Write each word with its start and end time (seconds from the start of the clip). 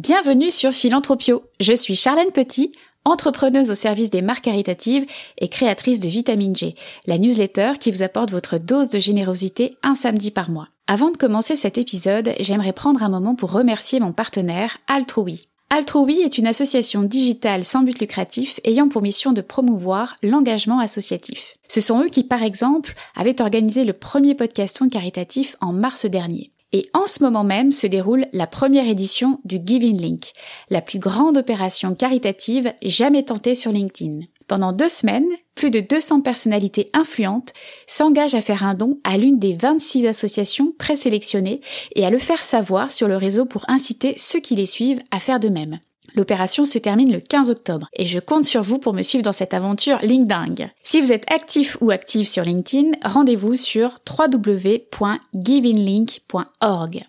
Bienvenue 0.00 0.52
sur 0.52 0.70
Philanthropio. 0.70 1.42
Je 1.58 1.72
suis 1.72 1.96
Charlène 1.96 2.30
Petit, 2.30 2.70
entrepreneuse 3.04 3.68
au 3.68 3.74
service 3.74 4.10
des 4.10 4.22
marques 4.22 4.44
caritatives 4.44 5.04
et 5.38 5.48
créatrice 5.48 5.98
de 5.98 6.06
Vitamine 6.06 6.54
G, 6.54 6.76
la 7.08 7.18
newsletter 7.18 7.72
qui 7.80 7.90
vous 7.90 8.04
apporte 8.04 8.30
votre 8.30 8.58
dose 8.58 8.90
de 8.90 9.00
générosité 9.00 9.76
un 9.82 9.96
samedi 9.96 10.30
par 10.30 10.50
mois. 10.50 10.68
Avant 10.86 11.10
de 11.10 11.16
commencer 11.16 11.56
cet 11.56 11.78
épisode, 11.78 12.32
j'aimerais 12.38 12.72
prendre 12.72 13.02
un 13.02 13.08
moment 13.08 13.34
pour 13.34 13.50
remercier 13.50 13.98
mon 13.98 14.12
partenaire 14.12 14.78
Altrui. 14.86 15.48
Altrui 15.68 16.20
est 16.20 16.38
une 16.38 16.46
association 16.46 17.02
digitale 17.02 17.64
sans 17.64 17.82
but 17.82 17.98
lucratif 17.98 18.60
ayant 18.62 18.88
pour 18.88 19.02
mission 19.02 19.32
de 19.32 19.40
promouvoir 19.40 20.14
l'engagement 20.22 20.78
associatif. 20.78 21.56
Ce 21.66 21.80
sont 21.80 22.04
eux 22.04 22.08
qui, 22.08 22.22
par 22.22 22.44
exemple, 22.44 22.94
avaient 23.16 23.42
organisé 23.42 23.82
le 23.82 23.94
premier 23.94 24.36
podcaston 24.36 24.90
caritatif 24.90 25.56
en 25.60 25.72
mars 25.72 26.06
dernier. 26.06 26.52
Et 26.72 26.90
en 26.92 27.06
ce 27.06 27.22
moment 27.22 27.44
même 27.44 27.72
se 27.72 27.86
déroule 27.86 28.26
la 28.32 28.46
première 28.46 28.86
édition 28.86 29.40
du 29.44 29.58
Giving 29.64 30.00
Link, 30.00 30.32
la 30.68 30.82
plus 30.82 30.98
grande 30.98 31.38
opération 31.38 31.94
caritative 31.94 32.72
jamais 32.82 33.22
tentée 33.22 33.54
sur 33.54 33.72
LinkedIn. 33.72 34.20
Pendant 34.48 34.72
deux 34.72 34.88
semaines, 34.88 35.28
plus 35.54 35.70
de 35.70 35.80
200 35.80 36.20
personnalités 36.20 36.90
influentes 36.92 37.54
s'engagent 37.86 38.34
à 38.34 38.42
faire 38.42 38.64
un 38.64 38.74
don 38.74 38.98
à 39.04 39.16
l'une 39.16 39.38
des 39.38 39.54
26 39.54 40.06
associations 40.06 40.72
présélectionnées 40.78 41.60
et 41.94 42.04
à 42.04 42.10
le 42.10 42.18
faire 42.18 42.42
savoir 42.42 42.90
sur 42.90 43.08
le 43.08 43.16
réseau 43.16 43.46
pour 43.46 43.64
inciter 43.68 44.14
ceux 44.16 44.40
qui 44.40 44.54
les 44.54 44.66
suivent 44.66 45.02
à 45.10 45.20
faire 45.20 45.40
de 45.40 45.48
même. 45.48 45.80
L'opération 46.14 46.64
se 46.64 46.78
termine 46.78 47.12
le 47.12 47.20
15 47.20 47.50
octobre 47.50 47.88
et 47.92 48.06
je 48.06 48.18
compte 48.18 48.44
sur 48.44 48.62
vous 48.62 48.78
pour 48.78 48.94
me 48.94 49.02
suivre 49.02 49.22
dans 49.22 49.32
cette 49.32 49.52
aventure 49.54 49.98
LinkedIn. 50.02 50.70
Si 50.82 51.00
vous 51.00 51.12
êtes 51.12 51.30
actif 51.30 51.76
ou 51.80 51.90
active 51.90 52.26
sur 52.26 52.42
LinkedIn, 52.44 52.92
rendez-vous 53.04 53.54
sur 53.56 53.98
www.givinglink.org. 54.08 57.04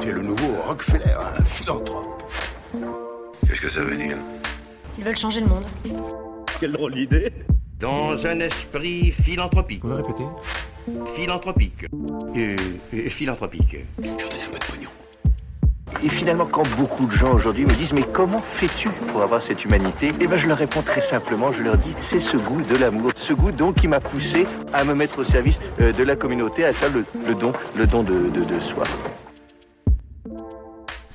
Tu 0.00 0.08
es 0.08 0.12
le 0.12 0.22
nouveau 0.22 0.48
Rockefeller, 0.66 1.14
un 1.38 1.44
philanthrope. 1.44 2.22
Qu'est-ce 3.46 3.60
que 3.60 3.70
ça 3.70 3.82
veut 3.82 3.96
dire? 3.96 4.16
Ils 4.98 5.04
veulent 5.04 5.16
changer 5.16 5.40
le 5.40 5.46
monde. 5.46 5.64
Quelle 6.58 6.72
drôle 6.72 6.94
d'idée 6.94 7.32
Dans 7.80 8.26
un 8.26 8.40
esprit 8.40 9.10
philanthropique. 9.10 9.82
Vous 9.82 9.88
le 9.88 9.94
répétez 9.96 10.24
Philanthropique. 11.16 11.86
Euh, 12.36 12.54
euh, 12.94 13.08
philanthropique. 13.08 13.76
Je 13.98 14.02
donne 14.02 14.12
un 14.12 14.50
peu 14.52 14.58
de 14.58 14.64
pognon. 14.64 14.90
Et 16.04 16.08
finalement, 16.10 16.44
quand 16.44 16.68
beaucoup 16.76 17.06
de 17.06 17.12
gens 17.12 17.32
aujourd'hui 17.32 17.64
me 17.64 17.72
disent 17.72 17.94
mais 17.94 18.02
comment 18.02 18.42
fais-tu 18.42 18.90
pour 19.10 19.22
avoir 19.22 19.42
cette 19.42 19.64
humanité? 19.64 20.12
Eh 20.20 20.26
ben, 20.26 20.38
je 20.38 20.46
leur 20.46 20.58
réponds 20.58 20.82
très 20.82 21.00
simplement. 21.00 21.52
Je 21.54 21.62
leur 21.62 21.78
dis 21.78 21.94
c'est 22.02 22.20
ce 22.20 22.36
goût 22.36 22.60
de 22.60 22.76
l'amour, 22.76 23.12
ce 23.16 23.32
goût 23.32 23.50
donc 23.50 23.76
qui 23.76 23.88
m'a 23.88 24.00
poussé 24.00 24.46
à 24.74 24.84
me 24.84 24.94
mettre 24.94 25.18
au 25.20 25.24
service 25.24 25.58
euh, 25.80 25.92
de 25.92 26.02
la 26.02 26.16
communauté, 26.16 26.66
à 26.66 26.74
faire 26.74 26.92
le, 26.92 27.04
le 27.26 27.34
don, 27.34 27.52
le 27.76 27.86
don 27.86 28.02
de, 28.02 28.28
de, 28.28 28.44
de 28.44 28.60
soi. 28.60 28.84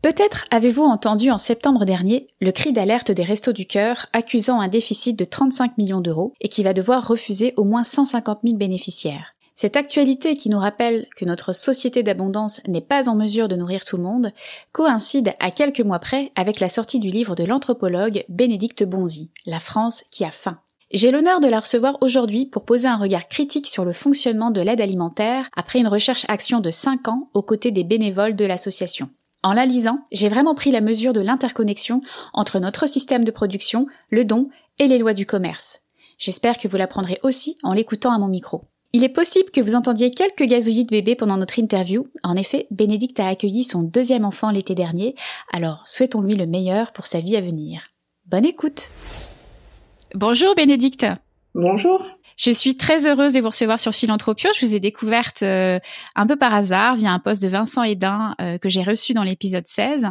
Peut-être 0.00 0.44
avez-vous 0.52 0.84
entendu 0.84 1.32
en 1.32 1.38
septembre 1.38 1.84
dernier 1.84 2.28
le 2.40 2.52
cri 2.52 2.72
d'alerte 2.72 3.10
des 3.10 3.24
Restos 3.24 3.52
du 3.52 3.66
Cœur 3.66 4.06
accusant 4.12 4.60
un 4.60 4.68
déficit 4.68 5.18
de 5.18 5.24
35 5.24 5.76
millions 5.76 6.00
d'euros 6.00 6.34
et 6.40 6.48
qui 6.48 6.62
va 6.62 6.72
devoir 6.72 7.08
refuser 7.08 7.52
au 7.56 7.64
moins 7.64 7.82
150 7.82 8.40
000 8.44 8.56
bénéficiaires. 8.56 9.34
Cette 9.56 9.76
actualité 9.76 10.36
qui 10.36 10.50
nous 10.50 10.58
rappelle 10.60 11.08
que 11.16 11.24
notre 11.24 11.52
société 11.52 12.04
d'abondance 12.04 12.60
n'est 12.68 12.80
pas 12.80 13.08
en 13.08 13.16
mesure 13.16 13.48
de 13.48 13.56
nourrir 13.56 13.84
tout 13.84 13.96
le 13.96 14.04
monde 14.04 14.30
coïncide 14.70 15.32
à 15.40 15.50
quelques 15.50 15.80
mois 15.80 15.98
près 15.98 16.30
avec 16.36 16.60
la 16.60 16.68
sortie 16.68 17.00
du 17.00 17.08
livre 17.08 17.34
de 17.34 17.42
l'anthropologue 17.42 18.24
Bénédicte 18.28 18.84
Bonzi, 18.84 19.32
La 19.46 19.58
France 19.58 20.04
qui 20.12 20.24
a 20.24 20.30
faim. 20.30 20.58
J'ai 20.92 21.10
l'honneur 21.10 21.40
de 21.40 21.48
la 21.48 21.58
recevoir 21.58 21.98
aujourd'hui 22.02 22.46
pour 22.46 22.64
poser 22.64 22.86
un 22.86 22.96
regard 22.96 23.26
critique 23.26 23.66
sur 23.66 23.84
le 23.84 23.92
fonctionnement 23.92 24.52
de 24.52 24.60
l'aide 24.60 24.80
alimentaire 24.80 25.50
après 25.56 25.80
une 25.80 25.88
recherche-action 25.88 26.60
de 26.60 26.70
5 26.70 27.08
ans 27.08 27.28
aux 27.34 27.42
côtés 27.42 27.72
des 27.72 27.84
bénévoles 27.84 28.36
de 28.36 28.46
l'association. 28.46 29.10
En 29.44 29.52
la 29.52 29.66
lisant, 29.66 30.00
j'ai 30.10 30.28
vraiment 30.28 30.54
pris 30.54 30.72
la 30.72 30.80
mesure 30.80 31.12
de 31.12 31.20
l'interconnexion 31.20 32.00
entre 32.32 32.58
notre 32.58 32.88
système 32.88 33.24
de 33.24 33.30
production, 33.30 33.86
le 34.10 34.24
don 34.24 34.48
et 34.80 34.88
les 34.88 34.98
lois 34.98 35.14
du 35.14 35.26
commerce. 35.26 35.82
J'espère 36.18 36.58
que 36.58 36.66
vous 36.66 36.76
l'apprendrez 36.76 37.20
aussi 37.22 37.56
en 37.62 37.72
l'écoutant 37.72 38.12
à 38.12 38.18
mon 38.18 38.26
micro. 38.26 38.64
Il 38.92 39.04
est 39.04 39.08
possible 39.08 39.50
que 39.50 39.60
vous 39.60 39.76
entendiez 39.76 40.10
quelques 40.10 40.42
gazouillis 40.42 40.84
de 40.84 40.90
bébé 40.90 41.14
pendant 41.14 41.36
notre 41.36 41.58
interview. 41.58 42.08
En 42.24 42.34
effet, 42.36 42.66
Bénédicte 42.70 43.20
a 43.20 43.28
accueilli 43.28 43.62
son 43.62 43.82
deuxième 43.82 44.24
enfant 44.24 44.50
l'été 44.50 44.74
dernier, 44.74 45.14
alors 45.52 45.82
souhaitons-lui 45.86 46.34
le 46.34 46.46
meilleur 46.46 46.92
pour 46.92 47.06
sa 47.06 47.20
vie 47.20 47.36
à 47.36 47.40
venir. 47.40 47.82
Bonne 48.26 48.46
écoute 48.46 48.90
Bonjour 50.14 50.54
Bénédicte 50.54 51.06
Bonjour. 51.54 52.04
Je 52.38 52.52
suis 52.52 52.76
très 52.76 53.08
heureuse 53.08 53.32
de 53.32 53.40
vous 53.40 53.48
recevoir 53.48 53.80
sur 53.80 53.92
Philanthropio. 53.92 54.48
Je 54.54 54.64
vous 54.64 54.76
ai 54.76 54.78
découverte 54.78 55.42
euh, 55.42 55.80
un 56.14 56.24
peu 56.24 56.36
par 56.36 56.54
hasard 56.54 56.94
via 56.94 57.10
un 57.10 57.18
poste 57.18 57.42
de 57.42 57.48
Vincent 57.48 57.82
Hédin 57.82 58.36
euh, 58.40 58.58
que 58.58 58.68
j'ai 58.68 58.84
reçu 58.84 59.12
dans 59.12 59.24
l'épisode 59.24 59.66
16 59.66 60.06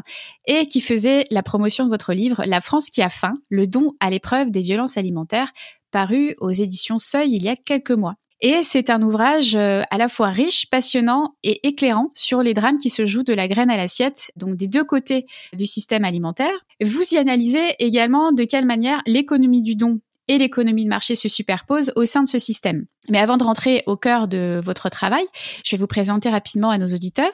et 0.46 0.68
qui 0.68 0.82
faisait 0.82 1.26
la 1.32 1.42
promotion 1.42 1.86
de 1.86 1.90
votre 1.90 2.14
livre 2.14 2.44
La 2.46 2.60
France 2.60 2.90
qui 2.90 3.02
a 3.02 3.08
faim, 3.08 3.40
le 3.50 3.66
don 3.66 3.94
à 4.02 4.10
l'épreuve 4.10 4.52
des 4.52 4.60
violences 4.60 4.98
alimentaires, 4.98 5.54
paru 5.90 6.36
aux 6.42 6.52
éditions 6.52 7.00
Seuil 7.00 7.34
il 7.34 7.44
y 7.44 7.50
a 7.50 7.56
quelques 7.56 7.92
mois. 7.92 8.16
Et 8.42 8.62
c'est 8.62 8.90
un 8.90 9.02
ouvrage 9.02 9.56
euh, 9.56 9.84
à 9.90 9.98
la 9.98 10.10
fois 10.10 10.28
riche, 10.28 10.70
passionnant 10.70 11.36
et 11.44 11.66
éclairant 11.66 12.12
sur 12.14 12.44
les 12.44 12.54
drames 12.54 12.78
qui 12.78 12.90
se 12.90 13.06
jouent 13.06 13.24
de 13.24 13.34
la 13.34 13.48
graine 13.48 13.70
à 13.70 13.78
l'assiette, 13.78 14.32
donc 14.36 14.58
des 14.58 14.68
deux 14.68 14.84
côtés 14.84 15.26
du 15.54 15.66
système 15.66 16.04
alimentaire. 16.04 16.54
Vous 16.84 17.02
y 17.14 17.18
analysez 17.18 17.76
également 17.80 18.34
de 18.34 18.44
quelle 18.44 18.66
manière 18.66 19.02
l'économie 19.08 19.64
du 19.64 19.76
don 19.76 20.02
et 20.28 20.38
l'économie 20.38 20.84
de 20.84 20.90
marché 20.90 21.16
se 21.16 21.30
superposent 21.30 21.92
au 21.96 22.06
sein 22.06 22.24
de 22.24 22.30
ce 22.30 22.40
système. 22.40 22.86
Mais 23.10 23.20
avant 23.20 23.38
de 23.38 23.44
rentrer 23.44 23.84
au 23.86 23.96
cœur 23.96 24.28
de 24.28 24.60
votre 24.62 24.90
travail, 24.90 25.24
je 25.64 25.76
vais 25.76 25.80
vous 25.80 25.88
présenter 25.88 26.30
rapidement 26.30 26.70
à 26.70 26.78
nos 26.78 26.88
auditeurs. 26.88 27.32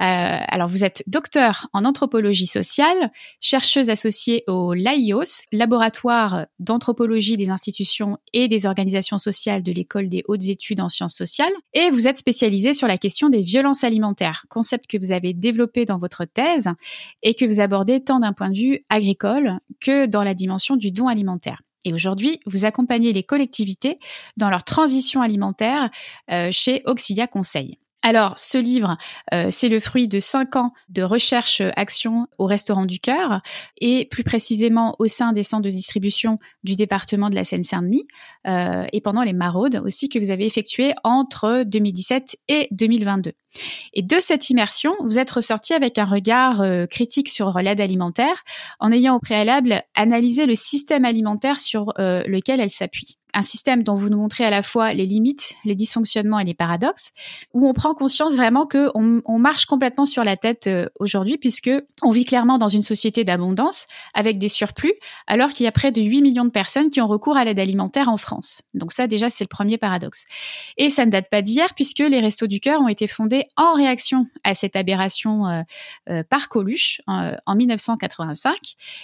Euh, 0.00 0.38
alors, 0.48 0.66
vous 0.66 0.84
êtes 0.84 1.04
docteur 1.06 1.68
en 1.72 1.84
anthropologie 1.84 2.46
sociale, 2.46 3.12
chercheuse 3.40 3.88
associée 3.88 4.42
au 4.48 4.74
LAIOS, 4.74 5.46
laboratoire 5.52 6.46
d'anthropologie 6.58 7.36
des 7.36 7.50
institutions 7.50 8.18
et 8.32 8.48
des 8.48 8.66
organisations 8.66 9.18
sociales 9.18 9.62
de 9.62 9.72
l'école 9.72 10.08
des 10.08 10.24
hautes 10.26 10.48
études 10.48 10.80
en 10.80 10.88
sciences 10.88 11.14
sociales, 11.14 11.52
et 11.72 11.90
vous 11.90 12.08
êtes 12.08 12.18
spécialisée 12.18 12.72
sur 12.72 12.88
la 12.88 12.98
question 12.98 13.28
des 13.28 13.42
violences 13.42 13.84
alimentaires, 13.84 14.46
concept 14.48 14.88
que 14.88 14.98
vous 14.98 15.12
avez 15.12 15.34
développé 15.34 15.84
dans 15.84 15.98
votre 15.98 16.24
thèse 16.24 16.68
et 17.22 17.34
que 17.34 17.44
vous 17.44 17.60
abordez 17.60 18.00
tant 18.00 18.18
d'un 18.18 18.32
point 18.32 18.50
de 18.50 18.56
vue 18.56 18.84
agricole 18.88 19.58
que 19.80 20.06
dans 20.06 20.24
la 20.24 20.34
dimension 20.34 20.76
du 20.76 20.90
don 20.90 21.06
alimentaire. 21.06 21.62
Et 21.84 21.92
aujourd'hui, 21.92 22.40
vous 22.46 22.64
accompagnez 22.64 23.12
les 23.12 23.22
collectivités 23.22 23.98
dans 24.36 24.50
leur 24.50 24.64
transition 24.64 25.22
alimentaire 25.22 25.88
euh, 26.30 26.48
chez 26.52 26.82
Auxilia 26.86 27.26
Conseil. 27.26 27.78
Alors, 28.04 28.36
ce 28.36 28.58
livre, 28.58 28.96
euh, 29.32 29.48
c'est 29.50 29.68
le 29.68 29.78
fruit 29.78 30.08
de 30.08 30.18
cinq 30.18 30.56
ans 30.56 30.72
de 30.88 31.02
recherche-action 31.02 32.26
au 32.36 32.46
Restaurant 32.46 32.84
du 32.84 32.98
Cœur 32.98 33.42
et 33.80 34.06
plus 34.06 34.24
précisément 34.24 34.96
au 34.98 35.06
sein 35.06 35.32
des 35.32 35.44
centres 35.44 35.62
de 35.62 35.70
distribution 35.70 36.40
du 36.64 36.74
département 36.74 37.30
de 37.30 37.36
la 37.36 37.44
Seine-Saint-Denis 37.44 38.08
euh, 38.48 38.84
et 38.92 39.00
pendant 39.00 39.22
les 39.22 39.32
maraudes 39.32 39.80
aussi 39.84 40.08
que 40.08 40.18
vous 40.18 40.30
avez 40.30 40.46
effectuées 40.46 40.94
entre 41.04 41.62
2017 41.64 42.38
et 42.48 42.66
2022. 42.72 43.34
Et 43.92 44.02
de 44.02 44.18
cette 44.18 44.50
immersion, 44.50 44.94
vous 45.04 45.20
êtes 45.20 45.30
ressorti 45.30 45.72
avec 45.72 45.96
un 45.98 46.04
regard 46.04 46.60
euh, 46.60 46.86
critique 46.86 47.28
sur 47.28 47.56
l'aide 47.60 47.80
alimentaire 47.80 48.40
en 48.80 48.90
ayant 48.90 49.14
au 49.14 49.20
préalable 49.20 49.82
analysé 49.94 50.46
le 50.46 50.56
système 50.56 51.04
alimentaire 51.04 51.60
sur 51.60 51.92
lequel 51.98 52.58
elle 52.58 52.70
s'appuie 52.70 53.18
un 53.34 53.42
système 53.42 53.82
dont 53.82 53.94
vous 53.94 54.08
nous 54.08 54.18
montrez 54.18 54.44
à 54.44 54.50
la 54.50 54.62
fois 54.62 54.92
les 54.92 55.06
limites, 55.06 55.54
les 55.64 55.74
dysfonctionnements 55.74 56.38
et 56.38 56.44
les 56.44 56.54
paradoxes, 56.54 57.10
où 57.54 57.66
on 57.66 57.72
prend 57.72 57.94
conscience 57.94 58.36
vraiment 58.36 58.66
que 58.66 58.90
on, 58.94 59.38
marche 59.38 59.66
complètement 59.66 60.06
sur 60.06 60.22
la 60.22 60.36
tête 60.36 60.68
euh, 60.68 60.88
aujourd'hui, 61.00 61.36
puisque 61.36 61.70
on 62.02 62.10
vit 62.10 62.24
clairement 62.24 62.58
dans 62.58 62.68
une 62.68 62.82
société 62.82 63.24
d'abondance 63.24 63.86
avec 64.14 64.38
des 64.38 64.48
surplus, 64.48 64.92
alors 65.26 65.50
qu'il 65.50 65.64
y 65.64 65.66
a 65.66 65.72
près 65.72 65.90
de 65.90 66.00
8 66.00 66.22
millions 66.22 66.44
de 66.44 66.50
personnes 66.50 66.90
qui 66.90 67.00
ont 67.00 67.08
recours 67.08 67.36
à 67.36 67.44
l'aide 67.44 67.58
alimentaire 67.58 68.08
en 68.08 68.16
France. 68.16 68.62
Donc 68.74 68.92
ça, 68.92 69.08
déjà, 69.08 69.30
c'est 69.30 69.42
le 69.42 69.48
premier 69.48 69.78
paradoxe. 69.78 70.26
Et 70.76 70.90
ça 70.90 71.06
ne 71.06 71.10
date 71.10 71.28
pas 71.28 71.42
d'hier, 71.42 71.74
puisque 71.74 71.98
les 71.98 72.20
Restos 72.20 72.46
du 72.46 72.60
Cœur 72.60 72.80
ont 72.80 72.88
été 72.88 73.08
fondés 73.08 73.46
en 73.56 73.74
réaction 73.74 74.26
à 74.44 74.54
cette 74.54 74.76
aberration 74.76 75.46
euh, 75.46 75.62
euh, 76.08 76.22
par 76.28 76.48
Coluche 76.48 77.00
en 77.06 77.54
1985. 77.54 78.56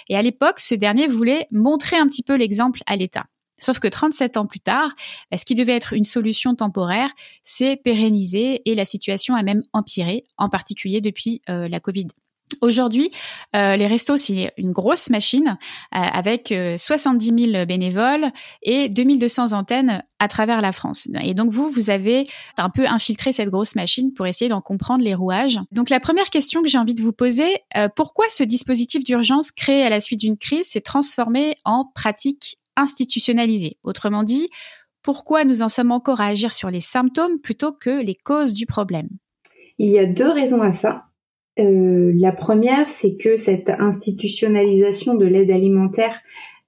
Et 0.07 0.15
à 0.15 0.21
l'époque, 0.21 0.59
ce 0.59 0.75
dernier 0.75 1.07
voulait 1.07 1.47
montrer 1.51 1.97
un 1.97 2.07
petit 2.07 2.23
peu 2.23 2.35
l'exemple 2.35 2.81
à 2.85 2.95
l'État. 2.95 3.25
Sauf 3.59 3.79
que 3.79 3.87
37 3.87 4.37
ans 4.37 4.45
plus 4.45 4.59
tard, 4.59 4.91
bah, 5.31 5.37
ce 5.37 5.45
qui 5.45 5.55
devait 5.55 5.75
être 5.75 5.93
une 5.93 6.05
solution 6.05 6.55
temporaire 6.55 7.11
s'est 7.43 7.77
pérennisé 7.77 8.61
et 8.65 8.75
la 8.75 8.85
situation 8.85 9.35
a 9.35 9.43
même 9.43 9.63
empiré, 9.73 10.25
en 10.37 10.49
particulier 10.49 11.01
depuis 11.01 11.41
euh, 11.49 11.67
la 11.67 11.79
Covid. 11.79 12.07
Aujourd'hui, 12.61 13.11
euh, 13.55 13.75
les 13.75 13.85
restos, 13.85 14.17
c'est 14.17 14.51
une 14.57 14.71
grosse 14.71 15.11
machine 15.11 15.49
euh, 15.49 15.55
avec 15.91 16.51
70 16.51 17.51
000 17.51 17.65
bénévoles 17.67 18.31
et 18.63 18.89
2200 18.89 19.53
antennes 19.53 20.03
à 20.17 20.27
travers 20.27 20.59
la 20.59 20.71
France. 20.71 21.07
Et 21.21 21.35
donc 21.35 21.51
vous, 21.51 21.69
vous 21.69 21.91
avez 21.91 22.27
un 22.57 22.71
peu 22.71 22.87
infiltré 22.87 23.33
cette 23.33 23.49
grosse 23.49 23.75
machine 23.75 24.13
pour 24.13 24.25
essayer 24.25 24.49
d'en 24.49 24.61
comprendre 24.61 25.03
les 25.03 25.13
rouages. 25.13 25.59
Donc 25.71 25.91
la 25.91 25.99
première 25.99 26.31
question 26.31 26.63
que 26.63 26.67
j'ai 26.67 26.79
envie 26.79 26.95
de 26.95 27.03
vous 27.03 27.13
poser, 27.13 27.47
pourquoi 27.95 28.25
ce 28.29 28.43
dispositif 28.43 29.03
d'urgence 29.03 29.51
créé 29.51 29.83
à 29.83 29.89
la 29.89 29.99
suite 29.99 30.21
d'une 30.21 30.37
crise 30.37 30.69
s'est 30.69 30.81
transformé 30.81 31.55
en 31.65 31.85
pratique 31.85 32.58
institutionnalisée 32.79 33.77
Autrement 33.83 34.23
dit, 34.23 34.49
pourquoi 35.03 35.45
nous 35.45 35.61
en 35.61 35.69
sommes 35.69 35.91
encore 35.91 36.21
à 36.21 36.27
agir 36.27 36.51
sur 36.51 36.69
les 36.69 36.81
symptômes 36.81 37.39
plutôt 37.41 37.71
que 37.71 38.03
les 38.03 38.15
causes 38.15 38.53
du 38.53 38.65
problème? 38.65 39.09
Il 39.77 39.89
y 39.89 39.99
a 39.99 40.05
deux 40.05 40.29
raisons 40.29 40.61
à 40.61 40.73
ça. 40.73 41.05
Euh, 41.59 42.11
la 42.15 42.31
première, 42.31 42.89
c'est 42.89 43.15
que 43.15 43.37
cette 43.37 43.69
institutionnalisation 43.69 45.15
de 45.15 45.25
l'aide 45.25 45.51
alimentaire, 45.51 46.19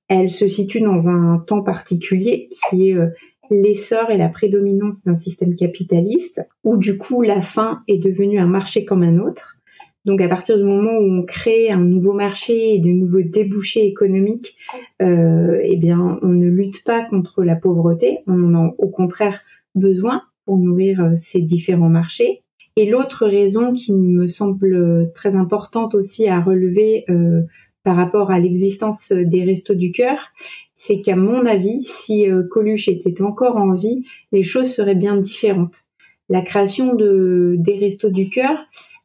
elle 0.07 0.29
se 0.29 0.47
situe 0.47 0.81
dans 0.81 1.07
un 1.07 1.39
temps 1.39 1.61
particulier 1.61 2.49
qui 2.69 2.89
est 2.89 2.95
euh, 2.95 3.07
l'essor 3.49 4.09
et 4.09 4.17
la 4.17 4.29
prédominance 4.29 5.03
d'un 5.03 5.15
système 5.15 5.55
capitaliste, 5.55 6.41
où 6.63 6.77
du 6.77 6.97
coup 6.97 7.21
la 7.21 7.41
faim 7.41 7.83
est 7.87 7.97
devenue 7.97 8.39
un 8.39 8.47
marché 8.47 8.85
comme 8.85 9.03
un 9.03 9.19
autre. 9.19 9.57
Donc 10.05 10.21
à 10.21 10.27
partir 10.27 10.57
du 10.57 10.63
moment 10.63 10.97
où 10.97 11.19
on 11.19 11.23
crée 11.23 11.69
un 11.69 11.81
nouveau 11.81 12.13
marché 12.13 12.73
et 12.73 12.79
de 12.79 12.89
nouveaux 12.89 13.21
débouchés 13.21 13.85
économiques, 13.85 14.57
euh, 15.01 15.59
eh 15.63 15.77
bien 15.77 16.19
on 16.21 16.29
ne 16.29 16.47
lutte 16.47 16.83
pas 16.83 17.03
contre 17.05 17.43
la 17.43 17.55
pauvreté, 17.55 18.19
on 18.27 18.55
en 18.55 18.55
a 18.55 18.73
au 18.77 18.89
contraire 18.89 19.41
besoin 19.75 20.23
pour 20.45 20.57
nourrir 20.57 21.01
euh, 21.01 21.11
ces 21.17 21.41
différents 21.41 21.89
marchés. 21.89 22.41
Et 22.77 22.89
l'autre 22.89 23.27
raison 23.27 23.73
qui 23.73 23.93
me 23.93 24.27
semble 24.27 25.11
très 25.13 25.35
importante 25.35 25.93
aussi 25.93 26.27
à 26.27 26.39
relever 26.39 27.03
euh, 27.09 27.41
par 27.83 27.95
rapport 27.95 28.31
à 28.31 28.39
l'existence 28.39 29.11
des 29.11 29.43
restos 29.43 29.73
du 29.73 29.91
cœur, 29.91 30.31
c'est 30.73 31.01
qu'à 31.01 31.15
mon 31.15 31.45
avis, 31.45 31.83
si 31.83 32.29
euh, 32.29 32.43
Coluche 32.49 32.87
était 32.87 33.21
encore 33.21 33.57
en 33.57 33.73
vie, 33.73 34.03
les 34.31 34.43
choses 34.43 34.73
seraient 34.73 34.95
bien 34.95 35.17
différentes. 35.17 35.83
La 36.29 36.41
création 36.41 36.95
de 36.95 37.55
des 37.57 37.77
restos 37.77 38.09
du 38.09 38.29
cœur, 38.29 38.57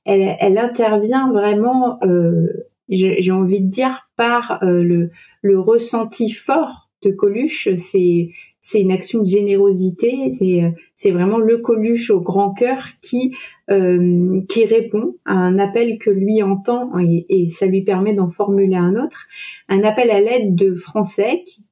elle, 0.06 0.36
elle 0.40 0.56
intervient 0.56 1.30
vraiment, 1.32 1.98
euh, 2.04 2.46
j'ai 2.88 3.32
envie 3.32 3.60
de 3.60 3.68
dire, 3.68 4.08
par 4.16 4.62
euh, 4.62 4.82
le, 4.82 5.10
le 5.42 5.60
ressenti 5.60 6.30
fort 6.30 6.88
de 7.02 7.10
Coluche. 7.10 7.68
C'est 7.76 8.30
c'est 8.60 8.80
une 8.80 8.90
action 8.90 9.22
de 9.22 9.28
générosité, 9.28 10.28
c'est 10.30 10.74
c'est 10.96 11.12
vraiment 11.12 11.38
le 11.38 11.58
Coluche 11.58 12.10
au 12.10 12.20
grand 12.20 12.52
cœur 12.52 12.84
qui 13.00 13.32
euh, 13.70 14.40
qui 14.48 14.64
répond 14.64 15.16
à 15.24 15.34
un 15.34 15.58
appel 15.58 15.98
que 15.98 16.10
lui 16.10 16.42
entend 16.42 16.98
et, 16.98 17.26
et 17.28 17.46
ça 17.46 17.66
lui 17.66 17.82
permet 17.82 18.12
d'en 18.12 18.28
formuler 18.28 18.74
un 18.74 18.96
autre, 18.96 19.26
un 19.68 19.84
appel 19.84 20.10
à 20.10 20.20
l'aide 20.20 20.56
de 20.56 20.74
Français 20.74 21.44
qui, 21.46 21.64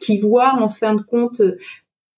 qui 0.00 0.18
voient 0.18 0.56
en 0.60 0.68
fin 0.68 0.94
de 0.94 1.02
compte 1.02 1.40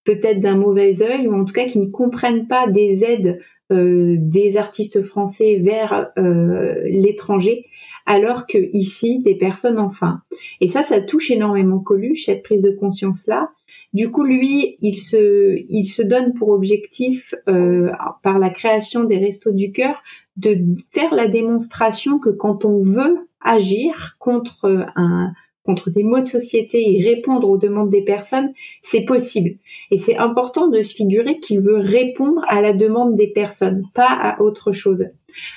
peut-être 0.05 0.41
d'un 0.41 0.57
mauvais 0.57 1.03
œil 1.03 1.29
ou 1.29 1.35
en 1.35 1.45
tout 1.45 1.53
cas 1.53 1.67
qui 1.67 1.79
ne 1.79 1.91
comprennent 1.91 2.49
pas 2.49 2.67
des 2.69 3.05
aides 3.05 3.41
des 3.71 4.57
artistes 4.57 5.03
français 5.03 5.57
vers 5.57 6.11
euh, 6.19 6.75
l'étranger, 6.85 7.67
alors 8.07 8.47
que 8.47 8.59
ici 8.73 9.21
des 9.21 9.35
personnes 9.35 9.79
enfin. 9.79 10.21
Et 10.61 10.69
ça, 10.69 10.83
ça 10.83 11.01
touche 11.01 11.31
énormément 11.31 11.81
Coluche 11.81 12.27
cette 12.27 12.43
prise 12.43 12.63
de 12.63 12.71
conscience 12.71 13.27
là. 13.27 13.51
Du 13.93 14.11
coup, 14.11 14.25
lui, 14.25 14.77
il 14.83 14.99
se, 14.99 15.59
il 15.69 15.87
se 15.87 16.03
donne 16.03 16.35
pour 16.35 16.51
objectif, 16.51 17.35
euh, 17.49 17.91
par 18.23 18.39
la 18.39 18.51
création 18.51 19.05
des 19.05 19.17
restos 19.17 19.53
du 19.53 19.73
cœur, 19.73 20.03
de 20.37 20.59
faire 20.93 21.15
la 21.15 21.29
démonstration 21.29 22.19
que 22.19 22.29
quand 22.29 22.65
on 22.65 22.83
veut 22.83 23.29
agir 23.41 24.17
contre 24.19 24.87
un, 24.97 25.33
contre 25.67 25.91
des 25.91 26.05
mots 26.05 26.21
de 26.21 26.29
société 26.29 26.97
et 26.97 27.05
répondre 27.05 27.49
aux 27.49 27.59
demandes 27.59 27.91
des 27.91 28.03
personnes, 28.03 28.53
c'est 28.81 29.05
possible. 29.05 29.57
Et 29.91 29.97
c'est 29.97 30.17
important 30.17 30.69
de 30.69 30.81
se 30.83 30.95
figurer 30.95 31.39
qu'il 31.39 31.61
veut 31.61 31.77
répondre 31.79 32.41
à 32.47 32.63
la 32.63 32.73
demande 32.73 33.17
des 33.17 33.27
personnes, 33.27 33.85
pas 33.93 34.09
à 34.09 34.41
autre 34.41 34.73
chose. 34.73 35.05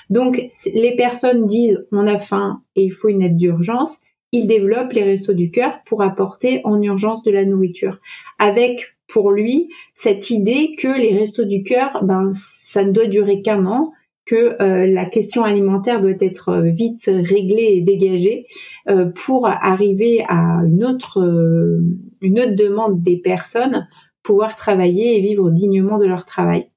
Donc, 0.09 0.43
les 0.73 0.95
personnes 0.95 1.45
disent 1.45 1.85
on 1.91 2.07
a 2.07 2.17
faim 2.17 2.61
et 2.75 2.83
il 2.83 2.91
faut 2.91 3.07
une 3.07 3.21
aide 3.21 3.37
d'urgence. 3.37 3.99
Il 4.31 4.47
développe 4.47 4.91
les 4.93 5.03
restos 5.03 5.33
du 5.33 5.51
cœur 5.51 5.79
pour 5.85 6.03
apporter 6.03 6.61
en 6.63 6.81
urgence 6.81 7.23
de 7.23 7.31
la 7.31 7.45
nourriture. 7.45 7.99
Avec, 8.37 8.95
pour 9.07 9.31
lui, 9.31 9.69
cette 9.93 10.29
idée 10.29 10.75
que 10.77 10.87
les 10.87 11.17
restos 11.17 11.45
du 11.45 11.63
cœur, 11.63 12.03
ben, 12.03 12.29
ça 12.33 12.83
ne 12.83 12.91
doit 12.91 13.07
durer 13.07 13.41
qu'un 13.41 13.65
an, 13.65 13.91
que 14.29 14.61
euh, 14.61 14.85
la 14.85 15.05
question 15.05 15.43
alimentaire 15.43 16.01
doit 16.01 16.11
être 16.19 16.49
euh, 16.49 16.61
vite 16.69 17.05
réglée 17.07 17.73
et 17.73 17.81
dégagée 17.81 18.45
euh, 18.87 19.07
pour 19.25 19.47
arriver 19.47 20.23
à 20.29 20.61
une 20.65 20.85
autre 20.85 21.17
une 22.21 22.39
autre 22.39 22.55
demande 22.55 23.01
des 23.01 23.17
personnes 23.17 23.87
pouvoir 24.21 24.55
travailler 24.55 25.17
et 25.17 25.21
vivre 25.21 25.49
dignement 25.49 25.97
de 25.97 26.05
leur 26.05 26.25
travail. 26.25 26.67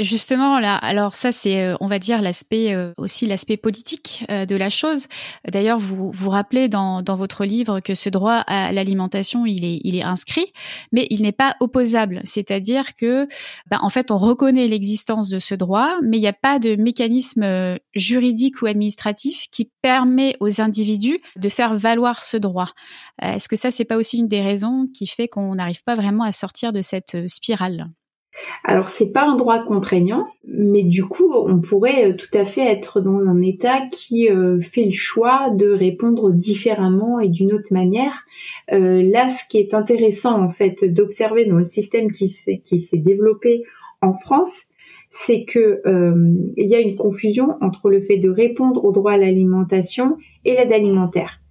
Justement, 0.00 0.58
là, 0.58 0.74
alors 0.74 1.14
ça, 1.14 1.30
c'est, 1.30 1.62
euh, 1.62 1.76
on 1.80 1.86
va 1.86 2.00
dire, 2.00 2.20
l'aspect 2.20 2.74
euh, 2.74 2.92
aussi 2.96 3.26
l'aspect 3.26 3.56
politique 3.56 4.24
euh, 4.28 4.44
de 4.44 4.56
la 4.56 4.68
chose. 4.68 5.06
D'ailleurs, 5.48 5.78
vous 5.78 6.10
vous 6.10 6.30
rappelez 6.30 6.68
dans, 6.68 7.04
votre 7.06 7.44
livre 7.44 7.78
que 7.78 7.94
ce 7.94 8.08
droit 8.08 8.42
à 8.48 8.72
l'alimentation, 8.72 9.46
il 9.46 9.64
est, 9.64 10.02
inscrit, 10.02 10.52
mais 10.90 11.06
il 11.10 11.22
n'est 11.22 11.30
pas 11.30 11.54
opposable. 11.60 12.22
C'est-à-dire 12.24 12.94
que, 12.94 13.28
ben, 13.70 13.78
en 13.82 13.88
fait, 13.88 14.10
on 14.10 14.18
reconnaît 14.18 14.66
l'existence 14.66 15.28
de 15.28 15.38
ce 15.38 15.54
droit, 15.54 15.94
mais 16.02 16.16
il 16.18 16.22
n'y 16.22 16.26
a 16.26 16.32
pas 16.32 16.58
de 16.58 16.74
mécanisme 16.74 17.78
juridique 17.94 18.62
ou 18.62 18.66
administratif 18.66 19.46
qui 19.52 19.70
permet 19.80 20.36
aux 20.40 20.60
individus 20.60 21.20
de 21.36 21.48
faire 21.48 21.78
valoir 21.78 22.24
ce 22.24 22.36
droit. 22.36 22.70
Est-ce 23.22 23.48
que 23.48 23.56
ça, 23.56 23.70
c'est 23.70 23.84
pas 23.84 23.96
aussi 23.96 24.18
une 24.18 24.28
des 24.28 24.42
raisons 24.42 24.88
qui 24.92 25.06
fait 25.06 25.28
qu'on 25.28 25.54
n'arrive 25.54 25.84
pas 25.84 25.94
vraiment 25.94 26.24
à 26.24 26.32
sortir 26.32 26.72
de 26.72 26.82
cette 26.82 27.28
spirale? 27.28 27.90
Alors 28.64 28.88
c'est 28.88 29.12
pas 29.12 29.24
un 29.24 29.36
droit 29.36 29.62
contraignant, 29.62 30.26
mais 30.46 30.82
du 30.82 31.04
coup 31.04 31.32
on 31.34 31.60
pourrait 31.60 32.10
euh, 32.10 32.16
tout 32.16 32.36
à 32.36 32.44
fait 32.44 32.66
être 32.66 33.00
dans 33.00 33.18
un 33.18 33.40
état 33.40 33.82
qui 33.92 34.28
euh, 34.28 34.60
fait 34.60 34.86
le 34.86 34.92
choix 34.92 35.50
de 35.50 35.68
répondre 35.68 36.32
différemment 36.32 37.20
et 37.20 37.28
d'une 37.28 37.52
autre 37.52 37.72
manière. 37.72 38.24
Euh, 38.72 39.02
là, 39.02 39.28
ce 39.28 39.46
qui 39.48 39.58
est 39.58 39.74
intéressant 39.74 40.42
en 40.42 40.48
fait 40.48 40.84
d'observer 40.84 41.44
dans 41.44 41.58
le 41.58 41.64
système 41.64 42.10
qui 42.10 42.28
s'est 42.28 42.98
développé 42.98 43.64
en 44.00 44.12
France, 44.12 44.64
c'est 45.08 45.44
que 45.44 45.82
il 46.56 46.68
y 46.68 46.74
a 46.74 46.80
une 46.80 46.96
confusion 46.96 47.56
entre 47.60 47.88
le 47.88 48.00
fait 48.00 48.18
de 48.18 48.28
répondre 48.28 48.84
au 48.84 48.92
droit 48.92 49.12
à 49.12 49.16
l'alimentation 49.16 50.16
et 50.44 50.54
l'aide 50.54 50.72
alimentaire. 50.72 51.43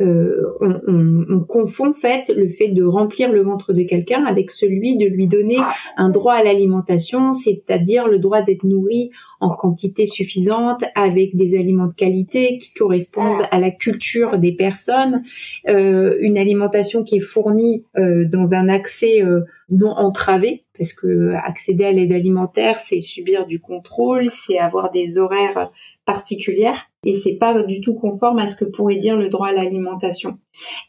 Euh, 0.00 0.54
on, 0.60 0.80
on, 0.86 1.26
on, 1.28 1.40
confond 1.40 1.90
en 1.90 1.92
fait 1.92 2.32
le 2.34 2.48
fait 2.48 2.68
de 2.68 2.82
remplir 2.82 3.30
le 3.30 3.42
ventre 3.42 3.72
de 3.72 3.82
quelqu'un 3.82 4.24
avec 4.24 4.50
celui 4.50 4.96
de 4.96 5.06
lui 5.06 5.26
donner 5.26 5.58
un 5.96 6.08
droit 6.08 6.34
à 6.34 6.42
l'alimentation, 6.42 7.32
c'est-à-dire 7.32 8.08
le 8.08 8.18
droit 8.18 8.40
d'être 8.40 8.64
nourri 8.64 9.10
en 9.40 9.50
quantité 9.50 10.06
suffisante 10.06 10.84
avec 10.94 11.34
des 11.34 11.58
aliments 11.58 11.86
de 11.86 11.94
qualité 11.94 12.58
qui 12.58 12.72
correspondent 12.74 13.46
à 13.50 13.58
la 13.58 13.70
culture 13.70 14.38
des 14.38 14.52
personnes, 14.52 15.22
euh, 15.68 16.18
une 16.20 16.36
alimentation 16.36 17.02
qui 17.02 17.16
est 17.16 17.20
fournie 17.20 17.84
euh, 17.98 18.24
dans 18.26 18.54
un 18.54 18.68
accès 18.68 19.22
euh, 19.22 19.40
non 19.70 19.92
entravé 19.92 20.64
parce 20.76 20.94
que 20.94 21.34
accéder 21.34 21.84
à 21.84 21.92
l'aide 21.92 22.12
alimentaire, 22.12 22.76
c'est 22.76 23.02
subir 23.02 23.46
du 23.46 23.60
contrôle, 23.60 24.30
c'est 24.30 24.58
avoir 24.58 24.90
des 24.90 25.18
horaires 25.18 25.70
particulières 26.04 26.90
et 27.04 27.14
c'est 27.14 27.36
pas 27.36 27.62
du 27.62 27.80
tout 27.80 27.94
conforme 27.94 28.38
à 28.38 28.48
ce 28.48 28.56
que 28.56 28.64
pourrait 28.64 28.96
dire 28.96 29.16
le 29.16 29.28
droit 29.28 29.48
à 29.48 29.52
l'alimentation. 29.52 30.38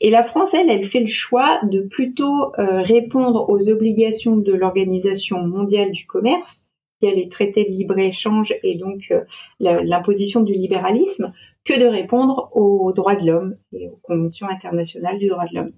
Et 0.01 0.09
la 0.09 0.23
France, 0.23 0.53
elle, 0.53 0.69
elle 0.69 0.83
fait 0.83 0.99
le 0.99 1.07
choix 1.07 1.59
de 1.63 1.81
plutôt 1.81 2.53
euh, 2.59 2.81
répondre 2.81 3.49
aux 3.49 3.69
obligations 3.69 4.35
de 4.35 4.53
l'Organisation 4.53 5.45
mondiale 5.45 5.91
du 5.91 6.05
commerce, 6.05 6.63
qui 6.99 7.07
a 7.07 7.13
les 7.13 7.29
traités 7.29 7.65
de 7.65 7.71
libre-échange 7.71 8.53
et 8.63 8.75
donc 8.75 9.11
euh, 9.11 9.21
l'imposition 9.59 10.41
du 10.41 10.53
libéralisme, 10.53 11.31
que 11.63 11.79
de 11.79 11.85
répondre 11.85 12.49
aux 12.53 12.91
droits 12.91 13.15
de 13.15 13.25
l'homme 13.25 13.55
et 13.71 13.87
aux 13.87 13.99
conventions 14.01 14.49
internationales 14.49 15.17
du 15.17 15.27
droit 15.27 15.45
de 15.45 15.55
l'homme. 15.55 15.73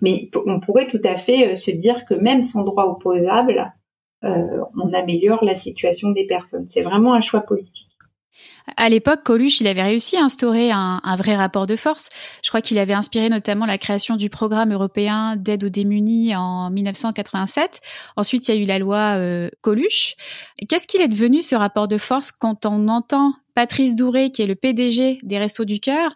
Mais 0.00 0.30
on 0.46 0.60
pourrait 0.60 0.88
tout 0.88 1.00
à 1.04 1.16
fait 1.16 1.52
euh, 1.52 1.54
se 1.54 1.70
dire 1.70 2.06
que 2.06 2.14
même 2.14 2.44
sans 2.44 2.64
droit 2.64 2.84
opposable, 2.84 3.72
on 4.22 4.92
améliore 4.92 5.44
la 5.44 5.54
situation 5.54 6.10
des 6.10 6.26
personnes. 6.26 6.66
C'est 6.66 6.82
vraiment 6.82 7.14
un 7.14 7.20
choix 7.20 7.42
politique. 7.42 7.95
À 8.76 8.88
l'époque, 8.88 9.22
Coluche, 9.22 9.60
il 9.60 9.68
avait 9.68 9.82
réussi 9.82 10.16
à 10.16 10.24
instaurer 10.24 10.70
un, 10.72 11.00
vrai 11.16 11.36
rapport 11.36 11.66
de 11.66 11.76
force. 11.76 12.10
Je 12.42 12.48
crois 12.48 12.60
qu'il 12.60 12.78
avait 12.78 12.94
inspiré 12.94 13.28
notamment 13.28 13.64
la 13.64 13.78
création 13.78 14.16
du 14.16 14.28
programme 14.28 14.72
européen 14.72 15.36
d'aide 15.36 15.64
aux 15.64 15.68
démunis 15.68 16.34
en 16.34 16.70
1987. 16.70 17.80
Ensuite, 18.16 18.48
il 18.48 18.54
y 18.54 18.58
a 18.58 18.60
eu 18.60 18.66
la 18.66 18.78
loi 18.78 19.16
euh, 19.16 19.48
Coluche. 19.60 20.16
Qu'est-ce 20.68 20.86
qu'il 20.86 21.00
est 21.00 21.08
devenu 21.08 21.42
ce 21.42 21.54
rapport 21.54 21.86
de 21.86 21.96
force 21.96 22.32
quand 22.32 22.66
on 22.66 22.88
entend 22.88 23.34
Patrice 23.54 23.94
Douré, 23.94 24.30
qui 24.30 24.42
est 24.42 24.46
le 24.46 24.56
PDG 24.56 25.20
des 25.22 25.38
Restos 25.38 25.64
du 25.64 25.78
Cœur, 25.78 26.10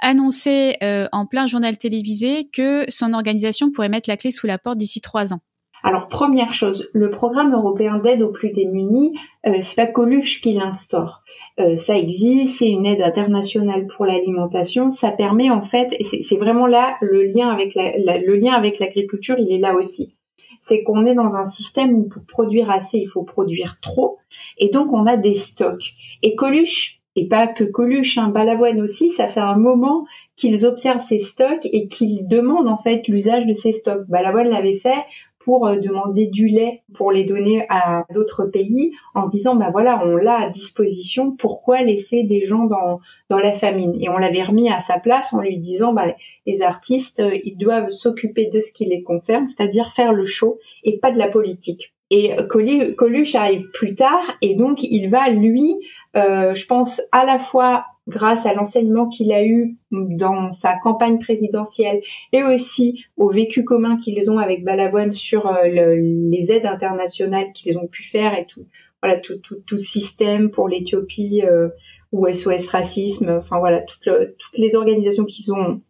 annoncer 0.00 0.76
euh, 0.82 1.08
en 1.12 1.24
plein 1.26 1.46
journal 1.46 1.78
télévisé 1.78 2.48
que 2.52 2.84
son 2.88 3.14
organisation 3.14 3.70
pourrait 3.70 3.88
mettre 3.88 4.10
la 4.10 4.18
clé 4.18 4.30
sous 4.30 4.46
la 4.46 4.58
porte 4.58 4.76
d'ici 4.76 5.00
trois 5.00 5.32
ans? 5.32 5.40
Alors 5.86 6.08
première 6.08 6.52
chose, 6.52 6.90
le 6.94 7.10
programme 7.10 7.54
européen 7.54 7.98
d'aide 7.98 8.20
aux 8.20 8.32
plus 8.32 8.50
démunis, 8.50 9.16
euh, 9.46 9.58
c'est 9.60 9.76
pas 9.76 9.86
Coluche 9.86 10.40
qui 10.40 10.52
l'instaure. 10.52 11.22
Euh, 11.60 11.76
ça 11.76 11.96
existe, 11.96 12.58
c'est 12.58 12.68
une 12.68 12.84
aide 12.86 13.02
internationale 13.02 13.86
pour 13.86 14.04
l'alimentation. 14.04 14.90
Ça 14.90 15.12
permet 15.12 15.48
en 15.48 15.62
fait, 15.62 15.94
c'est 16.00 16.36
vraiment 16.38 16.66
là 16.66 16.96
le 17.02 17.22
lien 17.22 17.50
avec 17.50 17.76
le 17.76 18.34
lien 18.34 18.54
avec 18.54 18.80
l'agriculture, 18.80 19.36
il 19.38 19.52
est 19.52 19.60
là 19.60 19.76
aussi. 19.76 20.16
C'est 20.60 20.82
qu'on 20.82 21.06
est 21.06 21.14
dans 21.14 21.36
un 21.36 21.44
système 21.44 21.94
où 21.94 22.08
pour 22.08 22.24
produire 22.24 22.68
assez, 22.68 22.98
il 22.98 23.06
faut 23.06 23.22
produire 23.22 23.78
trop, 23.80 24.18
et 24.58 24.70
donc 24.70 24.92
on 24.92 25.06
a 25.06 25.16
des 25.16 25.34
stocks. 25.34 25.92
Et 26.24 26.34
Coluche, 26.34 27.00
et 27.14 27.28
pas 27.28 27.46
que 27.46 27.62
Coluche, 27.62 28.18
hein, 28.18 28.28
Balavoine 28.28 28.80
aussi, 28.80 29.10
ça 29.10 29.28
fait 29.28 29.38
un 29.38 29.56
moment 29.56 30.04
qu'ils 30.36 30.66
observent 30.66 31.00
ces 31.00 31.18
stocks 31.18 31.64
et 31.64 31.88
qu'ils 31.88 32.28
demandent 32.28 32.68
en 32.68 32.76
fait 32.76 33.08
l'usage 33.08 33.46
de 33.46 33.54
ces 33.54 33.72
stocks. 33.72 34.06
Balavoine 34.06 34.48
l'avait 34.48 34.76
fait 34.76 35.04
pour 35.46 35.68
euh, 35.68 35.76
demander 35.76 36.26
du 36.26 36.48
lait 36.48 36.82
pour 36.92 37.12
les 37.12 37.24
donner 37.24 37.64
à 37.68 38.04
d'autres 38.12 38.44
pays 38.44 38.90
en 39.14 39.26
se 39.26 39.30
disant 39.30 39.54
bah 39.54 39.70
voilà 39.70 40.02
on 40.04 40.16
l'a 40.16 40.40
à 40.40 40.50
disposition. 40.50 41.36
Pourquoi 41.36 41.82
laisser 41.82 42.24
des 42.24 42.44
gens 42.46 42.64
dans 42.64 43.00
dans 43.30 43.38
la 43.38 43.52
famine? 43.52 43.96
Et 44.00 44.08
on 44.08 44.18
l'avait 44.18 44.42
remis 44.42 44.68
à 44.68 44.80
sa 44.80 44.98
place 44.98 45.32
en 45.32 45.40
lui 45.40 45.58
disant 45.58 45.92
bah 45.92 46.06
les 46.46 46.62
artistes 46.62 47.20
euh, 47.20 47.38
ils 47.44 47.56
doivent 47.56 47.90
s'occuper 47.90 48.50
de 48.52 48.58
ce 48.58 48.72
qui 48.72 48.86
les 48.86 49.04
concerne 49.04 49.46
c'est-à-dire 49.46 49.92
faire 49.92 50.12
le 50.12 50.26
show 50.26 50.58
et 50.82 50.98
pas 50.98 51.12
de 51.12 51.18
la 51.18 51.28
politique. 51.28 51.94
Et 52.10 52.36
Coluche 52.48 53.34
arrive 53.34 53.68
plus 53.72 53.94
tard 53.94 54.36
et 54.42 54.56
donc 54.56 54.82
il 54.82 55.08
va 55.10 55.28
lui 55.30 55.76
euh, 56.16 56.54
je 56.54 56.66
pense 56.66 57.02
à 57.12 57.24
la 57.24 57.38
fois 57.38 57.84
grâce 58.08 58.46
à 58.46 58.54
l'enseignement 58.54 59.08
qu'il 59.08 59.32
a 59.32 59.44
eu 59.44 59.76
dans 59.90 60.52
sa 60.52 60.76
campagne 60.78 61.18
présidentielle 61.18 62.00
et 62.32 62.42
aussi 62.42 63.04
au 63.16 63.30
vécu 63.30 63.64
commun 63.64 63.98
qu'ils 63.98 64.30
ont 64.30 64.38
avec 64.38 64.64
Balavoine 64.64 65.12
sur 65.12 65.46
euh, 65.46 65.64
les 65.64 66.52
aides 66.52 66.66
internationales 66.66 67.52
qu'ils 67.54 67.78
ont 67.78 67.86
pu 67.86 68.04
faire 68.04 68.38
et 68.38 68.46
tout 68.46 68.66
voilà 69.02 69.18
tout 69.18 69.38
tout, 69.38 69.56
tout 69.66 69.78
système 69.78 70.50
pour 70.50 70.68
l'Éthiopie 70.68 71.42
euh, 71.44 71.68
ou 72.12 72.32
SOS 72.32 72.68
racisme 72.68 73.30
enfin 73.38 73.58
voilà 73.58 73.80
toutes, 73.80 74.08
toutes 74.38 74.58
les 74.58 74.76
organisations 74.76 75.24
qu'ils 75.24 75.52
ont 75.52 75.80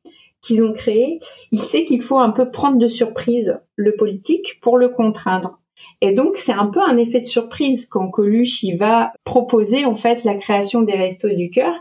qu'ils 0.47 0.63
ont 0.65 0.73
créées. 0.73 1.19
Il 1.51 1.61
sait 1.61 1.85
qu'il 1.85 2.03
faut 2.03 2.19
un 2.19 2.31
peu 2.31 2.51
prendre 2.51 2.79
de 2.79 2.87
surprise 2.87 3.59
le 3.75 3.97
politique 3.97 4.61
pour 4.61 4.79
le 4.79 4.89
contraindre 4.89 5.59
et 6.01 6.13
donc 6.13 6.37
c'est 6.37 6.53
un 6.53 6.67
peu 6.67 6.81
un 6.81 6.97
effet 6.99 7.21
de 7.21 7.27
surprise 7.27 7.87
quand 7.87 8.09
Coluche 8.09 8.65
va 8.79 9.13
proposer 9.25 9.85
en 9.85 9.95
fait 9.95 10.25
la 10.25 10.35
création 10.35 10.83
des 10.83 10.95
restos 10.95 11.31
du 11.31 11.51
cœur. 11.51 11.73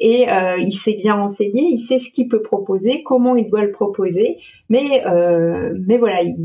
Et 0.00 0.28
euh, 0.28 0.56
il 0.58 0.72
s'est 0.72 0.96
bien 0.96 1.14
renseigné, 1.14 1.62
il 1.70 1.78
sait 1.78 1.98
ce 1.98 2.12
qu'il 2.12 2.28
peut 2.28 2.42
proposer, 2.42 3.02
comment 3.02 3.36
il 3.36 3.48
doit 3.48 3.64
le 3.64 3.72
proposer, 3.72 4.38
mais 4.68 5.04
euh, 5.06 5.72
mais 5.86 5.98
voilà 5.98 6.22
il, 6.22 6.36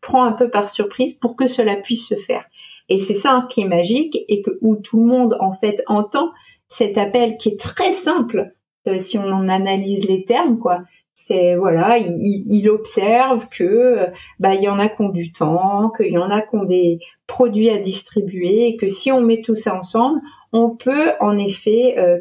prend 0.00 0.24
un 0.24 0.32
peu 0.32 0.48
par 0.48 0.70
surprise 0.70 1.14
pour 1.14 1.36
que 1.36 1.48
cela 1.48 1.76
puisse 1.76 2.08
se 2.08 2.14
faire. 2.14 2.44
Et 2.88 2.98
c'est 2.98 3.14
ça 3.14 3.46
qui 3.50 3.60
est 3.60 3.68
magique 3.68 4.16
et 4.28 4.40
que 4.40 4.50
où 4.62 4.76
tout 4.76 5.00
le 5.00 5.06
monde 5.06 5.36
en 5.40 5.52
fait 5.52 5.82
entend 5.86 6.30
cet 6.68 6.96
appel 6.96 7.36
qui 7.36 7.50
est 7.50 7.60
très 7.60 7.92
simple 7.92 8.52
euh, 8.86 8.98
si 8.98 9.18
on 9.18 9.26
en 9.26 9.48
analyse 9.48 10.08
les 10.08 10.24
termes 10.24 10.58
quoi 10.58 10.82
c'est 11.20 11.56
voilà, 11.56 11.98
il, 11.98 12.70
observe 12.70 13.48
que 13.48 14.06
bah 14.38 14.54
il 14.54 14.62
y 14.62 14.68
en 14.68 14.78
a 14.78 14.88
qui 14.88 15.02
ont 15.02 15.08
du 15.08 15.32
temps, 15.32 15.90
qu'il 15.96 16.12
y 16.12 16.18
en 16.18 16.30
a 16.30 16.42
qui 16.42 16.54
ont 16.54 16.64
des 16.64 17.00
produits 17.26 17.70
à 17.70 17.78
distribuer, 17.78 18.68
et 18.68 18.76
que 18.76 18.88
si 18.88 19.10
on 19.10 19.20
met 19.20 19.42
tout 19.42 19.56
ça 19.56 19.76
ensemble, 19.76 20.20
on 20.52 20.76
peut 20.76 21.10
en 21.20 21.36
effet 21.36 21.96
euh, 21.98 22.20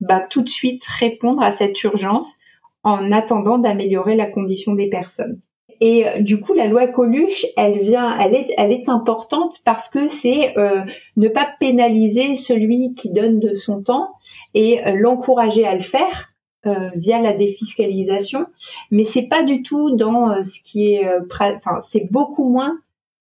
bah, 0.00 0.24
tout 0.28 0.42
de 0.42 0.48
suite 0.48 0.84
répondre 0.86 1.42
à 1.42 1.52
cette 1.52 1.80
urgence 1.84 2.38
en 2.82 3.12
attendant 3.12 3.58
d'améliorer 3.58 4.16
la 4.16 4.26
condition 4.26 4.74
des 4.74 4.88
personnes. 4.88 5.38
Et 5.82 6.08
euh, 6.08 6.20
du 6.20 6.40
coup, 6.40 6.54
la 6.54 6.66
loi 6.66 6.86
Coluche, 6.86 7.44
elle 7.58 7.80
vient, 7.80 8.18
elle 8.18 8.34
est, 8.34 8.48
elle 8.56 8.72
est 8.72 8.88
importante 8.88 9.56
parce 9.66 9.90
que 9.90 10.08
c'est 10.08 10.56
euh, 10.56 10.80
ne 11.18 11.28
pas 11.28 11.48
pénaliser 11.60 12.36
celui 12.36 12.94
qui 12.94 13.12
donne 13.12 13.38
de 13.38 13.52
son 13.52 13.82
temps 13.82 14.08
et 14.54 14.80
l'encourager 14.94 15.66
à 15.66 15.74
le 15.74 15.82
faire 15.82 16.29
euh, 16.66 16.90
via 16.94 17.22
la 17.22 17.32
défiscalisation, 17.32 18.44
mais 18.90 19.04
c'est 19.04 19.28
pas 19.28 19.42
du 19.42 19.62
tout 19.62 19.96
dans 19.96 20.30
euh, 20.30 20.42
ce 20.42 20.62
qui 20.62 20.92
est, 20.92 21.08
euh, 21.08 21.20
enfin 21.30 21.80
c'est 21.82 22.12
beaucoup 22.12 22.50
moins 22.50 22.78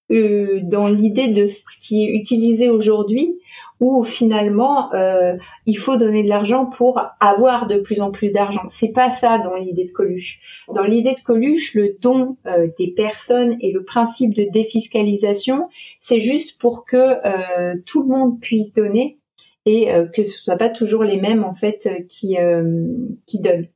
dans 0.09 0.87
l'idée 0.87 1.27
de 1.27 1.45
ce 1.45 1.63
qui 1.81 2.03
est 2.03 2.09
utilisé 2.09 2.67
aujourd'hui, 2.67 3.39
où 3.79 4.03
finalement 4.03 4.89
il 5.67 5.77
faut 5.77 5.97
donner 5.97 6.23
de 6.23 6.27
l'argent 6.27 6.65
pour 6.65 6.99
avoir 7.19 7.67
de 7.67 7.77
plus 7.77 8.01
en 8.01 8.09
plus 8.09 8.31
d'argent. 8.31 8.63
C'est 8.69 8.91
pas 8.91 9.11
ça 9.11 9.37
dans 9.37 9.53
l'idée 9.53 9.85
de 9.85 9.91
Coluche. 9.91 10.39
Dans 10.73 10.83
l'idée 10.83 11.13
de 11.13 11.19
Coluche, 11.19 11.75
le 11.75 11.95
don 12.01 12.37
des 12.79 12.91
personnes 12.97 13.55
et 13.61 13.71
le 13.71 13.83
principe 13.83 14.33
de 14.33 14.47
défiscalisation, 14.51 15.69
c'est 15.99 16.21
juste 16.21 16.59
pour 16.59 16.85
que 16.85 17.77
tout 17.83 18.01
le 18.01 18.07
monde 18.07 18.39
puisse 18.39 18.73
donner 18.73 19.18
et 19.69 19.93
euh, 19.93 20.07
que 20.07 20.23
ce 20.23 20.41
soit 20.41 20.55
pas 20.55 20.69
toujours 20.69 21.03
les 21.03 21.21
mêmes 21.21 21.43
en 21.43 21.53
fait 21.53 21.85
euh, 21.85 22.03
qui 22.09 22.39
euh, 22.39 22.87
qui 23.27 23.39
donnent. 23.39 23.67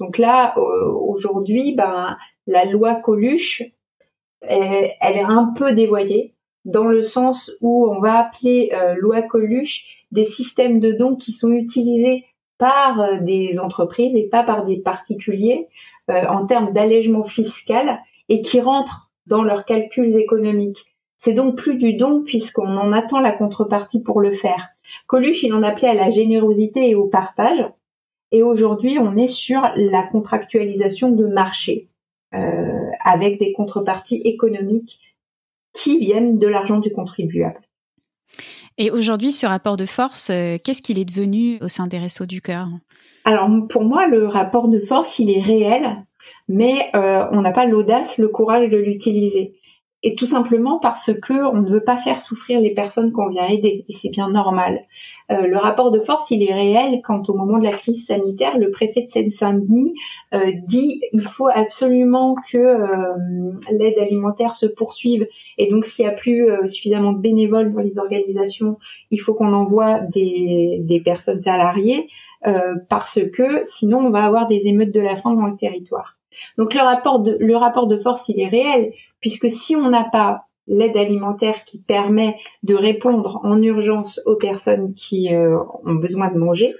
Donc 0.00 0.18
là 0.18 0.54
aujourd'hui, 0.58 1.74
ben 1.74 2.18
la 2.46 2.66
loi 2.66 2.96
Coluche, 2.96 3.62
elle, 4.42 4.90
est 5.00 5.22
un 5.22 5.54
peu 5.56 5.72
dévoyée 5.72 6.34
dans 6.66 6.84
le 6.84 7.02
sens 7.02 7.50
où 7.62 7.88
on 7.88 7.98
va 8.00 8.18
appeler 8.18 8.72
loi 8.98 9.22
Coluche 9.22 10.04
des 10.12 10.26
systèmes 10.26 10.80
de 10.80 10.92
dons 10.92 11.16
qui 11.16 11.32
sont 11.32 11.50
utilisés 11.50 12.26
par 12.58 13.22
des 13.22 13.58
entreprises 13.58 14.14
et 14.14 14.28
pas 14.28 14.42
par 14.42 14.66
des 14.66 14.76
particuliers 14.76 15.66
en 16.08 16.44
termes 16.44 16.74
d'allègement 16.74 17.24
fiscal 17.24 17.98
et 18.28 18.42
qui 18.42 18.60
rentrent 18.60 19.10
dans 19.26 19.42
leurs 19.42 19.64
calculs 19.64 20.14
économiques. 20.14 20.84
C'est 21.16 21.32
donc 21.32 21.56
plus 21.56 21.76
du 21.76 21.94
don 21.94 22.22
puisqu'on 22.22 22.76
en 22.76 22.92
attend 22.92 23.20
la 23.20 23.32
contrepartie 23.32 24.02
pour 24.02 24.20
le 24.20 24.32
faire. 24.32 24.75
Coluche, 25.06 25.42
il 25.42 25.54
en 25.54 25.62
appelait 25.62 25.88
à 25.88 25.94
la 25.94 26.10
générosité 26.10 26.90
et 26.90 26.94
au 26.94 27.06
partage. 27.06 27.64
Et 28.32 28.42
aujourd'hui, 28.42 28.98
on 28.98 29.16
est 29.16 29.28
sur 29.28 29.62
la 29.76 30.02
contractualisation 30.02 31.10
de 31.10 31.26
marché 31.26 31.88
euh, 32.34 32.90
avec 33.04 33.38
des 33.38 33.52
contreparties 33.52 34.20
économiques 34.24 34.98
qui 35.72 35.98
viennent 35.98 36.38
de 36.38 36.46
l'argent 36.48 36.78
du 36.78 36.90
contribuable. 36.90 37.60
Et 38.78 38.90
aujourd'hui, 38.90 39.32
ce 39.32 39.46
rapport 39.46 39.76
de 39.76 39.86
force, 39.86 40.30
euh, 40.30 40.56
qu'est-ce 40.62 40.82
qu'il 40.82 40.98
est 40.98 41.04
devenu 41.04 41.58
au 41.62 41.68
sein 41.68 41.86
des 41.86 41.98
Restos 41.98 42.26
du 42.26 42.40
Cœur? 42.40 42.68
Alors 43.24 43.48
pour 43.68 43.84
moi, 43.84 44.06
le 44.06 44.26
rapport 44.26 44.68
de 44.68 44.80
force, 44.80 45.18
il 45.18 45.30
est 45.30 45.40
réel, 45.40 46.04
mais 46.48 46.90
euh, 46.94 47.24
on 47.32 47.40
n'a 47.40 47.52
pas 47.52 47.66
l'audace, 47.66 48.18
le 48.18 48.28
courage 48.28 48.68
de 48.68 48.76
l'utiliser 48.76 49.54
et 50.06 50.14
tout 50.14 50.24
simplement 50.24 50.78
parce 50.78 51.10
que 51.20 51.32
on 51.52 51.60
ne 51.62 51.68
veut 51.68 51.82
pas 51.82 51.96
faire 51.96 52.20
souffrir 52.20 52.60
les 52.60 52.72
personnes 52.72 53.10
qu'on 53.10 53.28
vient 53.28 53.48
aider 53.48 53.84
et 53.88 53.92
c'est 53.92 54.08
bien 54.08 54.30
normal. 54.30 54.82
Euh, 55.32 55.48
le 55.48 55.56
rapport 55.56 55.90
de 55.90 55.98
force 55.98 56.30
il 56.30 56.48
est 56.48 56.54
réel 56.54 57.00
quand 57.02 57.28
au 57.28 57.34
moment 57.34 57.58
de 57.58 57.64
la 57.64 57.72
crise 57.72 58.06
sanitaire 58.06 58.56
le 58.56 58.70
préfet 58.70 59.02
de 59.02 59.08
Seine-Saint-Denis 59.08 59.94
euh, 60.32 60.52
dit 60.64 61.00
il 61.12 61.22
faut 61.22 61.48
absolument 61.52 62.36
que 62.52 62.56
euh, 62.56 62.86
l'aide 63.72 63.98
alimentaire 63.98 64.54
se 64.54 64.66
poursuive 64.66 65.26
et 65.58 65.68
donc 65.68 65.84
s'il 65.84 66.04
y 66.04 66.08
a 66.08 66.12
plus 66.12 66.48
suffisamment 66.68 67.12
de 67.12 67.18
bénévoles 67.18 67.72
pour 67.72 67.80
les 67.80 67.98
organisations 67.98 68.78
il 69.10 69.20
faut 69.20 69.34
qu'on 69.34 69.52
envoie 69.52 69.98
des, 69.98 70.78
des 70.82 71.00
personnes 71.00 71.42
salariées 71.42 72.06
parce 72.88 73.18
que 73.34 73.62
sinon 73.64 73.98
on 74.06 74.10
va 74.10 74.24
avoir 74.24 74.46
des 74.46 74.68
émeutes 74.68 74.94
de 74.94 75.00
la 75.00 75.16
faim 75.16 75.34
dans 75.34 75.46
le 75.46 75.56
territoire. 75.56 76.15
Donc 76.58 76.74
le 76.74 77.56
rapport 77.56 77.86
de 77.86 77.96
force 77.98 78.28
il 78.28 78.40
est 78.40 78.48
réel 78.48 78.92
puisque 79.20 79.50
si 79.50 79.76
on 79.76 79.90
n'a 79.90 80.04
pas 80.04 80.42
l'aide 80.66 80.96
alimentaire 80.96 81.64
qui 81.64 81.78
permet 81.78 82.36
de 82.62 82.74
répondre 82.74 83.40
en 83.44 83.60
urgence 83.62 84.20
aux 84.26 84.36
personnes 84.36 84.94
qui 84.94 85.32
euh, 85.32 85.58
ont 85.84 85.94
besoin 85.94 86.30
de 86.30 86.38
manger, 86.38 86.74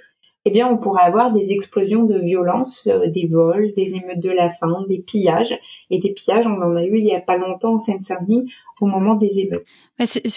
eh 0.48 0.50
bien, 0.50 0.68
on 0.68 0.76
pourrait 0.76 1.02
avoir 1.02 1.32
des 1.32 1.52
explosions 1.52 2.04
de 2.04 2.20
violence, 2.20 2.86
euh, 2.86 3.08
des 3.08 3.26
vols, 3.26 3.72
des 3.76 3.96
émeutes 3.96 4.20
de 4.20 4.30
la 4.30 4.48
faim, 4.48 4.84
des 4.88 4.98
pillages. 4.98 5.58
Et 5.90 5.98
des 5.98 6.12
pillages, 6.12 6.46
on 6.46 6.62
en 6.62 6.76
a 6.76 6.84
eu 6.84 6.98
il 6.98 7.04
y 7.04 7.14
a 7.14 7.20
pas 7.20 7.36
longtemps 7.36 7.74
en 7.74 7.78
Seine-Saint-Denis 7.80 8.52
au 8.80 8.86
moment 8.86 9.16
des 9.16 9.40
émeutes. 9.40 9.66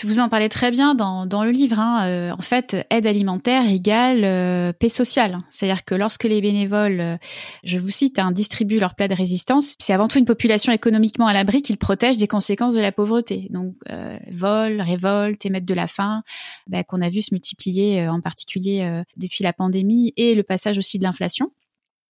Vous 0.03 0.21
en 0.21 0.29
parlez 0.29 0.47
très 0.47 0.71
bien 0.71 0.95
dans, 0.95 1.25
dans 1.25 1.43
le 1.43 1.51
livre. 1.51 1.79
Hein. 1.79 2.07
Euh, 2.07 2.31
en 2.31 2.41
fait, 2.41 2.77
aide 2.89 3.05
alimentaire 3.05 3.69
égale 3.69 4.23
euh, 4.23 4.71
paix 4.71 4.87
sociale. 4.87 5.39
C'est-à-dire 5.49 5.83
que 5.83 5.95
lorsque 5.95 6.23
les 6.23 6.39
bénévoles, 6.39 7.01
euh, 7.01 7.17
je 7.65 7.77
vous 7.77 7.89
cite, 7.89 8.19
hein, 8.19 8.31
distribuent 8.31 8.79
leur 8.79 8.95
plat 8.95 9.09
de 9.09 9.15
résistance, 9.15 9.75
c'est 9.79 9.91
avant 9.91 10.07
tout 10.07 10.17
une 10.17 10.25
population 10.25 10.71
économiquement 10.71 11.27
à 11.27 11.33
l'abri 11.33 11.61
qu'ils 11.61 11.77
protègent 11.77 12.17
des 12.17 12.27
conséquences 12.27 12.73
de 12.73 12.79
la 12.79 12.93
pauvreté. 12.93 13.47
Donc, 13.49 13.75
vol, 14.31 14.81
révolte, 14.81 15.45
émeute 15.45 15.65
de 15.65 15.73
la 15.73 15.87
faim, 15.87 16.21
bah, 16.67 16.83
qu'on 16.83 17.01
a 17.01 17.09
vu 17.09 17.21
se 17.21 17.33
multiplier 17.33 18.07
en 18.07 18.21
particulier 18.21 19.03
depuis 19.17 19.43
la 19.43 19.51
pandémie 19.51 20.13
et 20.15 20.35
le 20.35 20.43
passage 20.43 20.77
aussi 20.77 20.99
de 20.99 21.03
l'inflation. 21.03 21.51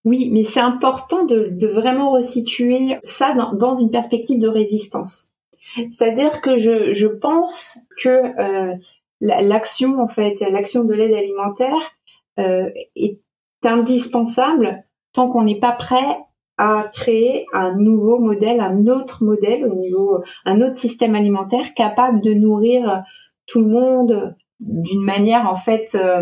Oui, 0.06 0.30
mais 0.32 0.44
c'est 0.44 0.60
important 0.60 1.26
de, 1.26 1.50
de, 1.52 1.68
vraiment 1.68 2.12
resituer 2.12 2.98
ça 3.04 3.34
dans, 3.34 3.54
dans 3.54 3.78
une 3.78 3.92
perspective 3.92 4.40
de 4.40 4.48
résistance. 4.48 5.29
C'est-à-dire 5.76 6.42
que 6.42 6.58
je, 6.58 6.94
je 6.94 7.08
pense 7.08 7.78
que 8.02 8.10
euh, 8.40 8.76
l'action, 9.22 10.02
en 10.02 10.08
fait, 10.08 10.40
l'action 10.50 10.84
de 10.84 10.94
l'aide 10.94 11.14
alimentaire 11.14 11.96
euh, 12.40 12.70
est 12.96 13.20
indispensable 13.64 14.84
tant 15.14 15.30
qu'on 15.30 15.44
n'est 15.44 15.60
pas 15.60 15.74
prêt 15.74 16.18
à 16.58 16.90
créer 16.94 17.46
un 17.54 17.76
nouveau 17.76 18.20
modèle, 18.20 18.60
un 18.60 18.88
autre 18.88 19.24
modèle 19.24 19.66
au 19.66 19.76
niveau, 19.76 20.24
un 20.46 20.62
autre 20.62 20.78
système 20.78 21.16
alimentaire 21.16 21.74
capable 21.74 22.22
de 22.22 22.34
nourrir 22.34 23.04
tout 23.48 23.62
le 23.62 23.68
monde 23.68 24.36
d'une 24.60 25.04
manière 25.04 25.50
en 25.50 25.56
fait 25.56 25.96
euh, 25.96 26.22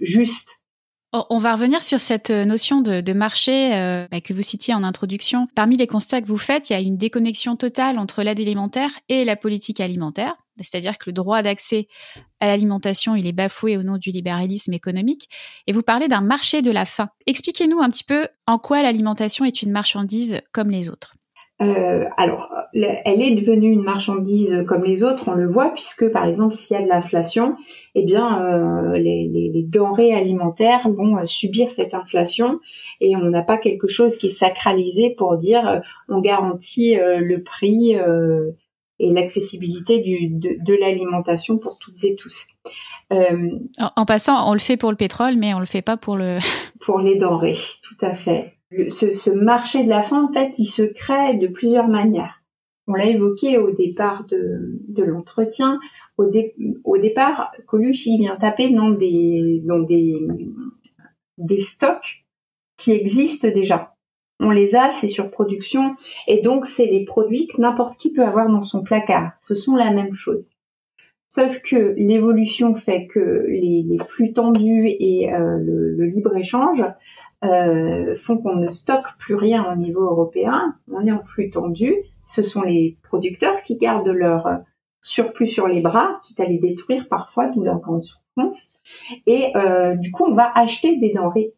juste. 0.00 0.55
On 1.30 1.38
va 1.38 1.54
revenir 1.54 1.82
sur 1.82 2.00
cette 2.00 2.30
notion 2.30 2.80
de, 2.80 3.12
marché 3.12 3.74
euh, 3.74 4.06
bah, 4.10 4.20
que 4.20 4.34
vous 4.34 4.42
citiez 4.42 4.74
en 4.74 4.82
introduction. 4.82 5.48
Parmi 5.54 5.76
les 5.76 5.86
constats 5.86 6.20
que 6.20 6.26
vous 6.26 6.38
faites, 6.38 6.68
il 6.68 6.74
y 6.74 6.76
a 6.76 6.80
une 6.80 6.96
déconnexion 6.96 7.56
totale 7.56 7.98
entre 7.98 8.22
l'aide 8.22 8.40
alimentaire 8.40 8.90
et 9.08 9.24
la 9.24 9.36
politique 9.36 9.80
alimentaire. 9.80 10.34
C'est-à-dire 10.60 10.98
que 10.98 11.04
le 11.06 11.12
droit 11.12 11.42
d'accès 11.42 11.86
à 12.40 12.46
l'alimentation, 12.46 13.14
est 13.14 13.32
bafoué 13.32 13.76
au 13.76 13.82
nom 13.82 13.96
du 13.96 14.10
libéralisme 14.10 14.72
économique. 14.72 15.28
Et 15.66 15.72
vous 15.72 15.82
parlez 15.82 16.08
d'un 16.08 16.20
marché 16.20 16.62
de 16.62 16.70
la 16.70 16.84
faim. 16.84 17.08
Expliquez-nous 17.26 17.80
un 17.80 17.90
petit 17.90 18.04
peu 18.04 18.28
en 18.46 18.58
quoi 18.58 18.82
l'alimentation 18.82 19.44
est 19.44 19.62
une 19.62 19.72
marchandise 19.72 20.40
comme 20.52 20.70
les 20.70 20.90
autres. 20.90 21.14
Euh, 21.62 22.04
alors, 22.18 22.50
elle 22.74 23.22
est 23.22 23.34
devenue 23.34 23.72
une 23.72 23.82
marchandise 23.82 24.64
comme 24.68 24.84
les 24.84 25.02
autres, 25.02 25.28
on 25.28 25.34
le 25.34 25.48
voit, 25.48 25.72
puisque 25.72 26.10
par 26.10 26.26
exemple, 26.26 26.54
s'il 26.54 26.76
y 26.76 26.80
a 26.80 26.82
de 26.82 26.88
l'inflation, 26.88 27.56
eh 27.98 28.04
bien, 28.04 28.42
euh, 28.42 28.98
les, 28.98 29.28
les, 29.28 29.62
denrées 29.62 30.12
alimentaires 30.14 30.88
vont 30.88 31.16
euh, 31.16 31.24
subir 31.24 31.70
cette 31.70 31.94
inflation, 31.94 32.60
et 33.00 33.16
on 33.16 33.24
n'a 33.24 33.42
pas 33.42 33.58
quelque 33.58 33.88
chose 33.88 34.16
qui 34.16 34.26
est 34.26 34.30
sacralisé 34.30 35.14
pour 35.16 35.36
dire 35.36 35.82
on 36.08 36.20
garantit 36.20 36.94
le 36.96 37.42
prix 37.42 37.94
et 38.98 39.10
l'accessibilité 39.10 40.00
de, 40.00 40.62
de 40.62 40.74
l'alimentation 40.74 41.58
pour 41.58 41.78
toutes 41.78 42.02
et 42.04 42.14
tous. 42.14 42.46
en, 43.10 44.04
passant, 44.06 44.48
on 44.48 44.52
le 44.52 44.58
fait 44.58 44.76
pour 44.76 44.90
le 44.90 44.96
pétrole, 44.96 45.36
mais 45.36 45.54
on 45.54 45.60
le 45.60 45.66
fait 45.66 45.82
pas 45.82 45.96
pour 45.96 46.16
le 46.16 46.38
pour 46.80 47.00
les 47.00 47.16
denrées, 47.16 47.58
tout 47.82 48.04
à 48.04 48.14
fait 48.14 48.56
ce, 48.88 49.30
marché 49.30 49.84
de 49.84 49.88
la 49.88 50.02
faim, 50.02 50.26
en 50.28 50.32
fait, 50.32 50.58
il 50.58 50.66
se 50.66 50.82
crée 50.82 51.34
de 51.34 51.46
plusieurs 51.46 51.88
manières. 51.88 52.42
On 52.86 52.94
l'a 52.94 53.06
évoqué 53.06 53.58
au 53.58 53.72
départ 53.72 54.26
de, 54.26 55.02
l'entretien. 55.02 55.78
Au, 56.18 56.30
au, 56.84 56.98
départ, 56.98 57.52
Coluche, 57.66 58.06
il 58.06 58.18
vient 58.18 58.36
taper 58.36 58.70
dans 58.70 58.90
des, 58.90 59.60
dans 59.64 59.80
des, 59.80 60.26
des 61.38 61.58
stocks 61.58 62.24
qui 62.76 62.92
existent 62.92 63.48
déjà. 63.48 63.94
On 64.40 64.50
les 64.50 64.74
a, 64.74 64.90
c'est 64.90 65.08
sur 65.08 65.30
production, 65.30 65.94
et 66.26 66.42
donc 66.42 66.66
c'est 66.66 66.86
les 66.86 67.04
produits 67.04 67.46
que 67.46 67.60
n'importe 67.60 67.98
qui 67.98 68.12
peut 68.12 68.24
avoir 68.24 68.48
dans 68.48 68.62
son 68.62 68.82
placard. 68.82 69.32
Ce 69.40 69.54
sont 69.54 69.76
la 69.76 69.90
même 69.90 70.12
chose. 70.12 70.50
Sauf 71.28 71.60
que 71.62 71.94
l'évolution 71.96 72.74
fait 72.74 73.06
que 73.06 73.46
les, 73.48 73.98
flux 74.06 74.32
tendus 74.32 74.88
et 74.88 75.32
euh, 75.32 75.58
le 75.58 76.06
libre-échange 76.06 76.84
euh, 77.44 78.14
font 78.16 78.38
qu'on 78.38 78.56
ne 78.56 78.70
stocke 78.70 79.06
plus 79.18 79.34
rien 79.34 79.70
au 79.72 79.76
niveau 79.76 80.02
européen. 80.02 80.74
On 80.90 81.06
est 81.06 81.12
en 81.12 81.22
flux 81.24 81.50
tendu. 81.50 81.94
Ce 82.24 82.42
sont 82.42 82.62
les 82.62 82.96
producteurs 83.02 83.62
qui 83.62 83.76
gardent 83.76 84.08
leur 84.08 84.46
surplus 85.06 85.46
sur 85.46 85.68
les 85.68 85.80
bras, 85.80 86.20
quitte 86.22 86.40
à 86.40 86.44
les 86.46 86.58
détruire 86.58 87.06
parfois, 87.08 87.48
d'où 87.48 87.62
leur 87.62 87.80
grande 87.80 88.02
souffrance. 88.02 88.68
Et 89.26 89.56
euh, 89.56 89.94
du 89.94 90.10
coup, 90.10 90.24
on 90.24 90.34
va 90.34 90.50
acheter 90.54 90.96
des 90.96 91.12
denrées 91.12 91.52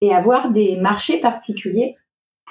et 0.00 0.12
avoir 0.12 0.50
des 0.50 0.76
marchés 0.76 1.20
particuliers 1.20 1.96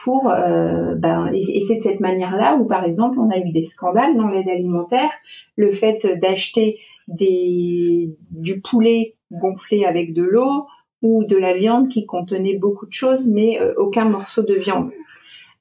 pour 0.03 0.29
euh, 0.29 0.95
ben, 0.95 1.29
et 1.33 1.61
c'est 1.61 1.75
de 1.75 1.81
cette 1.81 1.99
manière-là 1.99 2.55
où 2.55 2.65
par 2.65 2.85
exemple 2.85 3.19
on 3.19 3.29
a 3.29 3.37
eu 3.37 3.51
des 3.51 3.63
scandales 3.63 4.15
dans 4.15 4.29
l'aide 4.29 4.47
alimentaire, 4.47 5.11
le 5.57 5.71
fait 5.71 6.07
d'acheter 6.21 6.79
des 7.07 8.15
du 8.31 8.61
poulet 8.61 9.15
gonflé 9.31 9.83
avec 9.83 10.13
de 10.13 10.23
l'eau, 10.23 10.65
ou 11.01 11.23
de 11.23 11.35
la 11.35 11.53
viande 11.53 11.89
qui 11.89 12.05
contenait 12.05 12.57
beaucoup 12.57 12.85
de 12.85 12.93
choses, 12.93 13.27
mais 13.27 13.59
euh, 13.59 13.73
aucun 13.77 14.05
morceau 14.05 14.43
de 14.43 14.53
viande. 14.53 14.91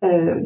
Euh, 0.04 0.40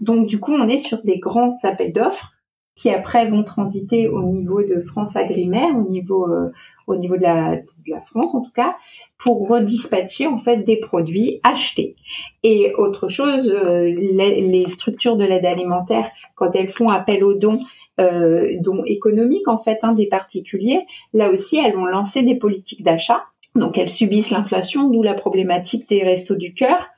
donc 0.00 0.26
du 0.26 0.40
coup, 0.40 0.52
on 0.52 0.68
est 0.68 0.78
sur 0.78 1.02
des 1.04 1.18
grands 1.18 1.56
appels 1.62 1.92
d'offres 1.92 2.31
qui 2.74 2.90
après 2.90 3.26
vont 3.26 3.44
transiter 3.44 4.08
au 4.08 4.22
niveau 4.22 4.62
de 4.62 4.80
France 4.80 5.16
Agrimaire, 5.16 5.76
au 5.76 5.88
niveau 5.88 6.30
euh, 6.30 6.50
de 6.88 7.22
la, 7.22 8.00
France 8.00 8.34
en 8.34 8.40
tout 8.40 8.52
cas, 8.52 8.76
pour 9.18 9.48
redispatcher 9.48 10.26
en 10.26 10.38
fait 10.38 10.58
des 10.58 10.76
produits 10.76 11.40
achetés. 11.42 11.96
Et 12.42 12.74
autre 12.76 13.08
chose, 13.08 13.52
les, 13.52 14.40
les, 14.40 14.68
structures 14.68 15.16
de 15.16 15.24
l'aide 15.24 15.46
alimentaire, 15.46 16.10
quand 16.34 16.54
elles 16.54 16.68
font 16.68 16.88
appel 16.88 17.24
aux 17.24 17.34
dons, 17.34 17.60
euh, 18.00 18.58
économiques 18.86 19.48
en 19.48 19.58
fait 19.58 19.78
hein, 19.82 19.92
des 19.92 20.06
particuliers, 20.06 20.86
là 21.12 21.30
aussi 21.30 21.58
elles 21.58 21.74
vont 21.74 21.84
lancer 21.84 22.22
des 22.22 22.34
politiques 22.34 22.82
d'achat 22.82 23.22
donc 23.54 23.76
elles 23.76 23.90
subissent 23.90 24.30
l'inflation, 24.30 24.88
d'où 24.88 25.02
la 25.02 25.14
problématique 25.14 25.88
des 25.88 26.02
restos 26.02 26.36
du 26.36 26.54
cœur. 26.54 26.88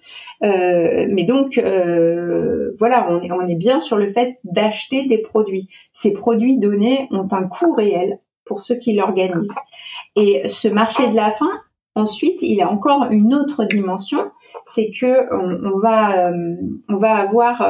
Euh, 0.42 1.06
mais 1.10 1.24
donc 1.24 1.58
euh, 1.58 2.72
voilà, 2.78 3.08
on 3.10 3.22
est, 3.22 3.32
on 3.32 3.48
est 3.48 3.56
bien 3.56 3.80
sur 3.80 3.96
le 3.96 4.12
fait 4.12 4.38
d'acheter 4.44 5.06
des 5.06 5.18
produits. 5.18 5.68
Ces 5.92 6.12
produits 6.12 6.58
donnés 6.58 7.08
ont 7.10 7.28
un 7.32 7.44
coût 7.44 7.72
réel 7.72 8.20
pour 8.44 8.60
ceux 8.60 8.76
qui 8.76 8.94
l'organisent. 8.94 9.54
Et 10.16 10.46
ce 10.46 10.68
marché 10.68 11.08
de 11.08 11.16
la 11.16 11.30
faim, 11.30 11.60
ensuite, 11.94 12.42
il 12.42 12.62
a 12.62 12.70
encore 12.70 13.08
une 13.10 13.34
autre 13.34 13.64
dimension, 13.64 14.30
c'est 14.64 14.90
que 14.90 15.26
on, 15.34 15.50
euh, 15.84 16.56
on 16.88 16.96
va 16.96 17.16
avoir 17.16 17.68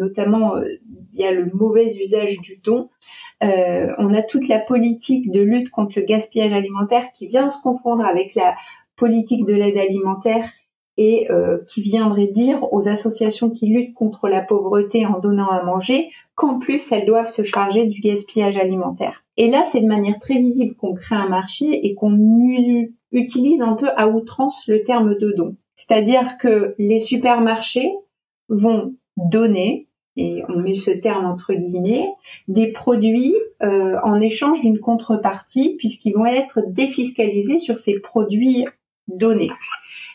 notamment 0.00 0.54
il 1.12 1.20
y 1.20 1.24
a 1.24 1.32
le 1.32 1.50
mauvais 1.52 1.94
usage 1.96 2.38
du 2.40 2.58
don. 2.62 2.88
Euh, 3.42 3.92
on 3.98 4.12
a 4.14 4.22
toute 4.22 4.48
la 4.48 4.58
politique 4.58 5.30
de 5.30 5.40
lutte 5.40 5.70
contre 5.70 5.98
le 5.98 6.04
gaspillage 6.04 6.52
alimentaire 6.52 7.10
qui 7.14 7.26
vient 7.26 7.50
se 7.50 7.60
confondre 7.62 8.04
avec 8.04 8.34
la 8.34 8.54
politique 8.96 9.46
de 9.46 9.54
l'aide 9.54 9.78
alimentaire 9.78 10.50
et 10.96 11.30
euh, 11.30 11.58
qui 11.66 11.80
viendrait 11.80 12.26
dire 12.26 12.70
aux 12.72 12.86
associations 12.88 13.48
qui 13.48 13.66
luttent 13.66 13.94
contre 13.94 14.28
la 14.28 14.42
pauvreté 14.42 15.06
en 15.06 15.18
donnant 15.18 15.48
à 15.48 15.62
manger 15.62 16.10
qu'en 16.34 16.58
plus 16.58 16.92
elles 16.92 17.06
doivent 17.06 17.30
se 17.30 17.42
charger 17.42 17.86
du 17.86 18.00
gaspillage 18.02 18.58
alimentaire. 18.58 19.24
Et 19.38 19.48
là, 19.48 19.64
c'est 19.64 19.80
de 19.80 19.86
manière 19.86 20.18
très 20.18 20.38
visible 20.38 20.74
qu'on 20.74 20.92
crée 20.92 21.16
un 21.16 21.28
marché 21.28 21.86
et 21.86 21.94
qu'on 21.94 22.18
utilise 23.12 23.62
un 23.62 23.72
peu 23.72 23.88
à 23.96 24.08
outrance 24.08 24.66
le 24.68 24.82
terme 24.82 25.14
de 25.16 25.32
don. 25.32 25.56
C'est-à-dire 25.74 26.36
que 26.36 26.74
les 26.78 27.00
supermarchés 27.00 27.90
vont 28.50 28.94
donner 29.16 29.88
on 30.48 30.58
met 30.58 30.74
ce 30.74 30.90
terme 30.90 31.26
entre 31.26 31.54
guillemets, 31.54 32.08
des 32.48 32.72
produits 32.72 33.34
euh, 33.62 33.96
en 34.02 34.20
échange 34.20 34.60
d'une 34.60 34.78
contrepartie, 34.78 35.76
puisqu'ils 35.78 36.14
vont 36.14 36.26
être 36.26 36.60
défiscalisés 36.68 37.58
sur 37.58 37.76
ces 37.76 37.98
produits 38.00 38.66
donnés. 39.08 39.50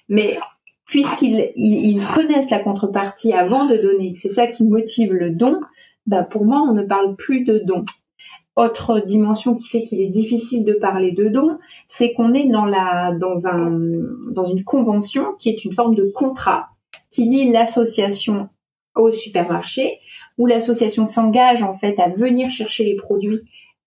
Mais 0.10 0.38
puisqu'ils 0.86 1.52
ils, 1.56 2.02
connaissent 2.14 2.52
la 2.52 2.60
contrepartie 2.60 3.34
avant 3.34 3.66
de 3.66 3.78
donner, 3.78 4.14
c'est 4.16 4.30
ça 4.30 4.48
qui 4.48 4.64
motive 4.64 5.14
le 5.14 5.32
don, 5.32 5.60
bah 6.06 6.24
pour 6.24 6.46
moi, 6.46 6.62
on 6.62 6.74
ne 6.74 6.84
parle 6.84 7.16
plus 7.16 7.44
de 7.44 7.60
don. 7.60 7.86
Autre 8.56 9.02
dimension 9.02 9.56
qui 9.56 9.68
fait 9.68 9.84
qu'il 9.84 10.00
est 10.00 10.10
difficile 10.10 10.64
de 10.64 10.74
parler 10.74 11.12
de 11.12 11.28
don, 11.28 11.58
c'est 11.88 12.14
qu'on 12.14 12.34
est 12.34 12.48
dans 12.48 12.66
la 12.66 13.14
dans 13.20 13.48
un 13.48 13.80
dans 14.32 14.46
une 14.46 14.64
convention 14.64 15.34
qui 15.40 15.50
est 15.50 15.66
une 15.66 15.74
forme 15.74 15.96
de 15.96 16.10
contrat 16.16 16.70
qui 17.10 17.26
lie 17.26 17.52
l'association 17.52 18.50
au 18.96 19.12
supermarché 19.12 20.00
où 20.38 20.46
l'association 20.46 21.06
s'engage 21.06 21.64
en 21.64 21.78
fait 21.78 22.00
à 22.00 22.10
venir 22.10 22.52
chercher 22.52 22.84
les 22.84 22.96
produits 22.96 23.42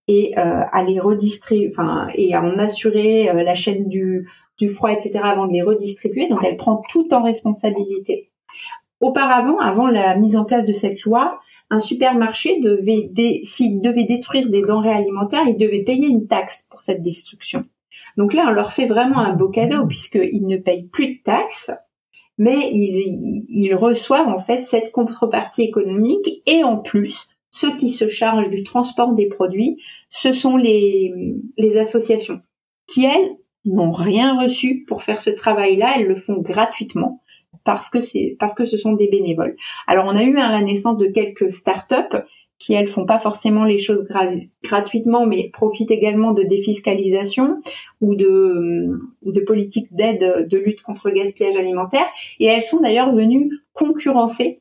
et 0.06 0.38
euh, 0.38 0.62
à 0.72 0.82
les 0.82 0.98
redistribuer, 1.00 1.72
et 2.14 2.34
à 2.34 2.42
en 2.42 2.58
assurer 2.58 3.28
euh, 3.28 3.42
la 3.42 3.54
chaîne 3.54 3.88
du 3.88 4.26
du 4.58 4.68
froid, 4.68 4.90
etc. 4.90 5.20
avant 5.22 5.46
de 5.46 5.52
les 5.52 5.62
redistribuer. 5.62 6.28
Donc 6.28 6.40
elle 6.44 6.56
prend 6.56 6.82
tout 6.90 7.14
en 7.14 7.22
responsabilité. 7.22 8.30
Auparavant, 9.00 9.58
avant 9.58 9.86
la 9.86 10.16
mise 10.16 10.36
en 10.36 10.44
place 10.44 10.64
de 10.64 10.72
cette 10.72 11.02
loi, 11.02 11.38
un 11.70 11.80
supermarché 11.80 12.60
devait, 12.60 13.10
s'il 13.44 13.80
devait 13.80 14.04
détruire 14.04 14.48
des 14.48 14.62
denrées 14.62 14.92
alimentaires, 14.92 15.44
il 15.46 15.56
devait 15.56 15.84
payer 15.84 16.08
une 16.08 16.26
taxe 16.26 16.66
pour 16.70 16.80
cette 16.80 17.02
destruction. 17.02 17.64
Donc 18.16 18.32
là, 18.32 18.46
on 18.48 18.52
leur 18.52 18.72
fait 18.72 18.86
vraiment 18.86 19.18
un 19.18 19.34
beau 19.34 19.48
cadeau 19.48 19.86
puisqu'ils 19.86 20.46
ne 20.46 20.56
payent 20.56 20.88
plus 20.88 21.18
de 21.18 21.22
taxes 21.22 21.70
mais 22.38 22.70
ils, 22.72 23.74
reçoivent 23.74 24.28
en 24.28 24.38
fait 24.38 24.64
cette 24.64 24.92
contrepartie 24.92 25.62
économique 25.62 26.42
et 26.46 26.62
en 26.64 26.78
plus, 26.78 27.26
ceux 27.50 27.76
qui 27.76 27.88
se 27.88 28.08
chargent 28.08 28.48
du 28.48 28.62
transport 28.62 29.12
des 29.12 29.26
produits, 29.26 29.82
ce 30.08 30.32
sont 30.32 30.56
les, 30.56 31.12
associations 31.78 32.40
qui, 32.86 33.04
elles, 33.04 33.36
n'ont 33.64 33.90
rien 33.90 34.40
reçu 34.40 34.84
pour 34.86 35.02
faire 35.02 35.20
ce 35.20 35.30
travail-là, 35.30 35.96
elles 35.96 36.06
le 36.06 36.16
font 36.16 36.38
gratuitement 36.38 37.22
parce 37.64 37.90
que 37.90 37.98
parce 38.36 38.54
que 38.54 38.64
ce 38.64 38.78
sont 38.78 38.92
des 38.92 39.08
bénévoles. 39.08 39.56
Alors 39.86 40.06
on 40.06 40.16
a 40.16 40.22
eu 40.22 40.38
à 40.38 40.50
la 40.50 40.62
naissance 40.62 40.96
de 40.96 41.06
quelques 41.06 41.52
startups 41.52 42.16
qui 42.58 42.74
elles 42.74 42.88
font 42.88 43.06
pas 43.06 43.18
forcément 43.18 43.64
les 43.64 43.78
choses 43.78 44.06
gratuitement, 44.62 45.26
mais 45.26 45.50
profitent 45.52 45.90
également 45.90 46.32
de 46.32 46.42
défiscalisation 46.42 47.60
ou 48.00 48.16
de, 48.16 49.00
ou 49.22 49.32
de 49.32 49.40
politiques 49.40 49.94
d'aide 49.94 50.48
de 50.48 50.58
lutte 50.58 50.82
contre 50.82 51.08
le 51.08 51.14
gaspillage 51.14 51.56
alimentaire. 51.56 52.06
Et 52.40 52.46
elles 52.46 52.62
sont 52.62 52.80
d'ailleurs 52.80 53.14
venues 53.14 53.50
concurrencer 53.74 54.60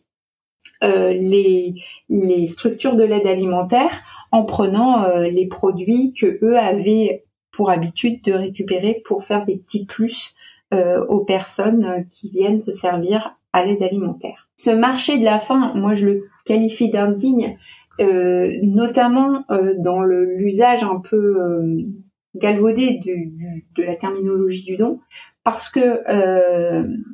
euh, 0.83 1.11
les, 1.11 1.73
les 2.09 2.47
structures 2.47 2.95
de 2.95 3.03
l'aide 3.03 3.25
alimentaire 3.25 4.03
en 4.31 4.43
prenant 4.43 5.05
euh, 5.05 5.27
les 5.27 5.47
produits 5.47 6.13
que 6.13 6.37
eux 6.43 6.57
avaient 6.57 7.23
pour 7.51 7.71
habitude 7.71 8.21
de 8.23 8.33
récupérer 8.33 9.01
pour 9.05 9.23
faire 9.23 9.43
des 9.45 9.57
petits 9.57 9.85
plus 9.85 10.35
euh, 10.73 11.03
aux 11.07 11.21
personnes 11.21 12.05
qui 12.09 12.29
viennent 12.29 12.59
se 12.59 12.71
servir 12.71 13.35
à 13.53 13.65
l'aide 13.65 13.81
alimentaire. 13.81 14.47
Ce 14.57 14.69
marché 14.69 15.17
de 15.17 15.23
la 15.23 15.39
faim, 15.39 15.71
moi 15.75 15.95
je 15.95 16.05
le 16.05 16.29
qualifie 16.45 16.89
d'indigne, 16.89 17.57
euh, 17.57 17.76
notamment 17.99 19.43
euh, 19.51 19.73
dans 19.77 20.01
l'usage 20.03 20.83
un 20.83 20.99
peu 20.99 21.17
euh, 21.17 21.81
galvaudé 22.35 22.99
de 23.75 23.83
la 23.83 23.95
terminologie 23.95 24.65
du 24.65 24.77
don, 24.77 24.99
parce 25.43 25.69
que 25.69 26.03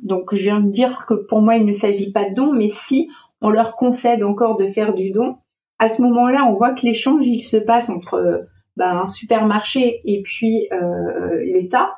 donc 0.04 0.34
je 0.34 0.42
viens 0.42 0.60
de 0.60 0.70
dire 0.70 1.06
que 1.06 1.14
pour 1.14 1.40
moi 1.40 1.56
il 1.56 1.64
ne 1.64 1.72
s'agit 1.72 2.12
pas 2.12 2.28
de 2.28 2.34
don, 2.34 2.52
mais 2.52 2.68
si 2.68 3.08
on 3.40 3.50
leur 3.50 3.76
concède 3.76 4.22
encore 4.22 4.56
de 4.56 4.66
faire 4.66 4.92
du 4.92 5.12
don, 5.12 5.36
à 5.78 5.88
ce 5.88 6.02
moment-là 6.02 6.44
on 6.46 6.54
voit 6.54 6.74
que 6.74 6.84
l'échange 6.84 7.26
il 7.26 7.40
se 7.40 7.56
passe 7.56 7.88
entre 7.88 8.46
ben, 8.76 8.98
un 8.98 9.06
supermarché 9.06 10.00
et 10.04 10.20
puis 10.22 10.68
l'État 11.44 11.94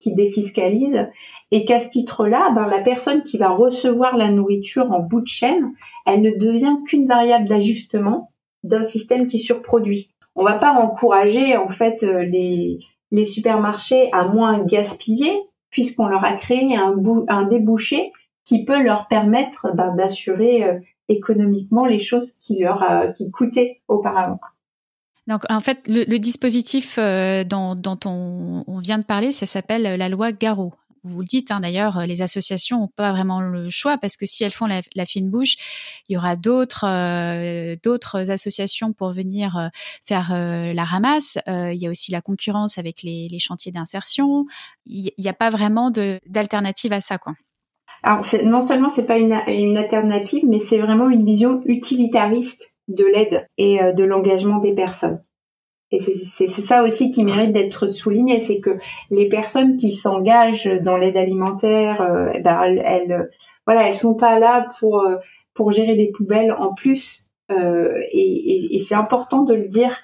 qui 0.00 0.14
défiscalise 0.14 1.06
et 1.50 1.64
qu'à 1.64 1.80
ce 1.80 1.88
titre-là, 1.88 2.50
ben, 2.54 2.66
la 2.66 2.80
personne 2.80 3.22
qui 3.22 3.38
va 3.38 3.50
recevoir 3.50 4.16
la 4.16 4.30
nourriture 4.30 4.90
en 4.90 5.00
bout 5.00 5.20
de 5.22 5.28
chaîne, 5.28 5.72
elle 6.06 6.20
ne 6.20 6.30
devient 6.30 6.76
qu'une 6.86 7.06
variable 7.06 7.48
d'ajustement 7.48 8.32
d'un 8.64 8.82
système 8.82 9.26
qui 9.26 9.38
surproduit. 9.38 10.10
On 10.34 10.44
va 10.44 10.58
pas 10.58 10.72
encourager 10.72 11.56
en 11.56 11.68
fait 11.68 12.02
euh, 12.02 12.22
les, 12.22 13.24
supermarchés 13.24 14.10
à 14.12 14.26
moins 14.26 14.64
gaspiller 14.64 15.32
puisqu'on 15.70 16.06
leur 16.06 16.24
a 16.24 16.32
créé 16.34 16.76
un, 16.76 17.42
débouché 17.44 18.12
qui 18.44 18.64
peut 18.64 18.82
leur 18.82 19.08
permettre 19.08 19.68
ben, 19.74 19.94
d'assurer 19.96 20.64
euh, 20.64 20.78
économiquement 21.08 21.86
les 21.86 21.98
choses 21.98 22.34
qui 22.42 22.58
leur 22.58 22.82
euh, 22.82 23.08
qui 23.12 23.30
coûtaient 23.30 23.80
auparavant. 23.88 24.40
Donc 25.26 25.42
en 25.50 25.60
fait, 25.60 25.78
le, 25.86 26.16
dispositif 26.18 26.98
dont, 26.98 27.74
dont 27.74 27.98
on, 28.06 28.64
on, 28.66 28.78
vient 28.78 28.96
de 28.96 29.04
parler, 29.04 29.30
ça 29.30 29.44
s'appelle 29.44 29.82
la 29.82 30.08
loi 30.08 30.32
Garot 30.32 30.72
vous 31.08 31.20
le 31.20 31.26
dites 31.26 31.50
hein, 31.50 31.60
d'ailleurs, 31.60 32.06
les 32.06 32.22
associations 32.22 32.80
n'ont 32.80 32.90
pas 32.94 33.12
vraiment 33.12 33.40
le 33.40 33.68
choix 33.68 33.98
parce 33.98 34.16
que 34.16 34.26
si 34.26 34.44
elles 34.44 34.52
font 34.52 34.66
la, 34.66 35.06
fine 35.06 35.30
bouche, 35.30 35.56
il 36.08 36.14
y 36.14 36.16
aura 36.16 36.36
d'autres 36.36 36.84
euh, 36.86 37.76
associations 38.28 38.92
pour 38.92 39.10
venir 39.10 39.56
euh, 39.56 39.68
faire 40.04 40.32
euh, 40.32 40.72
la 40.72 40.84
ramasse. 40.84 41.38
il 41.46 41.76
y 41.76 41.86
a 41.86 41.90
aussi 41.90 42.12
la 42.12 42.20
concurrence 42.20 42.78
avec 42.78 43.02
les, 43.02 43.28
chantiers 43.38 43.72
d'insertion. 43.72 44.46
Il 44.86 45.12
n'y 45.16 45.28
a 45.28 45.32
pas 45.32 45.50
vraiment 45.50 45.90
d'alternative 45.90 46.92
à 46.92 47.00
ça, 47.00 47.18
quoi. 47.18 47.34
Alors 48.02 48.24
non 48.44 48.62
seulement 48.62 48.90
c'est 48.90 49.06
pas 49.06 49.18
une 49.18 49.76
alternative, 49.76 50.44
mais 50.46 50.60
c'est 50.60 50.78
vraiment 50.78 51.08
une 51.08 51.24
vision 51.24 51.62
utilitariste 51.66 52.72
de 52.86 53.04
l'aide 53.04 53.48
et 53.58 53.78
de 53.92 54.04
l'engagement 54.04 54.58
des 54.58 54.74
personnes. 54.74 55.20
Et 55.90 55.98
c'est 55.98 56.46
ça 56.46 56.82
aussi 56.82 57.10
qui 57.10 57.24
mérite 57.24 57.52
d'être 57.52 57.86
souligné, 57.86 58.40
c'est 58.40 58.60
que 58.60 58.76
les 59.10 59.26
personnes 59.26 59.76
qui 59.76 59.90
s'engagent 59.90 60.70
dans 60.82 60.98
l'aide 60.98 61.16
alimentaire, 61.16 62.02
euh, 62.02 62.30
eh 62.34 62.40
ben 62.40 62.60
elles, 62.62 63.30
voilà, 63.66 63.88
elles 63.88 63.94
sont 63.94 64.14
pas 64.14 64.38
là 64.38 64.70
pour 64.80 65.00
euh, 65.00 65.16
pour 65.54 65.72
gérer 65.72 65.94
des 65.94 66.10
poubelles 66.10 66.52
en 66.52 66.74
plus. 66.74 67.26
Euh, 67.50 67.92
et, 68.12 68.76
et, 68.76 68.78
c'est 68.78 68.94
important 68.94 69.42
de 69.42 69.54
le 69.54 69.66
dire. 69.66 69.96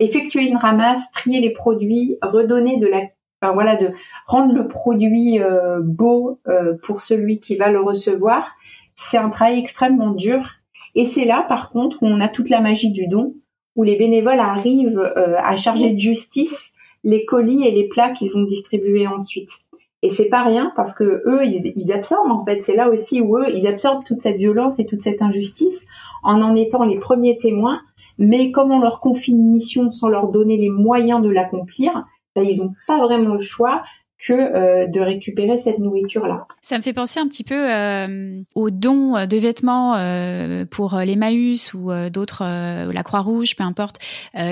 Effectuer 0.00 0.44
une 0.44 0.56
ramasse, 0.56 1.10
trier 1.12 1.40
les 1.40 1.50
produits, 1.50 2.16
redonner 2.22 2.78
de 2.78 2.86
la, 2.86 3.02
enfin, 3.40 3.52
voilà, 3.54 3.76
de 3.76 3.92
rendre 4.26 4.54
le 4.54 4.68
produit 4.68 5.40
euh, 5.40 5.80
beau 5.82 6.40
pour 6.82 7.00
celui 7.00 7.40
qui 7.40 7.56
va 7.56 7.70
le 7.70 7.80
recevoir, 7.80 8.52
c'est 8.94 9.18
un 9.18 9.30
travail 9.30 9.58
extrêmement 9.58 10.10
dur. 10.10 10.56
Et 10.94 11.04
c'est 11.04 11.24
là, 11.24 11.44
par 11.48 11.70
contre, 11.70 12.02
où 12.02 12.06
on 12.06 12.20
a 12.20 12.28
toute 12.28 12.50
la 12.50 12.60
magie 12.60 12.90
du 12.90 13.06
don 13.06 13.34
où 13.78 13.84
les 13.84 13.96
bénévoles 13.96 14.40
arrivent 14.40 14.98
euh, 14.98 15.36
à 15.38 15.54
charger 15.54 15.90
de 15.90 15.98
justice 15.98 16.72
les 17.04 17.24
colis 17.24 17.64
et 17.64 17.70
les 17.70 17.86
plats 17.86 18.10
qu'ils 18.10 18.32
vont 18.32 18.42
distribuer 18.42 19.06
ensuite. 19.06 19.52
Et 20.02 20.10
c'est 20.10 20.28
pas 20.28 20.42
rien 20.42 20.72
parce 20.74 20.94
que 20.94 21.22
eux, 21.26 21.44
ils, 21.44 21.92
absorbent 21.92 22.32
en 22.32 22.44
fait. 22.44 22.60
C'est 22.60 22.74
là 22.74 22.90
aussi 22.90 23.20
où 23.20 23.38
eux, 23.38 23.46
ils 23.54 23.68
absorbent 23.68 24.04
toute 24.04 24.20
cette 24.20 24.36
violence 24.36 24.80
et 24.80 24.84
toute 24.84 25.00
cette 25.00 25.22
injustice 25.22 25.86
en 26.24 26.42
en 26.42 26.56
étant 26.56 26.84
les 26.84 26.98
premiers 26.98 27.36
témoins. 27.36 27.80
Mais 28.18 28.50
comme 28.50 28.72
on 28.72 28.80
leur 28.80 28.98
confie 28.98 29.30
une 29.30 29.52
mission 29.52 29.92
sans 29.92 30.08
leur 30.08 30.28
donner 30.28 30.56
les 30.56 30.70
moyens 30.70 31.22
de 31.22 31.28
l'accomplir, 31.28 32.04
ben, 32.34 32.42
ils 32.42 32.58
n'ont 32.58 32.74
pas 32.88 32.98
vraiment 32.98 33.34
le 33.34 33.40
choix 33.40 33.82
que 34.18 34.32
euh, 34.32 34.86
de 34.88 35.00
récupérer 35.00 35.56
cette 35.56 35.78
nourriture-là. 35.78 36.46
Ça 36.60 36.76
me 36.76 36.82
fait 36.82 36.92
penser 36.92 37.20
un 37.20 37.28
petit 37.28 37.44
peu 37.44 37.54
euh, 37.54 38.42
aux 38.54 38.70
dons 38.70 39.26
de 39.26 39.36
vêtements 39.36 39.94
euh, 39.96 40.64
pour 40.68 40.96
l'Emmaüs 40.96 41.72
ou 41.72 41.90
d'autres, 42.10 42.42
la 42.44 43.02
Croix-Rouge, 43.02 43.54
peu 43.56 43.62
importe, 43.62 43.98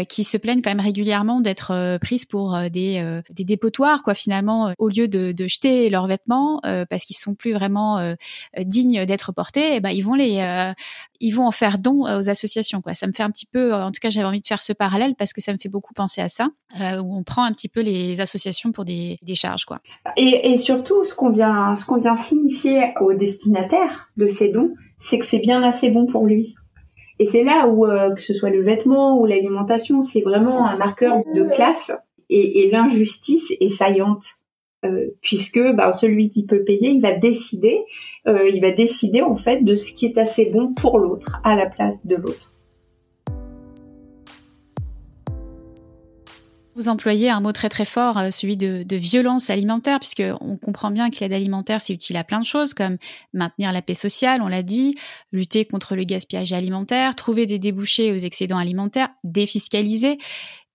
qui 0.09 0.25
se 0.25 0.37
plaignent 0.37 0.63
quand 0.63 0.71
même 0.71 0.81
régulièrement 0.81 1.41
d'être 1.41 1.99
prises 2.01 2.25
pour 2.25 2.59
des, 2.71 3.21
des 3.31 3.45
dépotoirs, 3.45 4.03
quoi, 4.03 4.15
finalement, 4.15 4.73
au 4.79 4.89
lieu 4.89 5.09
de, 5.09 5.33
de 5.33 5.47
jeter 5.47 5.89
leurs 5.91 6.07
vêtements 6.07 6.61
parce 6.89 7.05
qu'ils 7.05 7.17
sont 7.17 7.35
plus 7.35 7.53
vraiment 7.53 8.15
dignes 8.57 9.05
d'être 9.05 9.33
portés, 9.33 9.77
eh 9.77 9.81
ben, 9.81 9.91
ils 9.91 10.03
vont 10.03 10.15
les 10.15 10.73
ils 11.21 11.31
vont 11.31 11.47
en 11.47 11.51
faire 11.51 11.79
don 11.79 12.03
aux 12.03 12.31
associations. 12.31 12.81
Quoi. 12.81 12.95
Ça 12.95 13.07
me 13.07 13.13
fait 13.13 13.23
un 13.23 13.31
petit 13.31 13.47
peu, 13.47 13.75
en 13.75 13.91
tout 13.91 14.01
cas, 14.01 14.11
j'avais 14.11 14.27
envie 14.27 14.41
de 14.41 14.47
faire 14.47 14.63
ce 14.63 14.73
parallèle 14.73 15.15
parce 15.17 15.33
que 15.33 15.41
ça 15.41 15.53
me 15.53 15.59
fait 15.59 15.69
beaucoup 15.69 15.95
penser 15.95 16.21
à 16.21 16.29
ça, 16.29 16.49
où 16.75 17.17
on 17.17 17.23
prend 17.23 17.45
un 17.45 17.53
petit 17.53 17.69
peu 17.69 17.81
les 17.81 18.21
associations 18.21 18.73
pour 18.73 18.85
des, 18.85 19.19
des 19.23 19.35
charges. 19.35 19.65
Quoi. 19.65 19.81
Et, 20.17 20.57
surtout, 20.57 21.05
ce 21.05 21.15
qu'on 21.15 21.31
vient, 21.31 21.75
ce 21.77 21.85
vient 22.01 22.17
signifier 22.17 22.93
au 23.01 23.15
destinataire 23.15 24.11
de 24.17 24.27
ces 24.27 24.51
dons, 24.51 24.75
c'est 24.99 25.19
que 25.19 25.25
c'est 25.25 25.39
bien 25.39 25.63
assez 25.63 25.91
bon 25.91 26.07
pour 26.07 26.27
lui. 26.27 26.55
Et 27.19 27.25
c'est 27.25 27.45
là 27.45 27.67
où, 27.67 27.87
euh, 27.87 28.15
que 28.15 28.23
ce 28.23 28.35
soit 28.35 28.51
le 28.51 28.63
vêtement 28.63 29.19
ou 29.19 29.27
l'alimentation, 29.27 30.03
c'est 30.03 30.21
vraiment 30.21 30.67
un 30.67 30.77
marqueur 30.77 31.23
de 31.35 31.45
classe 31.45 31.93
et 32.29 32.69
l'injustice 32.73 33.53
est 33.61 33.69
saillante. 33.69 34.25
Euh, 34.87 35.17
puisque 35.21 35.61
bah, 35.75 35.93
celui 35.93 36.31
qui 36.31 36.47
peut 36.47 36.65
payer, 36.65 36.91
il 36.91 37.01
va 37.01 37.13
décider, 37.13 37.81
euh, 38.27 38.49
il 38.49 38.61
va 38.61 38.71
décider 38.71 39.23
en 39.23 39.37
fait 39.37 39.63
de 39.63 39.77
ce 39.77 39.93
qui 39.93 40.07
est 40.07 40.19
assez 40.19 40.47
bon 40.47 40.75
pour 40.75 40.99
l'autre 40.99 41.41
à 41.45 41.57
la 41.57 41.67
place 41.67 42.07
de 42.07 42.17
l'autre. 42.17 42.53
Vous 46.75 46.91
employez 46.91 47.31
un 47.31 47.41
mot 47.41 47.53
très 47.53 47.71
très 47.71 47.87
fort, 47.87 48.19
euh, 48.19 48.29
celui 48.31 48.59
de, 48.59 48.83
de 48.83 48.97
violence 48.97 49.49
alimentaire, 49.49 49.99
puisque 49.99 50.23
on 50.43 50.59
comprend 50.59 50.91
bien 50.91 51.09
que 51.09 51.21
l'aide 51.21 51.33
alimentaire 51.33 51.81
c'est 51.81 51.95
utile 51.95 52.19
à 52.19 52.25
plein 52.25 52.39
de 52.39 52.45
choses, 52.45 52.75
comme 52.75 52.99
maintenir 53.33 53.73
la 53.73 53.81
paix 53.81 53.95
sociale, 53.95 54.43
on 54.43 54.49
l'a 54.49 54.63
dit, 54.63 54.95
lutter 55.33 55.65
contre 55.65 55.97
le 55.97 56.05
gaspillage 56.05 56.53
alimentaire, 56.53 57.15
trouver 57.15 57.47
des 57.47 57.59
débouchés 57.59 58.13
aux 58.13 58.17
excédents 58.17 58.59
alimentaires, 58.59 59.09
défiscaliser. 59.25 60.19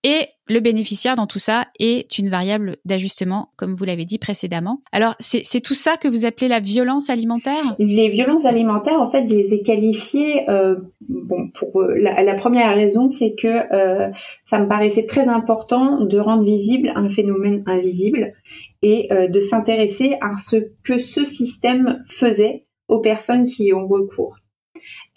Et 0.04 0.28
le 0.48 0.60
bénéficiaire 0.60 1.16
dans 1.16 1.28
tout 1.28 1.40
ça 1.40 1.68
est 1.80 2.18
une 2.18 2.30
variable 2.30 2.78
d'ajustement, 2.86 3.50
comme 3.56 3.76
vous 3.76 3.86
l'avez 3.86 4.06
dit 4.06 4.18
précédemment. 4.18 4.82
Alors, 4.92 5.16
c'est 5.20 5.62
tout 5.62 5.76
ça 5.76 5.96
que 5.98 6.08
vous 6.08 6.26
appelez 6.26 6.48
la 6.48 6.60
violence 6.60 7.10
alimentaire? 7.10 7.76
Les 7.78 8.10
violences 8.10 8.46
alimentaires, 8.46 9.00
en 9.00 9.06
fait, 9.06 9.28
je 9.28 9.34
les 9.34 9.54
ai 9.54 9.62
qualifiées. 9.62 10.50
Euh, 10.50 10.78
bon, 11.08 11.50
pour 11.50 11.82
euh, 11.82 11.96
la, 11.96 12.34
première 12.34 12.76
raison, 12.76 13.10
c'est 13.10 13.36
que 13.36 13.48
euh, 13.48 14.10
ça 14.44 14.60
me 14.60 14.68
paraissait 14.68 15.06
très 15.06 15.28
important 15.28 16.02
de 16.02 16.18
rendre 16.18 16.44
visible 16.44 16.92
un 16.96 17.10
phénomène 17.10 17.64
invisible 17.68 18.34
et 18.82 19.10
de 19.12 19.40
s'intéresser 19.40 20.18
à 20.22 20.40
ce 20.44 20.56
que 20.84 20.98
ce 20.98 21.24
système 21.24 22.04
faisait 22.08 22.66
aux 22.88 23.00
personnes 23.00 23.46
qui 23.46 23.66
y 23.66 23.74
ont 23.74 23.88
recours. 23.88 24.41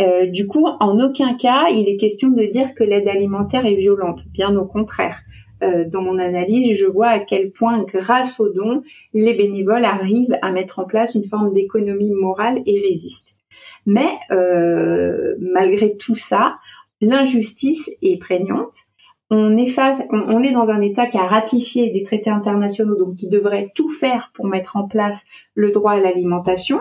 Euh, 0.00 0.26
du 0.26 0.46
coup, 0.48 0.66
en 0.66 0.98
aucun 1.00 1.35
cas, 1.35 1.68
il 1.70 1.88
est 1.88 1.96
question 1.96 2.28
de 2.28 2.44
dire 2.44 2.74
que 2.74 2.83
l'aide 2.83 3.09
alimentaire 3.09 3.64
est 3.66 3.76
violente. 3.76 4.24
Bien 4.33 4.57
au 4.57 4.66
contraire. 4.66 5.20
Euh, 5.62 5.85
dans 5.88 6.02
mon 6.02 6.18
analyse, 6.18 6.76
je 6.76 6.85
vois 6.85 7.09
à 7.09 7.18
quel 7.20 7.52
point, 7.52 7.85
grâce 7.85 8.40
aux 8.40 8.52
dons, 8.52 8.83
les 9.12 9.35
bénévoles 9.35 9.85
arrivent 9.85 10.37
à 10.42 10.50
mettre 10.50 10.80
en 10.80 10.85
place 10.85 11.14
une 11.14 11.24
forme 11.24 11.52
d'économie 11.52 12.11
morale 12.11 12.61
et 12.66 12.80
résistent. 12.80 13.37
Mais 13.87 14.09
euh, 14.33 15.37
malgré 15.38 15.96
tout 15.96 16.16
ça, 16.16 16.57
l'injustice 17.00 17.90
est 18.02 18.18
prégnante. 18.18 18.74
On 19.30 19.57
est, 19.57 19.72
on 20.11 20.42
est 20.42 20.52
dans 20.52 20.68
un 20.68 20.80
État 20.80 21.07
qui 21.07 21.16
a 21.16 21.26
ratifié 21.26 21.90
des 21.90 22.02
traités 22.02 22.30
internationaux, 22.30 22.96
donc 22.96 23.16
qui 23.16 23.28
devrait 23.28 23.70
tout 23.74 23.88
faire 23.88 24.30
pour 24.35 24.46
mettre 24.46 24.76
en 24.76 24.87
place 24.87 25.24
le 25.54 25.70
droit 25.70 25.92
à 25.92 26.00
l'alimentation, 26.00 26.80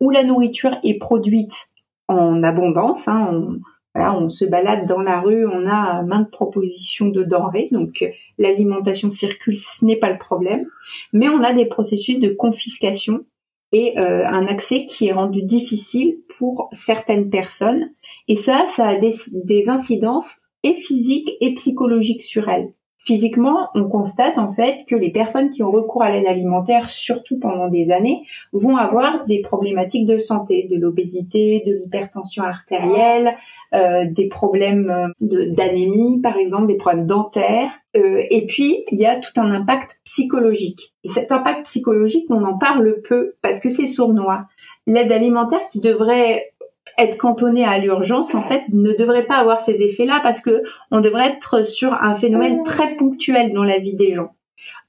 où 0.00 0.10
la 0.10 0.22
nourriture 0.22 0.76
est 0.84 0.98
produite 0.98 1.66
en 2.08 2.42
abondance. 2.42 3.08
Hein, 3.08 3.58
on, 3.94 4.28
se 4.28 4.44
balade 4.44 4.86
dans 4.86 5.00
la 5.00 5.20
rue, 5.20 5.46
on 5.46 5.66
a 5.66 6.02
maintes 6.02 6.30
propositions 6.30 7.08
de 7.08 7.24
denrées, 7.24 7.68
donc 7.72 8.02
euh, 8.02 8.08
l'alimentation 8.38 9.10
circule, 9.10 9.56
ce 9.56 9.84
n'est 9.84 9.96
pas 9.96 10.10
le 10.10 10.18
problème. 10.18 10.66
Mais 11.12 11.28
on 11.28 11.42
a 11.42 11.52
des 11.52 11.66
processus 11.66 12.20
de 12.20 12.28
confiscation 12.28 13.24
et 13.72 13.98
euh, 13.98 14.26
un 14.26 14.46
accès 14.46 14.86
qui 14.86 15.06
est 15.06 15.12
rendu 15.12 15.42
difficile 15.42 16.18
pour 16.38 16.68
certaines 16.72 17.30
personnes. 17.30 17.90
Et 18.28 18.36
ça, 18.36 18.66
ça 18.68 18.88
a 18.88 18.96
des 18.96 19.68
incidences 19.68 20.36
et 20.62 20.74
physiques 20.74 21.30
et 21.40 21.54
psychologiques 21.54 22.22
sur 22.22 22.48
elles. 22.48 22.72
Physiquement, 23.06 23.68
on 23.76 23.84
constate 23.84 24.36
en 24.36 24.52
fait 24.52 24.84
que 24.88 24.96
les 24.96 25.12
personnes 25.12 25.50
qui 25.52 25.62
ont 25.62 25.70
recours 25.70 26.02
à 26.02 26.10
l'aide 26.10 26.26
alimentaire, 26.26 26.88
surtout 26.88 27.38
pendant 27.38 27.68
des 27.68 27.92
années, 27.92 28.24
vont 28.52 28.76
avoir 28.76 29.26
des 29.26 29.42
problématiques 29.42 30.06
de 30.06 30.18
santé, 30.18 30.66
de 30.68 30.76
l'obésité, 30.76 31.62
de 31.64 31.74
l'hypertension 31.74 32.42
artérielle, 32.42 33.36
euh, 33.74 34.06
des 34.10 34.26
problèmes 34.26 34.90
euh, 34.90 35.46
d'anémie 35.52 36.20
par 36.20 36.36
exemple, 36.36 36.66
des 36.66 36.74
problèmes 36.74 37.06
dentaires. 37.06 37.70
Euh, 37.96 38.24
et 38.28 38.44
puis, 38.44 38.84
il 38.90 38.98
y 38.98 39.06
a 39.06 39.14
tout 39.14 39.40
un 39.40 39.52
impact 39.52 40.00
psychologique. 40.02 40.92
Et 41.04 41.08
cet 41.08 41.30
impact 41.30 41.66
psychologique, 41.66 42.26
on 42.28 42.44
en 42.44 42.58
parle 42.58 43.02
peu 43.08 43.36
parce 43.40 43.60
que 43.60 43.70
c'est 43.70 43.86
sournois. 43.86 44.46
l'aide 44.88 45.12
alimentaire 45.12 45.64
qui 45.70 45.78
devrait 45.78 46.54
être 46.98 47.18
cantonnée 47.18 47.64
à 47.64 47.78
l'urgence, 47.78 48.34
en 48.34 48.42
fait, 48.42 48.64
ne 48.72 48.92
devrait 48.92 49.26
pas 49.26 49.36
avoir 49.36 49.60
ces 49.60 49.82
effets-là 49.82 50.20
parce 50.22 50.40
que 50.40 50.62
on 50.90 51.00
devrait 51.00 51.28
être 51.28 51.66
sur 51.66 51.92
un 51.92 52.14
phénomène 52.14 52.62
très 52.62 52.96
ponctuel 52.96 53.52
dans 53.52 53.64
la 53.64 53.78
vie 53.78 53.96
des 53.96 54.12
gens. 54.12 54.30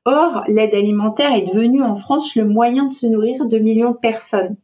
Or, 0.06 0.44
l'aide 0.48 0.74
alimentaire 0.74 1.34
est 1.34 1.54
devenue 1.54 1.84
en 1.84 1.96
France 1.96 2.36
le 2.36 2.46
moyen 2.46 2.86
de 2.86 2.94
se 2.94 3.06
nourrir 3.06 3.46
de 3.46 3.60
millions 3.60 3.92
de 3.92 3.98
personnes. 3.98 4.56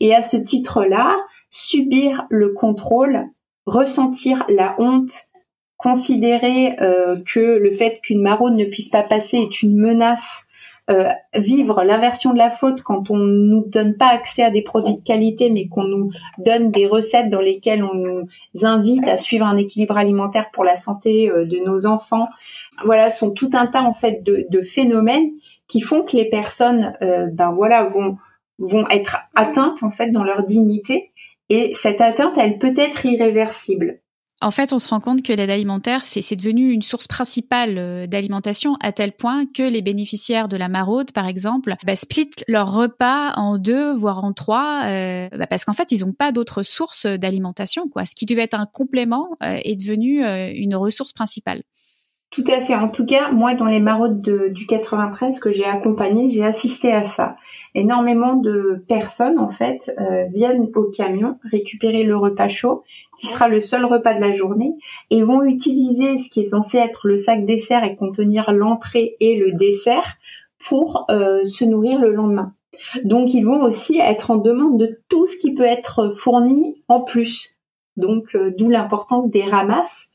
Et 0.00 0.14
à 0.14 0.22
ce 0.22 0.36
titre-là, 0.36 1.16
subir 1.48 2.26
le 2.28 2.50
contrôle, 2.50 3.26
ressentir 3.64 4.44
la 4.50 4.74
honte, 4.78 5.28
considérer 5.78 6.76
euh, 6.80 7.16
que 7.26 7.40
le 7.40 7.72
fait 7.72 8.00
qu'une 8.02 8.20
maraude 8.20 8.54
ne 8.54 8.66
puisse 8.66 8.90
pas 8.90 9.02
passer 9.02 9.38
est 9.38 9.62
une 9.62 9.76
menace 9.76 10.44
euh, 10.90 11.08
vivre 11.34 11.84
l'inversion 11.84 12.32
de 12.32 12.38
la 12.38 12.50
faute 12.50 12.82
quand 12.82 13.08
on 13.10 13.16
nous 13.16 13.64
donne 13.66 13.96
pas 13.96 14.08
accès 14.08 14.42
à 14.42 14.50
des 14.50 14.62
produits 14.62 14.96
de 14.96 15.02
qualité, 15.02 15.48
mais 15.48 15.68
qu'on 15.68 15.84
nous 15.84 16.10
donne 16.38 16.72
des 16.72 16.86
recettes 16.86 17.30
dans 17.30 17.40
lesquelles 17.40 17.84
on 17.84 17.94
nous 17.94 18.28
invite 18.62 19.06
à 19.06 19.16
suivre 19.16 19.46
un 19.46 19.56
équilibre 19.56 19.96
alimentaire 19.96 20.50
pour 20.52 20.64
la 20.64 20.74
santé 20.74 21.30
euh, 21.30 21.44
de 21.44 21.58
nos 21.64 21.86
enfants. 21.86 22.28
Voilà, 22.84 23.10
sont 23.10 23.30
tout 23.30 23.50
un 23.52 23.66
tas 23.66 23.82
en 23.82 23.92
fait 23.92 24.24
de, 24.24 24.44
de 24.50 24.62
phénomènes 24.62 25.30
qui 25.68 25.80
font 25.80 26.02
que 26.02 26.16
les 26.16 26.28
personnes, 26.28 26.94
euh, 27.00 27.28
ben 27.32 27.52
voilà, 27.52 27.84
vont 27.84 28.18
vont 28.58 28.88
être 28.90 29.18
atteintes 29.34 29.82
en 29.82 29.90
fait 29.90 30.10
dans 30.10 30.24
leur 30.24 30.44
dignité. 30.44 31.12
Et 31.48 31.72
cette 31.74 32.00
atteinte, 32.00 32.36
elle 32.38 32.58
peut 32.58 32.74
être 32.76 33.06
irréversible. 33.06 34.01
En 34.42 34.50
fait, 34.50 34.72
on 34.72 34.80
se 34.80 34.88
rend 34.88 34.98
compte 34.98 35.22
que 35.22 35.32
l'aide 35.32 35.50
alimentaire, 35.50 36.02
c'est 36.02 36.34
devenu 36.34 36.72
une 36.72 36.82
source 36.82 37.06
principale 37.06 37.78
euh, 37.78 38.06
d'alimentation 38.08 38.76
à 38.80 38.90
tel 38.90 39.12
point 39.12 39.46
que 39.46 39.62
les 39.62 39.82
bénéficiaires 39.82 40.48
de 40.48 40.56
la 40.56 40.68
maraude, 40.68 41.12
par 41.12 41.28
exemple, 41.28 41.76
bah, 41.84 41.94
splitent 41.94 42.44
leur 42.48 42.72
repas 42.72 43.32
en 43.36 43.56
deux, 43.56 43.94
voire 43.94 44.24
en 44.24 44.32
trois, 44.32 44.82
euh, 44.86 45.28
bah, 45.38 45.46
parce 45.46 45.64
qu'en 45.64 45.74
fait, 45.74 45.92
ils 45.92 46.00
n'ont 46.00 46.12
pas 46.12 46.32
d'autres 46.32 46.64
sources 46.64 47.06
d'alimentation. 47.06 47.88
Ce 48.04 48.14
qui 48.16 48.26
devait 48.26 48.42
être 48.42 48.58
un 48.58 48.66
complément 48.66 49.28
euh, 49.44 49.58
est 49.62 49.76
devenu 49.76 50.24
une 50.24 50.74
ressource 50.74 51.12
principale. 51.12 51.62
Tout 52.30 52.44
à 52.48 52.60
fait. 52.62 52.74
En 52.74 52.88
tout 52.88 53.06
cas, 53.06 53.30
moi, 53.30 53.54
dans 53.54 53.66
les 53.66 53.80
maraudes 53.80 54.22
du 54.22 54.66
93 54.66 55.38
que 55.38 55.52
j'ai 55.52 55.66
accompagné, 55.66 56.30
j'ai 56.30 56.44
assisté 56.44 56.92
à 56.92 57.04
ça. 57.04 57.36
Énormément 57.74 58.34
de 58.34 58.84
personnes, 58.86 59.38
en 59.38 59.50
fait, 59.50 59.90
euh, 59.98 60.24
viennent 60.34 60.68
au 60.74 60.90
camion 60.90 61.38
récupérer 61.50 62.02
le 62.02 62.16
repas 62.16 62.48
chaud, 62.48 62.84
qui 63.18 63.26
sera 63.26 63.48
le 63.48 63.62
seul 63.62 63.86
repas 63.86 64.12
de 64.12 64.20
la 64.20 64.32
journée, 64.32 64.74
et 65.10 65.22
vont 65.22 65.42
utiliser 65.42 66.18
ce 66.18 66.28
qui 66.28 66.40
est 66.40 66.50
censé 66.50 66.76
être 66.78 67.08
le 67.08 67.16
sac 67.16 67.46
dessert 67.46 67.82
et 67.84 67.96
contenir 67.96 68.52
l'entrée 68.52 69.16
et 69.20 69.36
le 69.36 69.52
dessert 69.52 70.16
pour 70.68 71.06
euh, 71.10 71.44
se 71.46 71.64
nourrir 71.64 71.98
le 71.98 72.12
lendemain. 72.12 72.52
Donc, 73.04 73.32
ils 73.32 73.44
vont 73.44 73.62
aussi 73.62 73.98
être 73.98 74.30
en 74.30 74.36
demande 74.36 74.78
de 74.78 75.00
tout 75.08 75.26
ce 75.26 75.38
qui 75.38 75.54
peut 75.54 75.64
être 75.64 76.10
fourni 76.10 76.82
en 76.88 77.00
plus. 77.00 77.56
Donc, 77.96 78.34
euh, 78.34 78.52
d'où 78.56 78.68
l'importance 78.68 79.30
des 79.30 79.44
ramasses 79.44 80.08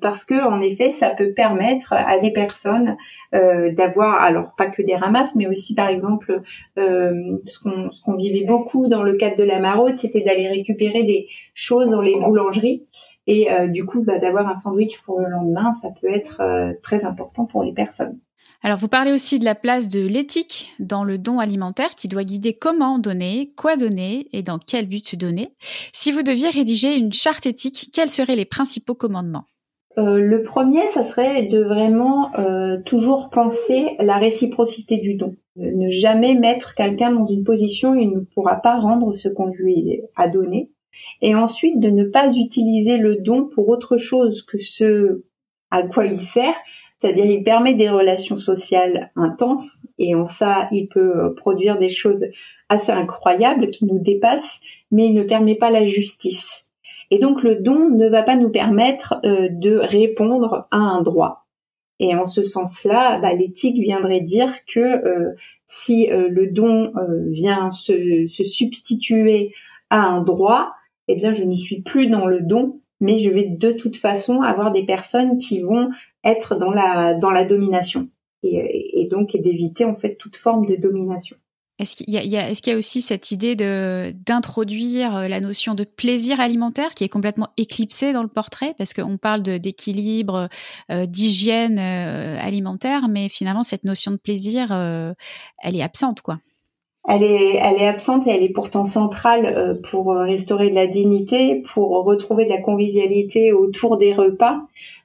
parce 0.00 0.24
que 0.24 0.34
en 0.34 0.60
effet, 0.60 0.90
ça 0.90 1.10
peut 1.10 1.32
permettre 1.32 1.92
à 1.92 2.18
des 2.18 2.32
personnes 2.32 2.96
euh, 3.34 3.72
d'avoir, 3.72 4.22
alors 4.22 4.54
pas 4.56 4.66
que 4.66 4.82
des 4.82 4.96
ramasses, 4.96 5.34
mais 5.34 5.46
aussi 5.46 5.74
par 5.74 5.88
exemple, 5.88 6.42
euh, 6.78 7.38
ce 7.44 7.58
qu'on 7.58 7.90
ce 7.90 8.02
qu'on 8.02 8.16
vivait 8.16 8.44
beaucoup 8.44 8.88
dans 8.88 9.02
le 9.02 9.16
cadre 9.16 9.36
de 9.36 9.44
la 9.44 9.60
maraude, 9.60 9.98
c'était 9.98 10.22
d'aller 10.22 10.48
récupérer 10.48 11.04
des 11.04 11.28
choses 11.54 11.90
dans 11.90 12.02
les 12.02 12.16
boulangeries 12.16 12.86
et 13.26 13.48
du 13.68 13.84
coup, 13.84 14.04
bah, 14.04 14.18
d'avoir 14.18 14.48
un 14.48 14.54
sandwich 14.54 15.02
pour 15.02 15.20
le 15.20 15.28
lendemain, 15.28 15.74
ça 15.74 15.90
peut 16.00 16.10
être 16.10 16.40
très 16.82 17.04
important 17.04 17.44
pour 17.44 17.62
les 17.62 17.74
personnes. 17.74 18.18
Alors, 18.62 18.76
vous 18.76 18.88
parlez 18.88 19.12
aussi 19.12 19.38
de 19.38 19.44
la 19.44 19.54
place 19.54 19.88
de 19.88 20.04
l'éthique 20.04 20.74
dans 20.80 21.04
le 21.04 21.16
don 21.16 21.38
alimentaire 21.38 21.94
qui 21.94 22.08
doit 22.08 22.24
guider 22.24 22.54
comment 22.54 22.98
donner, 22.98 23.52
quoi 23.56 23.76
donner 23.76 24.28
et 24.32 24.42
dans 24.42 24.58
quel 24.58 24.86
but 24.86 25.14
donner. 25.14 25.54
Si 25.92 26.10
vous 26.10 26.22
deviez 26.22 26.50
rédiger 26.50 26.96
une 26.96 27.12
charte 27.12 27.46
éthique, 27.46 27.90
quels 27.92 28.10
seraient 28.10 28.34
les 28.34 28.44
principaux 28.44 28.96
commandements? 28.96 29.46
Euh, 29.98 30.18
le 30.18 30.42
premier, 30.42 30.86
ça 30.86 31.02
serait 31.02 31.46
de 31.46 31.60
vraiment 31.60 32.32
euh, 32.38 32.80
toujours 32.84 33.30
penser 33.30 33.96
la 33.98 34.16
réciprocité 34.16 34.98
du 34.98 35.16
don. 35.16 35.34
Ne 35.56 35.90
jamais 35.90 36.34
mettre 36.34 36.74
quelqu'un 36.74 37.10
dans 37.10 37.24
une 37.24 37.42
position 37.42 37.92
où 37.92 37.96
il 37.96 38.10
ne 38.10 38.20
pourra 38.20 38.56
pas 38.56 38.78
rendre 38.78 39.12
ce 39.12 39.28
qu'on 39.28 39.48
lui 39.48 40.02
a 40.14 40.28
donné. 40.28 40.70
Et 41.20 41.34
ensuite, 41.34 41.80
de 41.80 41.90
ne 41.90 42.04
pas 42.04 42.32
utiliser 42.36 42.96
le 42.96 43.16
don 43.16 43.46
pour 43.46 43.68
autre 43.68 43.96
chose 43.96 44.42
que 44.42 44.58
ce 44.58 45.24
à 45.70 45.82
quoi 45.82 46.06
il 46.06 46.22
sert. 46.22 46.54
C'est-à-dire, 46.98 47.26
il 47.26 47.42
permet 47.42 47.74
des 47.74 47.90
relations 47.90 48.38
sociales 48.38 49.10
intenses 49.16 49.78
et 49.98 50.14
en 50.14 50.26
ça, 50.26 50.66
il 50.70 50.88
peut 50.88 51.34
produire 51.36 51.76
des 51.76 51.88
choses 51.88 52.24
assez 52.68 52.92
incroyables 52.92 53.70
qui 53.70 53.84
nous 53.84 53.98
dépassent, 53.98 54.60
mais 54.90 55.06
il 55.06 55.14
ne 55.14 55.22
permet 55.24 55.56
pas 55.56 55.70
la 55.70 55.86
justice. 55.86 56.67
Et 57.10 57.18
donc 57.18 57.42
le 57.42 57.56
don 57.56 57.88
ne 57.88 58.08
va 58.08 58.22
pas 58.22 58.36
nous 58.36 58.50
permettre 58.50 59.20
euh, 59.24 59.48
de 59.50 59.76
répondre 59.76 60.68
à 60.70 60.76
un 60.76 61.02
droit. 61.02 61.46
Et 62.00 62.14
en 62.14 62.26
ce 62.26 62.42
sens-là, 62.42 63.18
bah, 63.18 63.34
l'éthique 63.34 63.80
viendrait 63.80 64.20
dire 64.20 64.52
que 64.66 64.80
euh, 64.80 65.34
si 65.66 66.10
euh, 66.10 66.28
le 66.28 66.48
don 66.48 66.92
vient 67.26 67.70
se, 67.70 68.24
substituer 68.26 69.52
à 69.90 70.00
un 70.00 70.22
droit, 70.22 70.72
eh 71.08 71.16
bien 71.16 71.32
je 71.32 71.44
ne 71.44 71.54
suis 71.54 71.82
plus 71.82 72.08
dans 72.08 72.26
le 72.26 72.40
don, 72.40 72.80
mais 73.00 73.18
je 73.18 73.30
vais 73.30 73.44
de 73.44 73.72
toute 73.72 73.96
façon 73.96 74.42
avoir 74.42 74.70
des 74.72 74.84
personnes 74.84 75.38
qui 75.38 75.60
vont 75.60 75.90
être 76.24 76.56
dans 76.56 76.70
la 76.70 77.14
dans 77.14 77.30
la 77.30 77.44
domination 77.44 78.08
et, 78.42 79.00
et 79.00 79.06
donc 79.06 79.36
d'éviter 79.36 79.84
en 79.84 79.94
fait 79.94 80.16
toute 80.16 80.36
forme 80.36 80.66
de 80.66 80.76
domination. 80.76 81.36
Est-ce 81.78 81.94
qu'il 81.94 82.12
y, 82.12 82.18
qu'il 82.60 82.72
y 82.72 82.74
a 82.74 82.76
aussi 82.76 83.00
cette 83.00 83.30
idée 83.30 83.54
d'introduire 83.56 85.16
euh, 85.16 85.28
la 85.28 85.40
notion 85.40 85.74
de 85.74 85.84
plaisir 85.84 86.40
alimentaire 86.40 86.90
qui 86.90 87.04
est 87.04 87.08
complètement 87.08 87.48
éclipsée 87.56 88.12
dans 88.12 88.22
le 88.22 88.28
portrait? 88.28 88.74
Parce 88.78 88.92
qu'on 88.94 89.16
parle 89.16 89.42
d'équilibre, 89.42 90.48
euh, 90.90 91.06
d'hygiène 91.06 91.78
euh, 91.78 92.36
alimentaire, 92.40 93.08
mais 93.08 93.28
finalement 93.28 93.62
cette 93.62 93.84
notion 93.84 94.10
de 94.10 94.16
plaisir, 94.16 94.72
elle 94.72 95.76
est 95.76 95.82
absente, 95.82 96.20
quoi. 96.22 96.38
Elle 97.10 97.22
est, 97.22 97.56
elle 97.56 97.76
est 97.76 97.86
absente 97.86 98.26
et 98.26 98.30
elle 98.30 98.42
est 98.42 98.50
pourtant 98.50 98.84
centrale 98.84 99.80
pour 99.90 100.14
restaurer 100.14 100.68
de 100.68 100.74
la 100.74 100.86
dignité, 100.86 101.62
pour 101.72 102.04
retrouver 102.04 102.44
de 102.44 102.50
la 102.50 102.60
convivialité 102.60 103.52
autour 103.52 103.96
des 103.96 104.12
repas. 104.12 104.60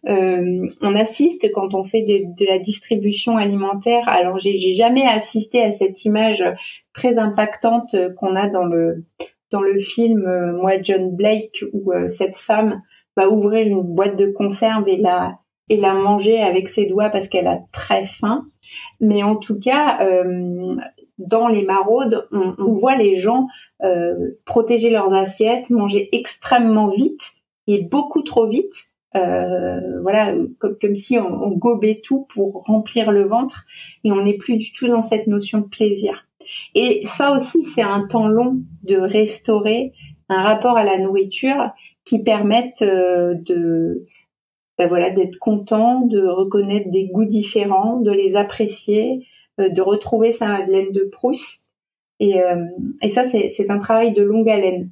Euh, 0.08 0.68
on 0.82 0.96
assiste 0.96 1.50
quand 1.54 1.74
on 1.74 1.84
fait 1.84 2.02
de, 2.02 2.46
la 2.46 2.60
distribution 2.60 3.38
alimentaire. 3.38 4.08
Alors 4.08 4.38
j'ai, 4.38 4.74
jamais 4.74 5.06
assisté 5.06 5.62
à 5.64 5.72
cette 5.72 6.04
image 6.06 6.44
très 6.94 7.18
impactante 7.18 7.96
qu'on 8.18 8.36
a 8.36 8.50
dans 8.50 8.66
le 8.66 9.06
dans 9.52 9.62
le 9.62 9.80
film 9.80 10.26
euh, 10.26 10.52
Moi 10.54 10.82
John 10.82 11.16
Blake 11.16 11.64
où 11.74 11.94
euh, 11.94 12.10
cette 12.10 12.36
femme 12.36 12.82
va 13.16 13.30
ouvrir 13.30 13.68
une 13.68 13.82
boîte 13.82 14.18
de 14.18 14.28
conserve 14.28 14.88
et 14.90 14.98
la 14.98 15.38
et 15.70 15.78
la 15.78 15.94
manger 15.94 16.42
avec 16.42 16.68
ses 16.68 16.86
doigts 16.86 17.10
parce 17.10 17.30
qu'elle 17.30 17.48
a 17.48 17.60
très 17.72 18.06
faim. 18.06 18.46
Mais 19.00 19.24
en 19.24 19.38
tout 19.38 19.60
cas, 19.60 20.00
dans 21.18 21.48
les 21.48 21.64
maraudes, 21.64 22.28
on, 22.32 22.56
on 22.58 22.74
voit 22.74 22.96
les 22.96 23.18
gens 23.18 23.48
protéger 24.46 24.90
leurs 24.90 25.14
assiettes, 25.14 25.70
manger 25.70 26.08
extrêmement 26.14 26.88
vite 26.88 27.34
et 27.68 27.82
beaucoup 27.82 28.22
trop 28.22 28.48
vite 28.48 28.88
euh, 29.16 30.02
voilà, 30.02 30.34
comme, 30.60 30.96
si 30.96 31.20
on, 31.20 31.52
gobait 31.52 32.02
tout 32.04 32.26
pour 32.34 32.64
remplir 32.64 33.12
le 33.12 33.26
ventre 33.26 33.66
et 34.04 34.12
on 34.12 34.24
n'est 34.24 34.38
plus 34.38 34.58
du 34.58 34.72
tout 34.74 34.88
dans 34.88 35.04
cette 35.04 35.28
notion 35.28 35.60
de 35.60 35.68
plaisir. 35.68 36.26
Et 36.74 37.06
ça 37.06 37.36
aussi, 37.36 37.64
c'est 37.64 37.84
un 37.84 38.08
temps 38.08 38.28
long 38.28 38.58
de 38.84 38.98
restaurer 38.98 39.94
un 40.30 40.42
rapport 40.42 40.78
à 40.78 40.84
la 40.84 40.98
nourriture 40.98 41.72
qui 42.06 42.24
permette 42.24 42.82
euh, 42.82 43.36
de 43.36 44.06
ben 44.80 44.88
voilà 44.88 45.12
d'être 45.12 45.38
content, 45.38 46.02
de 46.02 46.26
reconnaître 46.26 46.90
des 46.90 47.06
goûts 47.06 47.26
différents, 47.26 48.00
de 48.00 48.10
les 48.10 48.36
apprécier, 48.36 49.20
euh, 49.20 49.33
de 49.58 49.82
retrouver 49.82 50.32
sa 50.32 50.48
Madeleine 50.48 50.92
de 50.92 51.04
Proust. 51.12 51.66
Et, 52.20 52.36
et 53.02 53.10
ça, 53.10 53.24
c'est 53.24 53.70
un 53.70 53.80
travail 53.80 54.14
de 54.14 54.24
longue 54.24 54.50
haleine. 54.50 54.90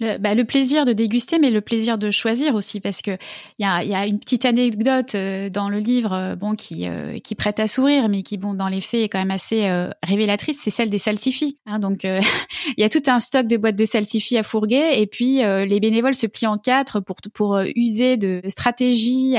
Le, 0.00 0.16
bah, 0.16 0.34
le, 0.34 0.44
plaisir 0.44 0.86
de 0.86 0.94
déguster, 0.94 1.38
mais 1.38 1.50
le 1.50 1.60
plaisir 1.60 1.98
de 1.98 2.10
choisir 2.10 2.54
aussi, 2.54 2.80
parce 2.80 3.02
que 3.02 3.10
il 3.58 3.62
y 3.62 3.64
a, 3.64 3.84
y 3.84 3.94
a, 3.94 4.06
une 4.06 4.18
petite 4.18 4.46
anecdote 4.46 5.14
euh, 5.14 5.50
dans 5.50 5.68
le 5.68 5.78
livre, 5.78 6.14
euh, 6.14 6.36
bon, 6.36 6.54
qui 6.54 6.88
euh, 6.88 7.18
qui 7.18 7.34
prête 7.34 7.60
à 7.60 7.66
sourire, 7.66 8.08
mais 8.08 8.22
qui, 8.22 8.38
bon, 8.38 8.54
dans 8.54 8.68
les 8.68 8.80
faits, 8.80 9.02
est 9.02 9.08
quand 9.10 9.18
même 9.18 9.30
assez 9.30 9.68
révélatrice. 10.02 10.58
C'est 10.60 10.70
celle 10.70 10.88
des 10.88 10.98
salsifis. 10.98 11.58
Hein, 11.66 11.78
donc, 11.78 12.04
il 12.04 12.80
y 12.80 12.84
a 12.84 12.88
tout 12.88 13.02
un 13.08 13.20
stock 13.20 13.46
de 13.46 13.58
boîtes 13.58 13.76
de 13.76 13.84
salsifis 13.84 14.38
à 14.38 14.42
fourguer, 14.42 14.92
et 14.94 15.06
puis 15.06 15.40
les 15.40 15.80
bénévoles 15.80 16.14
se 16.14 16.26
plient 16.26 16.46
en 16.46 16.56
quatre 16.56 17.00
pour 17.00 17.16
pour 17.34 17.60
user 17.76 18.16
de 18.16 18.40
stratégies 18.48 19.36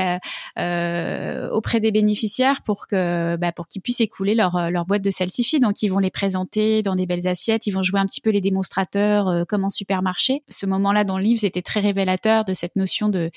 auprès 0.57 1.79
des 1.79 1.91
bénéficiaires 1.91 2.61
pour 2.63 2.85
que 2.85 3.35
bah, 3.37 3.51
pour 3.51 3.67
qu'ils 3.67 3.81
puissent 3.81 4.01
écouler 4.01 4.35
leur 4.35 4.69
leur 4.69 4.85
boîte 4.85 5.01
de 5.01 5.09
salsifis. 5.09 5.59
Donc, 5.59 5.81
ils 5.81 5.89
vont 5.89 5.99
les 5.99 6.11
présenter 6.11 6.83
dans 6.83 6.95
des 6.95 7.07
belles 7.07 7.27
assiettes, 7.27 7.65
ils 7.65 7.71
vont 7.71 7.83
jouer 7.83 7.99
un 7.99 8.05
petit 8.05 8.21
peu 8.21 8.29
les 8.29 8.41
démonstrateurs 8.41 9.45
comme 9.47 9.63
en 9.63 9.71
supermarché 9.71 10.43
ce 10.51 10.65
moment-là 10.65 11.03
dans 11.03 11.17
le 11.17 11.23
livre, 11.23 11.39
c'était 11.39 11.61
très 11.61 11.79
révélateur 11.79 12.45
de 12.45 12.53
cette 12.53 12.75
notion 12.75 13.09
de, 13.09 13.31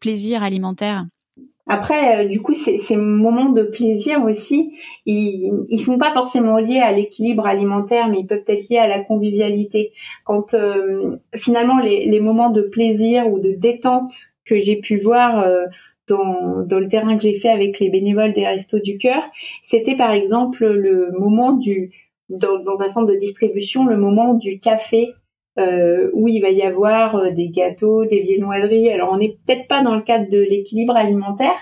plaisir 0.00 0.42
alimentaire. 0.42 1.06
Après, 1.66 2.24
euh, 2.24 2.28
du 2.28 2.42
coup, 2.42 2.52
ces, 2.54 2.96
moments 2.96 3.48
de 3.48 3.62
plaisir 3.62 4.22
aussi, 4.22 4.72
ils, 5.06 5.50
ils 5.70 5.82
sont 5.82 5.98
pas 5.98 6.12
forcément 6.12 6.58
liés 6.58 6.80
à 6.80 6.92
l'équilibre 6.92 7.46
alimentaire, 7.46 8.08
mais 8.08 8.20
ils 8.20 8.26
peuvent 8.26 8.44
être 8.46 8.68
liés 8.68 8.78
à 8.78 8.88
la 8.88 9.00
convivialité. 9.00 9.92
Quand 10.24 10.52
euh, 10.52 11.16
finalement 11.34 11.78
les, 11.78 12.20
moments 12.20 12.50
de 12.50 12.62
plaisir 12.62 13.28
ou 13.28 13.38
de 13.38 13.52
détente 13.52 14.12
que 14.44 14.60
j'ai 14.60 14.76
pu 14.76 14.98
voir 14.98 15.40
euh, 15.40 15.64
dans, 16.06 16.66
le 16.78 16.88
terrain 16.88 17.16
que 17.16 17.22
j'ai 17.22 17.38
fait 17.38 17.48
avec 17.48 17.78
les 17.80 17.88
bénévoles 17.88 18.34
des 18.34 18.46
Restos 18.46 18.80
du 18.80 18.98
Cœur, 18.98 19.22
c'était 19.62 19.96
par 19.96 20.12
exemple 20.12 20.66
le 20.66 21.12
moment 21.18 21.52
du 21.52 21.92
dans, 22.28 22.80
un 22.80 22.88
centre 22.88 23.06
de 23.06 23.18
distribution, 23.18 23.84
le 23.84 23.96
moment 23.96 24.34
du 24.34 24.58
café 24.58 25.14
euh, 25.58 26.10
où 26.12 26.28
il 26.28 26.40
va 26.40 26.50
y 26.50 26.62
avoir 26.62 27.16
euh, 27.16 27.30
des 27.30 27.48
gâteaux, 27.48 28.04
des 28.04 28.20
viennoiseries. 28.20 28.90
Alors 28.90 29.10
on 29.12 29.18
n'est 29.18 29.38
peut-être 29.44 29.68
pas 29.68 29.82
dans 29.82 29.94
le 29.94 30.02
cadre 30.02 30.28
de 30.28 30.38
l'équilibre 30.38 30.96
alimentaire, 30.96 31.56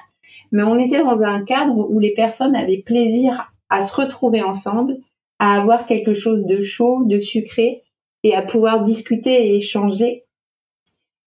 mais 0.51 0.63
on 0.63 0.79
était 0.79 1.03
dans 1.03 1.21
un 1.21 1.45
cadre 1.45 1.75
où 1.91 1.99
les 1.99 2.15
personnes 2.15 2.57
avaient 2.57 2.83
plaisir 2.85 3.53
à 3.69 3.81
se 3.81 3.95
retrouver 3.95 4.43
ensemble, 4.43 4.97
à 5.39 5.55
avoir 5.55 5.87
quelque 5.87 6.15
chose 6.15 6.45
de 6.45 6.61
chaud, 6.61 7.05
de 7.05 7.19
sucré, 7.19 7.83
et 8.23 8.35
à 8.35 8.43
pouvoir 8.43 8.83
discuter 8.83 9.49
et 9.49 9.57
échanger. 9.57 10.25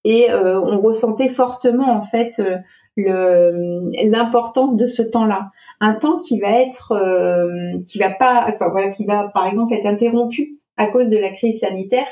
Et 0.03 0.31
euh, 0.31 0.59
on 0.61 0.79
ressentait 0.81 1.29
fortement 1.29 1.91
en 1.91 2.03
fait 2.03 2.39
euh, 2.39 3.91
l'importance 4.03 4.77
de 4.77 4.85
ce 4.85 5.01
temps-là 5.01 5.49
un 5.81 5.93
temps 5.93 6.19
qui 6.19 6.39
va 6.39 6.61
être 6.61 6.93
euh, 6.93 7.79
qui 7.87 7.99
va 7.99 8.11
pas 8.11 8.47
enfin 8.47 8.69
voilà 8.69 8.89
qui 8.89 9.05
va 9.05 9.29
par 9.33 9.47
exemple 9.47 9.73
être 9.73 9.85
interrompu 9.85 10.59
à 10.77 10.87
cause 10.87 11.09
de 11.09 11.17
la 11.17 11.31
crise 11.31 11.59
sanitaire 11.59 12.07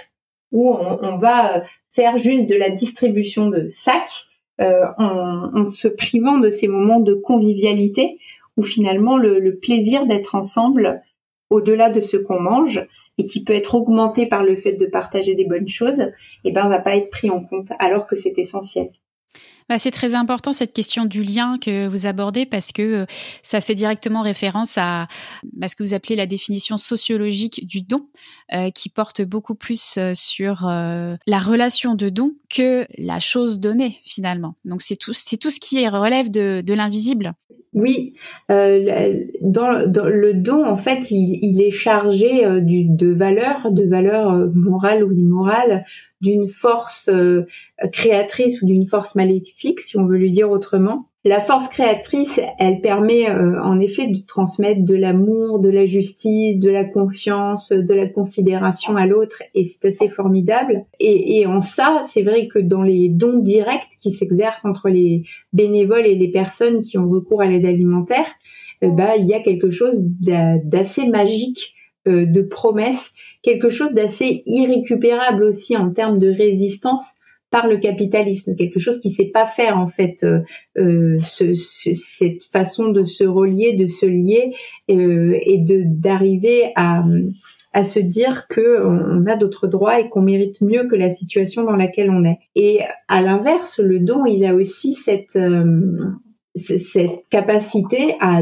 où 0.54 0.72
on, 0.72 1.18
va 1.18 1.58
euh, 1.58 1.62
faire 1.92 2.18
juste 2.18 2.48
de 2.48 2.56
la 2.56 2.70
distribution 2.70 3.50
de 3.50 3.70
sacs 3.74 4.26
euh, 4.62 4.86
en, 4.98 5.66
se 5.66 5.88
privant 5.88 6.38
de 6.38 6.50
ces 6.50 6.68
moments 6.68 7.00
de 7.00 7.16
convivialité 7.16 8.20
où 8.56 8.64
finalement 8.64 9.18
le, 9.18 9.58
plaisir 9.58 10.06
d'être 10.06 10.36
ensemble 10.36 11.02
au-delà 11.50 11.90
de 11.90 12.02
ce 12.02 12.18
qu'on 12.18 12.40
mange 12.40 12.88
et 13.18 13.26
qui 13.26 13.44
peut 13.44 13.54
être 13.54 13.76
augmenté 13.76 14.28
par 14.28 14.44
le 14.44 14.56
fait 14.56 14.74
de 14.74 14.86
partager 14.86 15.36
des 15.36 15.46
bonnes 15.46 15.68
choses, 15.68 16.12
eh 16.44 16.52
ben 16.52 16.70
va 16.70 16.80
pas 16.80 16.96
être 16.96 17.10
pris 17.10 17.30
en 17.30 17.42
compte 17.42 17.70
alors 17.80 18.08
que 18.08 18.16
c'est 18.16 18.38
essentiel. 18.38 18.90
Bah, 19.70 19.78
c'est 19.78 19.92
très 19.92 20.14
important 20.14 20.54
cette 20.54 20.74
question 20.74 21.06
du 21.06 21.24
lien 21.24 21.58
que 21.60 21.88
vous 21.88 22.06
abordez 22.06 22.46
parce 22.46 22.72
que 22.72 22.82
euh, 22.82 23.06
ça 23.42 23.62
fait 23.62 23.76
directement 23.76 24.22
référence 24.22 24.78
à, 24.78 25.06
ce 25.66 25.76
que 25.76 25.84
vous 25.84 25.94
appelez 25.94 26.16
la 26.16 26.26
définition 26.26 26.78
sociologique 26.78 27.66
du 27.66 27.82
don, 27.82 28.08
euh, 28.54 28.70
qui 28.72 28.90
porte 28.90 29.22
beaucoup 29.22 29.56
plus 29.56 29.98
euh, 29.98 30.12
sur 30.16 30.64
la 30.64 31.40
relation 31.40 31.96
de 31.96 32.10
don 32.10 32.34
que 32.50 32.86
la 32.98 33.20
chose 33.20 33.60
donnée 33.60 33.98
finalement. 34.04 34.56
Donc 34.66 34.82
c'est 34.82 34.96
tout, 34.96 35.14
c'est 35.14 35.38
tout 35.38 35.50
ce 35.50 35.60
qui 35.60 35.88
relève 35.88 36.30
de, 36.30 36.74
l'invisible. 36.74 37.34
Oui, 37.74 38.14
le 38.50 40.32
don, 40.34 40.66
en 40.66 40.78
fait, 40.78 41.10
il, 41.10 41.62
est 41.62 41.72
chargé 41.72 42.44
de 42.46 43.14
valeurs, 43.14 43.72
de 43.72 43.84
valeurs 43.88 44.50
morales 44.54 45.04
ou 45.04 45.12
immorales, 45.12 45.86
d'une 46.24 46.48
force 46.48 47.10
euh, 47.10 47.46
créatrice 47.92 48.62
ou 48.62 48.66
d'une 48.66 48.88
force 48.88 49.14
maléfique, 49.14 49.82
si 49.82 49.98
on 49.98 50.06
veut 50.06 50.18
lui 50.18 50.32
dire 50.32 50.50
autrement. 50.50 51.10
La 51.26 51.42
force 51.42 51.70
créatrice, 51.70 52.40
elle 52.60 52.82
permet 52.82 53.30
euh, 53.30 53.62
en 53.62 53.80
effet 53.80 54.08
de 54.08 54.18
transmettre 54.26 54.84
de 54.84 54.96
l'amour, 54.96 55.60
de 55.60 55.70
la 55.70 55.86
justice, 55.86 56.60
de 56.60 56.70
la 56.70 56.86
confiance, 56.86 57.72
de 57.72 57.94
la 57.94 58.08
considération 58.08 58.96
à 58.96 59.06
l'autre, 59.06 59.44
et 59.54 59.64
c'est 59.64 59.88
assez 59.88 60.10
formidable. 60.10 60.86
Et, 61.00 61.40
et 61.40 61.46
en 61.46 61.62
ça, 61.62 62.02
c'est 62.06 62.24
vrai 62.24 62.48
que 62.48 62.60
dans 62.60 62.82
les 62.82 63.10
dons 63.10 63.40
directs 63.40 63.82
qui 64.02 64.12
s'exercent 64.12 64.66
entre 64.66 64.90
les 64.90 65.24
bénévoles 65.52 66.08
et 66.08 66.16
les 66.16 66.32
personnes 66.32 66.82
qui 66.82 66.98
ont 66.98 67.10
recours 67.10 67.42
à 67.42 67.48
l'aide 67.48 67.66
alimentaire, 67.66 68.28
euh, 68.84 68.90
bah, 68.90 69.16
il 69.18 69.28
y 69.28 69.34
a 69.34 69.42
quelque 69.42 69.72
chose 69.72 69.96
d'assez 70.00 71.08
magique, 71.08 71.76
de 72.06 72.42
promesses 72.42 73.14
quelque 73.44 73.70
chose 73.70 73.94
d'assez 73.94 74.42
irrécupérable 74.46 75.44
aussi 75.44 75.78
en 75.78 75.92
termes 75.92 76.18
de 76.18 76.30
résistance 76.30 77.18
par 77.52 77.68
le 77.68 77.78
capitalisme, 77.78 78.56
quelque 78.56 78.80
chose 78.80 79.00
qui 79.00 79.12
sait 79.12 79.30
pas 79.32 79.46
faire 79.46 79.78
en 79.78 79.88
fait 79.88 80.24
euh, 80.24 80.40
euh 80.80 81.20
ce, 81.20 81.54
cette 81.54 82.44
façon 82.52 82.90
de 82.90 83.06
se 83.06 83.26
relier, 83.26 83.74
de 83.74 83.86
se 83.86 84.08
lier 84.08 84.54
euh, 84.90 85.38
et 85.46 85.60
de 85.60 85.84
d'arriver 85.86 86.72
à 86.76 87.04
à 87.74 87.84
se 87.84 88.00
dire 88.00 88.48
que 88.48 88.84
on 88.86 89.26
a 89.28 89.36
d'autres 89.36 89.68
droits 89.68 90.00
et 90.00 90.10
qu'on 90.10 90.22
mérite 90.22 90.62
mieux 90.62 90.88
que 90.88 90.96
la 90.96 91.10
situation 91.10 91.64
dans 91.64 91.76
laquelle 91.76 92.10
on 92.12 92.24
est. 92.24 92.38
Et 92.56 92.80
à 93.08 93.22
l'inverse, 93.22 93.80
le 93.80 94.00
don, 94.00 94.26
il 94.26 94.46
a 94.46 94.54
aussi 94.54 94.94
cette 94.94 95.36
euh, 95.36 96.12
cette 96.56 97.28
capacité 97.30 98.16
à 98.20 98.42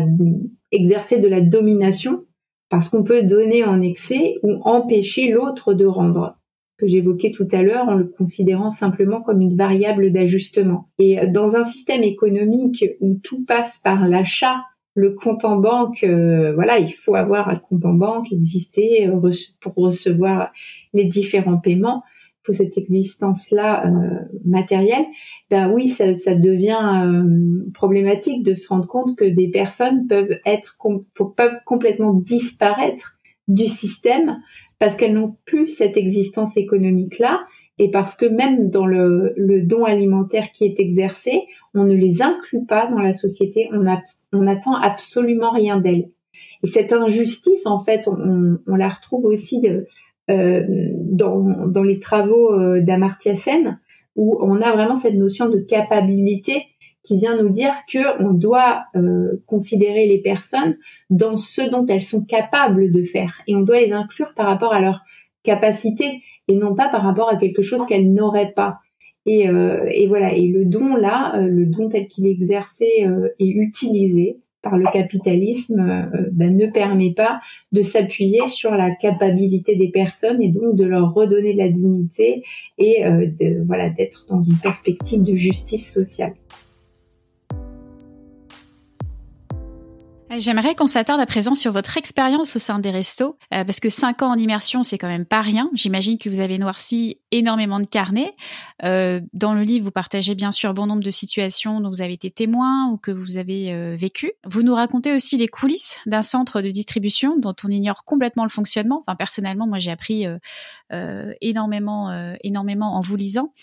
exercer 0.72 1.20
de 1.20 1.28
la 1.28 1.42
domination 1.42 2.24
parce 2.72 2.88
qu'on 2.88 3.04
peut 3.04 3.22
donner 3.24 3.66
en 3.66 3.82
excès 3.82 4.40
ou 4.44 4.62
empêcher 4.64 5.30
l'autre 5.30 5.74
de 5.74 5.86
rendre 5.86 6.38
que 6.78 6.88
j'évoquais 6.88 7.32
tout 7.32 7.48
à 7.52 7.62
l'heure 7.62 7.90
en 7.90 7.96
le 7.96 8.06
considérant 8.06 8.72
simplement 8.72 9.22
comme 9.22 9.42
une 9.42 9.56
variable 9.56 10.12
d'ajustement. 10.12 10.90
Et 10.98 11.28
dans 11.28 11.58
un 11.58 11.66
système 11.66 12.02
économique 12.02 12.86
où 13.02 13.20
tout 13.22 13.46
passe 13.46 13.82
par 13.84 14.08
l'achat, 14.08 14.64
le 14.96 15.12
compte 15.12 15.44
en 15.44 15.58
banque, 15.58 16.04
euh, 16.04 16.54
voilà, 16.54 16.80
il 16.80 16.94
faut 16.94 17.16
avoir 17.16 17.50
un 17.50 17.58
compte 17.58 17.86
en 17.86 17.94
banque, 17.94 18.32
exister 18.32 19.08
euh, 19.08 19.32
pour 19.60 19.76
recevoir 19.76 20.52
les 20.94 21.06
différents 21.06 21.58
paiements, 21.58 22.04
faut 22.44 22.54
cette 22.54 22.78
existence-là 22.78 23.86
euh, 23.86 24.20
matérielle 24.46 25.06
ben 25.52 25.70
oui, 25.70 25.90
ça, 25.90 26.06
devient 26.06 26.80
euh, 27.06 27.70
problématique 27.74 28.42
de 28.44 28.56
se 28.56 28.70
rendre 28.70 28.88
compte 28.88 29.18
que 29.18 29.26
des 29.26 29.50
personnes 29.50 30.08
peuvent 30.08 30.40
être 30.46 30.78
peuvent 31.36 31.60
complètement 31.66 32.14
disparaître 32.14 33.18
du 33.50 33.68
système 33.68 34.38
parce 34.80 34.96
qu'elles 34.96 35.14
n'ont 35.14 35.36
plus 35.46 35.68
cette 35.68 35.98
existence 35.98 36.56
économique 36.56 37.20
là 37.20 37.42
et 37.80 37.92
parce 37.92 38.16
que 38.16 38.26
même 38.26 38.70
dans 38.70 38.86
le, 38.86 39.34
don 39.64 39.84
alimentaire 39.84 40.52
qui 40.54 40.64
est 40.64 40.80
exercé, 40.80 41.42
on 41.74 41.84
ne 41.84 41.96
les 41.96 42.22
inclut 42.22 42.66
pas 42.66 42.88
dans 42.88 43.00
la 43.00 43.12
société, 43.12 43.68
on, 43.74 43.86
a, 43.88 44.02
on 44.32 44.48
attend 44.48 44.76
absolument 44.76 45.52
rien 45.52 45.82
d'elles. 45.82 46.10
Et 46.64 46.68
cette 46.68 46.94
injustice, 46.94 47.66
en 47.66 47.84
fait, 47.84 48.08
on, 48.08 48.76
la 48.76 48.88
retrouve 48.88 49.26
aussi 49.26 49.62
de, 49.62 49.88
euh, 50.30 50.64
dans, 50.96 51.68
dans 51.68 51.84
les 51.84 52.00
travaux 52.00 52.54
euh, 52.54 52.82
d'Amartya 52.82 53.36
Sen, 53.36 53.80
où 54.16 54.38
on 54.42 54.62
a 54.62 54.72
vraiment 54.74 54.98
cette 54.98 55.16
notion 55.16 55.50
de 55.50 55.60
capacité 55.60 56.66
qui 57.04 57.18
vient 57.18 57.42
nous 57.42 57.50
dire 57.50 57.74
que 57.92 58.22
on 58.24 58.34
doit 58.34 58.84
euh, 58.96 59.42
considérer 59.48 60.06
les 60.06 60.20
personnes 60.20 60.78
dans 61.10 61.38
ce 61.38 61.70
dont 61.70 61.86
elles 61.88 62.04
sont 62.04 62.24
capables 62.24 62.92
de 62.92 63.04
faire 63.04 63.34
et 63.48 63.56
on 63.56 63.62
doit 63.62 63.80
les 63.80 63.94
inclure 63.94 64.34
par 64.36 64.46
rapport 64.48 64.74
à 64.74 64.82
leur 64.82 65.02
capacité 65.44 66.22
et 66.48 66.56
non 66.56 66.76
pas 66.76 66.90
par 66.90 67.04
rapport 67.04 67.30
à 67.30 67.38
quelque 67.38 67.64
chose 67.64 67.86
qu'elles 67.88 68.14
n'auraient 68.14 68.54
pas. 68.56 68.80
Et, 69.26 69.48
euh, 69.50 69.90
voilà. 70.08 70.34
Et 70.34 70.48
le 70.48 70.66
don 70.66 70.96
là, 70.96 71.36
euh, 71.36 71.48
le 71.48 71.66
don 71.66 71.90
tel 71.90 72.08
qu'il 72.08 72.28
est 72.28 72.32
exercé 72.32 72.86
et 73.40 73.48
utilisé, 73.48 74.40
par 74.62 74.78
le 74.78 74.86
capitalisme 74.92 75.80
euh, 75.80 76.30
ben, 76.32 76.56
ne 76.56 76.68
permet 76.68 77.14
pas 77.14 77.42
de 77.72 77.82
s'appuyer 77.82 78.48
sur 78.48 78.72
la 78.72 78.92
capacité 78.92 79.76
des 79.76 79.90
personnes 79.90 80.42
et 80.42 80.50
donc 80.50 80.76
de 80.76 80.86
leur 80.86 81.14
redonner 81.14 81.54
la 81.54 81.70
dignité 81.70 82.44
et 82.78 83.06
euh, 83.06 83.28
de, 83.40 83.64
voilà 83.66 83.90
d'être 83.90 84.26
dans 84.30 84.42
une 84.42 84.58
perspective 84.58 85.24
de 85.24 85.36
justice 85.36 85.92
sociale. 85.92 86.34
J'aimerais 90.38 90.76
qu'on 90.76 90.88
s'attarde 90.88 91.20
à 91.20 91.26
présent 91.26 91.56
sur 91.56 91.74
votre 91.74 91.98
expérience 91.98 92.56
au 92.56 92.60
sein 92.60 92.80
des 92.80 92.90
restos, 92.90 93.38
euh, 93.54 93.66
parce 93.66 93.82
que 93.82 93.90
cinq 93.90 94.22
ans 94.22 94.32
en 94.32 94.38
immersion, 94.38 94.82
c'est 94.82 94.98
quand 94.98 95.10
même 95.10 95.26
pas 95.26 95.42
rien. 95.42 95.70
J'imagine 95.74 96.18
que 96.18 96.30
vous 96.30 96.40
avez 96.40 96.58
noirci 96.58 97.20
énormément 97.32 97.82
de 97.82 97.86
carnets. 97.86 98.32
Euh, 98.86 99.20
dans 99.34 99.54
le 99.54 99.64
livre, 99.64 99.84
vous 99.84 99.92
partagez 99.92 100.34
bien 100.34 100.54
sûr 100.54 100.74
bon 100.74 100.86
nombre 100.86 101.04
de 101.04 101.12
situations 101.12 101.82
dont 101.82 101.90
vous 101.90 102.02
avez 102.02 102.14
été 102.14 102.30
témoin 102.30 102.88
ou 102.88 102.98
que 102.98 103.12
vous 103.12 103.36
avez 103.36 103.74
euh, 103.74 103.98
vécu. 103.98 104.32
Vous 104.46 104.64
nous 104.64 104.74
racontez 104.74 105.12
aussi 105.12 105.36
les 105.36 105.50
coulisses 105.50 105.98
d'un 106.06 106.22
centre 106.22 106.62
de 106.62 106.72
distribution 106.72 107.38
dont 107.38 107.56
on 107.66 107.68
ignore 107.68 108.06
complètement 108.06 108.44
le 108.44 108.50
fonctionnement. 108.50 109.04
Enfin, 109.06 109.18
personnellement, 109.18 109.68
moi, 109.68 109.80
j'ai 109.80 109.92
appris 109.92 110.26
énormément, 111.42 112.36
énormément 112.42 112.96
en 112.96 113.02
vous 113.02 113.18
lisant. 113.18 113.54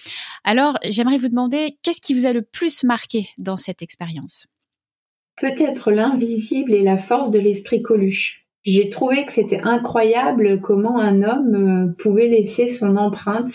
Alors, 0.45 0.79
j'aimerais 0.85 1.17
vous 1.17 1.29
demander 1.29 1.79
qu'est-ce 1.83 2.01
qui 2.03 2.13
vous 2.13 2.27
a 2.27 2.35
le 2.35 2.43
plus 2.43 2.85
marqué 2.85 3.31
dans 3.39 3.57
cette 3.57 3.81
expérience? 3.81 4.49
Peut-être 5.41 5.91
l'invisible 5.91 6.75
et 6.75 6.83
la 6.83 6.97
force 6.97 7.31
de 7.31 7.39
l'esprit 7.39 7.83
Coluche. 7.83 8.47
J'ai 8.65 8.91
trouvé 8.91 9.25
que 9.25 9.33
c'était 9.33 9.61
incroyable 9.63 10.61
comment 10.61 10.99
un 10.99 11.23
homme 11.23 11.55
euh, 11.55 12.03
pouvait 12.03 12.29
laisser 12.29 12.69
son 12.69 12.97
empreinte 12.97 13.51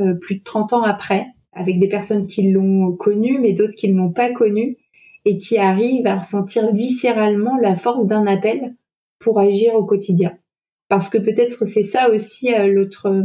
euh, 0.00 0.14
plus 0.14 0.36
de 0.36 0.42
30 0.42 0.72
ans 0.72 0.82
après, 0.82 1.26
avec 1.52 1.78
des 1.78 1.88
personnes 1.88 2.26
qui 2.26 2.50
l'ont 2.50 2.92
connu, 2.92 3.38
mais 3.38 3.52
d'autres 3.52 3.74
qui 3.76 3.90
ne 3.90 3.96
l'ont 3.96 4.12
pas 4.12 4.32
connu, 4.32 4.76
et 5.24 5.38
qui 5.38 5.56
arrivent 5.56 6.06
à 6.06 6.18
ressentir 6.18 6.72
viscéralement 6.72 7.56
la 7.56 7.76
force 7.76 8.06
d'un 8.06 8.26
appel 8.26 8.74
pour 9.20 9.38
agir 9.38 9.74
au 9.74 9.84
quotidien. 9.84 10.36
Parce 10.88 11.08
que 11.08 11.18
peut-être 11.18 11.64
c'est 11.66 11.84
ça 11.84 12.10
aussi 12.10 12.52
euh, 12.52 12.66
l'autre 12.66 13.22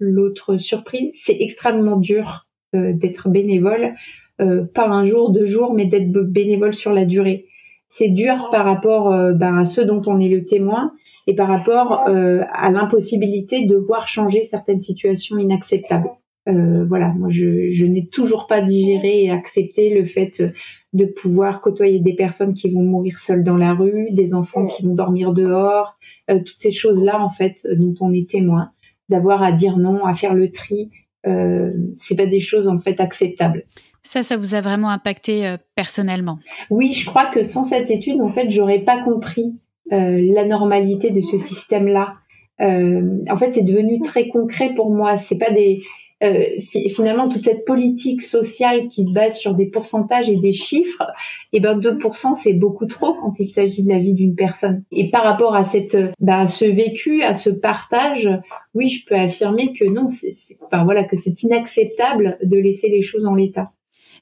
l'autre 0.00 0.56
surprise, 0.58 1.12
c'est 1.14 1.36
extrêmement 1.40 1.96
dur 1.96 2.46
d'être 2.72 3.28
bénévole 3.28 3.94
pas 4.38 4.88
un 4.88 5.04
jour, 5.04 5.30
deux 5.30 5.46
jours, 5.46 5.74
mais 5.74 5.86
d'être 5.86 6.10
bénévole 6.10 6.74
sur 6.74 6.92
la 6.92 7.04
durée. 7.04 7.46
C'est 7.88 8.08
dur 8.08 8.48
par 8.50 8.64
rapport 8.64 9.10
ben, 9.34 9.58
à 9.58 9.64
ceux 9.64 9.84
dont 9.84 10.02
on 10.06 10.18
est 10.20 10.28
le 10.28 10.44
témoin 10.44 10.92
et 11.26 11.34
par 11.34 11.48
rapport 11.48 12.06
à 12.08 12.70
l'impossibilité 12.70 13.66
de 13.66 13.76
voir 13.76 14.08
changer 14.08 14.44
certaines 14.44 14.80
situations 14.80 15.38
inacceptables. 15.38 16.10
voilà, 16.46 17.12
moi 17.16 17.28
je, 17.30 17.70
je 17.70 17.84
n'ai 17.84 18.06
toujours 18.06 18.46
pas 18.48 18.62
digéré 18.62 19.24
et 19.24 19.30
accepté 19.30 19.94
le 19.94 20.04
fait 20.04 20.42
de 20.92 21.04
pouvoir 21.04 21.60
côtoyer 21.60 22.00
des 22.00 22.14
personnes 22.14 22.54
qui 22.54 22.68
vont 22.70 22.82
mourir 22.82 23.18
seules 23.18 23.44
dans 23.44 23.56
la 23.56 23.74
rue, 23.74 24.10
des 24.10 24.34
enfants 24.34 24.66
qui 24.66 24.84
vont 24.84 24.94
dormir 24.94 25.32
dehors, 25.32 25.96
toutes 26.28 26.58
ces 26.58 26.72
choses-là 26.72 27.20
en 27.22 27.30
fait 27.30 27.66
dont 27.76 27.94
on 28.00 28.12
est 28.12 28.28
témoin 28.28 28.70
d'avoir 29.08 29.42
à 29.42 29.52
dire 29.52 29.76
non, 29.76 30.04
à 30.04 30.14
faire 30.14 30.34
le 30.34 30.50
tri. 30.50 30.90
Euh, 31.26 31.72
c'est 31.96 32.16
pas 32.16 32.26
des 32.26 32.40
choses 32.40 32.68
en 32.68 32.78
fait 32.78 33.00
acceptables. 33.00 33.64
Ça, 34.04 34.22
ça 34.22 34.36
vous 34.36 34.54
a 34.54 34.60
vraiment 34.60 34.90
impacté 34.90 35.46
euh, 35.46 35.56
personnellement? 35.74 36.38
Oui, 36.70 36.92
je 36.92 37.06
crois 37.06 37.26
que 37.26 37.42
sans 37.42 37.64
cette 37.64 37.90
étude, 37.90 38.20
en 38.20 38.30
fait, 38.30 38.50
j'aurais 38.50 38.80
pas 38.80 39.02
compris 39.02 39.54
euh, 39.92 40.32
la 40.32 40.44
normalité 40.44 41.10
de 41.10 41.20
ce 41.20 41.38
système-là. 41.38 42.14
Euh, 42.60 43.18
en 43.30 43.36
fait, 43.36 43.52
c'est 43.52 43.64
devenu 43.64 44.00
très 44.02 44.28
concret 44.28 44.72
pour 44.74 44.90
moi. 44.90 45.16
C'est 45.16 45.38
pas 45.38 45.50
des 45.50 45.82
euh, 46.22 46.44
finalement 46.94 47.28
toute 47.28 47.42
cette 47.42 47.64
politique 47.64 48.22
sociale 48.22 48.88
qui 48.88 49.04
se 49.04 49.12
base 49.12 49.36
sur 49.36 49.54
des 49.54 49.66
pourcentages 49.66 50.30
et 50.30 50.36
des 50.36 50.52
chiffres, 50.52 51.02
et 51.52 51.58
eh 51.58 51.60
ben 51.60 51.78
2% 51.78 52.34
c'est 52.34 52.54
beaucoup 52.54 52.86
trop 52.86 53.14
quand 53.14 53.34
il 53.40 53.50
s'agit 53.50 53.84
de 53.84 53.90
la 53.90 53.98
vie 53.98 54.14
d'une 54.14 54.34
personne. 54.34 54.84
Et 54.92 55.10
par 55.10 55.24
rapport 55.24 55.54
à 55.54 55.64
cette, 55.64 55.98
bah, 56.20 56.46
ce 56.46 56.64
vécu, 56.64 57.22
à 57.22 57.34
ce 57.34 57.50
partage, 57.50 58.30
oui, 58.74 58.88
je 58.88 59.04
peux 59.04 59.16
affirmer 59.16 59.74
que 59.74 59.84
non, 59.84 60.08
c'est, 60.08 60.32
enfin 60.64 60.84
voilà, 60.84 61.04
que 61.04 61.16
c'est 61.16 61.42
inacceptable 61.42 62.38
de 62.42 62.56
laisser 62.56 62.88
les 62.88 63.02
choses 63.02 63.26
en 63.26 63.34
l'état. 63.34 63.72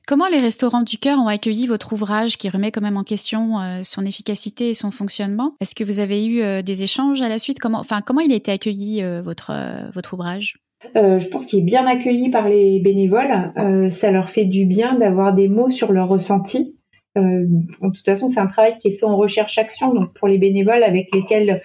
Comment 0.08 0.26
les 0.28 0.40
restaurants 0.40 0.82
du 0.82 0.98
cœur 0.98 1.18
ont 1.18 1.28
accueilli 1.28 1.66
votre 1.66 1.92
ouvrage 1.92 2.36
qui 2.36 2.48
remet 2.48 2.72
quand 2.72 2.80
même 2.80 2.96
en 2.96 3.04
question 3.04 3.60
euh, 3.60 3.80
son 3.82 4.04
efficacité 4.04 4.70
et 4.70 4.74
son 4.74 4.90
fonctionnement? 4.90 5.54
Est-ce 5.60 5.74
que 5.74 5.84
vous 5.84 6.00
avez 6.00 6.24
eu 6.24 6.42
euh, 6.42 6.62
des 6.62 6.82
échanges 6.82 7.22
à 7.22 7.28
la 7.28 7.38
suite? 7.38 7.58
Comment, 7.60 7.78
enfin, 7.78 8.00
il 8.24 8.32
a 8.32 8.36
été 8.36 8.50
accueilli 8.50 9.02
votre 9.22 9.52
votre 9.92 10.14
ouvrage? 10.14 10.56
Euh, 10.96 11.20
je 11.20 11.28
pense 11.28 11.46
qu'il 11.46 11.60
est 11.60 11.62
bien 11.62 11.86
accueilli 11.86 12.30
par 12.30 12.48
les 12.48 12.80
bénévoles. 12.80 13.52
Euh, 13.56 13.90
ça 13.90 14.10
leur 14.10 14.30
fait 14.30 14.44
du 14.44 14.66
bien 14.66 14.98
d'avoir 14.98 15.34
des 15.34 15.48
mots 15.48 15.70
sur 15.70 15.92
leur 15.92 16.08
ressenti. 16.08 16.76
Euh, 17.16 17.44
de 17.46 17.88
toute 17.88 18.04
façon, 18.04 18.28
c'est 18.28 18.40
un 18.40 18.46
travail 18.46 18.78
qui 18.78 18.88
est 18.88 18.98
fait 18.98 19.06
en 19.06 19.16
recherche-action. 19.16 19.94
Donc, 19.94 20.14
pour 20.14 20.28
les 20.28 20.38
bénévoles 20.38 20.82
avec 20.82 21.14
lesquels 21.14 21.62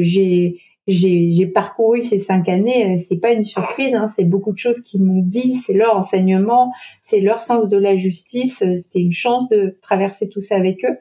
j'ai 0.00 0.60
j'ai 0.88 1.46
parcouru 1.46 2.02
ces 2.02 2.18
cinq 2.18 2.48
années, 2.48 2.98
c'est 2.98 3.20
pas 3.20 3.32
une 3.32 3.44
surprise. 3.44 3.94
Hein, 3.94 4.08
c'est 4.08 4.24
beaucoup 4.24 4.52
de 4.52 4.58
choses 4.58 4.82
qu'ils 4.82 5.02
m'ont 5.02 5.22
dit. 5.22 5.54
C'est 5.56 5.74
leur 5.74 5.96
enseignement, 5.96 6.72
c'est 7.00 7.20
leur 7.20 7.42
sens 7.42 7.68
de 7.68 7.76
la 7.76 7.96
justice. 7.96 8.64
C'était 8.76 9.00
une 9.00 9.12
chance 9.12 9.48
de 9.50 9.78
traverser 9.82 10.28
tout 10.28 10.40
ça 10.40 10.56
avec 10.56 10.84
eux. 10.84 10.96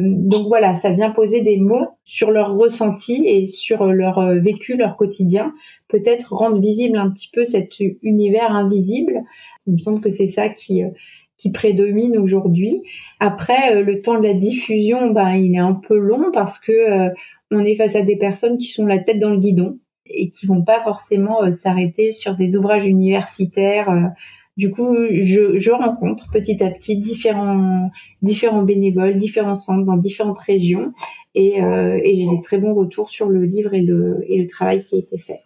donc 0.00 0.46
voilà, 0.46 0.74
ça 0.74 0.90
vient 0.90 1.10
poser 1.10 1.40
des 1.40 1.56
mots 1.56 1.88
sur 2.04 2.30
leur 2.30 2.54
ressenti 2.54 3.26
et 3.26 3.46
sur 3.46 3.86
leur 3.86 4.20
vécu, 4.34 4.76
leur 4.76 4.96
quotidien 4.96 5.52
peut-être 5.88 6.32
rendre 6.34 6.60
visible 6.60 6.96
un 6.96 7.10
petit 7.10 7.30
peu 7.32 7.44
cet 7.44 7.80
univers 8.02 8.52
invisible. 8.52 9.22
Il 9.66 9.74
me 9.74 9.78
semble 9.78 10.00
que 10.00 10.10
c'est 10.10 10.28
ça 10.28 10.48
qui 10.48 10.84
euh, 10.84 10.90
qui 11.36 11.52
prédomine 11.52 12.18
aujourd'hui. 12.18 12.82
Après, 13.20 13.76
euh, 13.76 13.82
le 13.84 14.02
temps 14.02 14.18
de 14.18 14.26
la 14.26 14.34
diffusion, 14.34 15.10
ben, 15.12 15.34
il 15.34 15.54
est 15.54 15.60
un 15.60 15.74
peu 15.74 15.96
long 15.96 16.32
parce 16.32 16.58
que 16.58 16.72
euh, 16.72 17.10
on 17.50 17.64
est 17.64 17.76
face 17.76 17.96
à 17.96 18.02
des 18.02 18.16
personnes 18.16 18.58
qui 18.58 18.66
sont 18.66 18.86
la 18.86 18.98
tête 18.98 19.18
dans 19.18 19.30
le 19.30 19.38
guidon 19.38 19.78
et 20.06 20.30
qui 20.30 20.46
vont 20.46 20.62
pas 20.62 20.82
forcément 20.82 21.50
s'arrêter 21.52 22.12
sur 22.12 22.34
des 22.34 22.56
ouvrages 22.56 22.86
universitaires. 22.86 24.12
Du 24.56 24.70
coup, 24.70 24.96
je, 25.10 25.58
je, 25.58 25.70
rencontre 25.70 26.30
petit 26.32 26.62
à 26.62 26.70
petit 26.70 26.96
différents 26.96 27.90
différents 28.22 28.62
bénévoles, 28.62 29.18
différents 29.18 29.54
centres 29.54 29.84
dans 29.84 29.96
différentes 29.96 30.40
régions, 30.40 30.92
et, 31.34 31.58
et 31.58 32.16
j'ai 32.16 32.36
des 32.36 32.42
très 32.42 32.58
bons 32.58 32.74
retours 32.74 33.10
sur 33.10 33.28
le 33.28 33.44
livre 33.44 33.74
et 33.74 33.82
le 33.82 34.24
et 34.28 34.40
le 34.40 34.48
travail 34.48 34.82
qui 34.82 34.96
a 34.96 34.98
été 34.98 35.18
fait. 35.18 35.40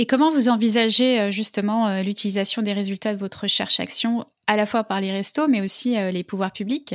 Et 0.00 0.06
comment 0.06 0.30
vous 0.30 0.48
envisagez 0.48 1.20
euh, 1.20 1.30
justement 1.32 1.88
euh, 1.88 2.02
l'utilisation 2.02 2.62
des 2.62 2.72
résultats 2.72 3.12
de 3.12 3.18
votre 3.18 3.42
recherche-action, 3.42 4.24
à 4.46 4.56
la 4.56 4.64
fois 4.64 4.84
par 4.84 5.00
les 5.00 5.10
restos, 5.10 5.48
mais 5.48 5.60
aussi 5.60 5.98
euh, 5.98 6.12
les 6.12 6.22
pouvoirs 6.22 6.52
publics? 6.52 6.94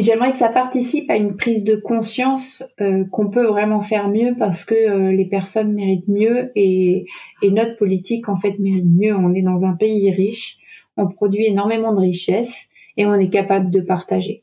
J'aimerais 0.00 0.32
que 0.32 0.38
ça 0.38 0.48
participe 0.48 1.10
à 1.10 1.16
une 1.16 1.36
prise 1.36 1.62
de 1.62 1.76
conscience 1.76 2.62
qu'on 3.10 3.28
peut 3.28 3.46
vraiment 3.46 3.82
faire 3.82 4.08
mieux 4.08 4.34
parce 4.38 4.64
que 4.64 5.10
les 5.10 5.26
personnes 5.26 5.74
méritent 5.74 6.08
mieux 6.08 6.52
et, 6.56 7.04
notre 7.42 7.76
politique 7.76 8.28
en 8.28 8.36
fait 8.36 8.58
mérite 8.58 8.86
mieux. 8.86 9.14
On 9.14 9.34
est 9.34 9.42
dans 9.42 9.64
un 9.64 9.74
pays 9.74 10.10
riche, 10.10 10.56
on 10.96 11.06
produit 11.06 11.44
énormément 11.44 11.94
de 11.94 12.00
richesses 12.00 12.68
et 12.96 13.04
on 13.04 13.14
est 13.14 13.28
capable 13.28 13.70
de 13.70 13.80
partager. 13.80 14.42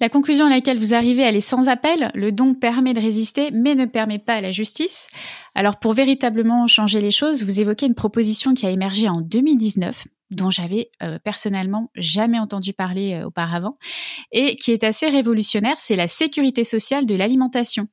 La 0.00 0.08
conclusion 0.08 0.46
à 0.46 0.50
laquelle 0.50 0.78
vous 0.78 0.94
arrivez, 0.94 1.22
elle 1.22 1.36
est 1.36 1.40
sans 1.40 1.68
appel. 1.68 2.10
Le 2.14 2.30
don 2.30 2.54
permet 2.54 2.94
de 2.94 3.00
résister, 3.00 3.50
mais 3.52 3.74
ne 3.74 3.86
permet 3.86 4.18
pas 4.18 4.40
la 4.40 4.50
justice. 4.50 5.08
Alors, 5.54 5.76
pour 5.76 5.92
véritablement 5.92 6.66
changer 6.66 7.00
les 7.00 7.12
choses, 7.12 7.44
vous 7.44 7.60
évoquez 7.60 7.86
une 7.86 7.94
proposition 7.94 8.54
qui 8.54 8.66
a 8.66 8.70
émergé 8.70 9.08
en 9.08 9.20
2019 9.20 10.06
dont 10.34 10.50
j'avais 10.50 10.90
euh, 11.02 11.18
personnellement 11.22 11.90
jamais 11.94 12.38
entendu 12.38 12.72
parler 12.72 13.14
euh, 13.14 13.26
auparavant 13.26 13.76
et 14.32 14.56
qui 14.56 14.72
est 14.72 14.84
assez 14.84 15.08
révolutionnaire, 15.08 15.76
c'est 15.78 15.96
la 15.96 16.08
sécurité 16.08 16.64
sociale 16.64 17.06
de 17.06 17.14
l'alimentation, 17.14 17.86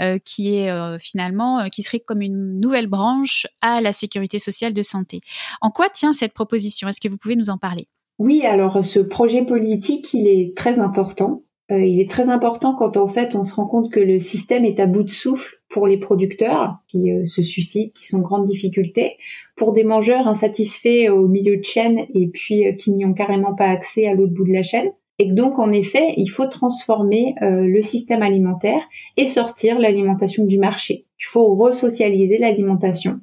euh, 0.00 0.18
qui 0.24 0.56
est 0.56 0.98
finalement 0.98 1.68
qui 1.70 1.82
serait 1.82 2.00
comme 2.00 2.20
une 2.20 2.60
nouvelle 2.60 2.86
branche 2.86 3.46
à 3.60 3.80
la 3.80 3.92
sécurité 3.92 4.38
sociale 4.38 4.72
de 4.72 4.82
santé. 4.82 5.20
En 5.60 5.70
quoi 5.70 5.88
tient 5.88 6.12
cette 6.12 6.34
proposition? 6.34 6.88
Est-ce 6.88 7.00
que 7.00 7.08
vous 7.08 7.18
pouvez 7.18 7.36
nous 7.36 7.50
en 7.50 7.58
parler? 7.58 7.86
Oui, 8.18 8.44
alors 8.44 8.84
ce 8.84 9.00
projet 9.00 9.44
politique, 9.44 10.12
il 10.14 10.28
est 10.28 10.56
très 10.56 10.78
important. 10.78 11.42
Euh, 11.70 11.80
il 11.80 12.00
est 12.00 12.10
très 12.10 12.28
important 12.28 12.74
quand 12.74 12.96
en 12.98 13.08
fait 13.08 13.34
on 13.34 13.44
se 13.44 13.54
rend 13.54 13.66
compte 13.66 13.90
que 13.90 14.00
le 14.00 14.18
système 14.18 14.64
est 14.66 14.80
à 14.80 14.86
bout 14.86 15.02
de 15.02 15.10
souffle 15.10 15.56
pour 15.74 15.88
les 15.88 15.98
producteurs 15.98 16.76
qui 16.86 17.10
euh, 17.10 17.26
se 17.26 17.42
suicident, 17.42 17.90
qui 17.94 18.06
sont 18.06 18.18
en 18.18 18.22
grande 18.22 18.46
difficulté, 18.46 19.16
pour 19.56 19.72
des 19.72 19.82
mangeurs 19.82 20.28
insatisfaits 20.28 21.10
au 21.10 21.26
milieu 21.26 21.56
de 21.56 21.64
chaîne 21.64 22.06
et 22.14 22.28
puis 22.28 22.66
euh, 22.66 22.72
qui 22.72 22.92
n'y 22.92 23.04
ont 23.04 23.12
carrément 23.12 23.54
pas 23.54 23.68
accès 23.68 24.06
à 24.06 24.14
l'autre 24.14 24.32
bout 24.32 24.46
de 24.46 24.52
la 24.52 24.62
chaîne. 24.62 24.92
Et 25.18 25.26
donc 25.26 25.58
en 25.58 25.72
effet, 25.72 26.14
il 26.16 26.28
faut 26.28 26.46
transformer 26.46 27.36
le 27.40 27.80
système 27.82 28.20
alimentaire 28.20 28.80
et 29.16 29.28
sortir 29.28 29.78
l'alimentation 29.78 30.44
du 30.44 30.58
marché. 30.58 31.06
Il 31.20 31.26
faut 31.28 31.54
resocialiser 31.54 32.36
l'alimentation 32.36 33.20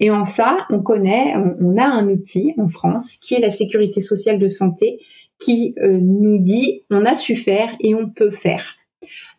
et 0.00 0.10
en 0.10 0.24
ça, 0.24 0.66
on 0.70 0.82
connaît, 0.82 1.34
on, 1.60 1.76
a 1.76 1.84
un 1.84 2.08
outil 2.08 2.54
en 2.58 2.68
France 2.68 3.16
qui 3.16 3.34
est 3.34 3.40
la 3.40 3.50
sécurité 3.50 4.00
sociale 4.00 4.40
de 4.40 4.48
santé 4.48 4.98
qui 5.38 5.74
euh, 5.82 5.98
nous 6.00 6.38
dit 6.38 6.82
on 6.90 7.04
a 7.04 7.14
su 7.14 7.36
faire 7.36 7.70
et 7.80 7.94
on 7.94 8.08
peut 8.08 8.30
faire. 8.30 8.74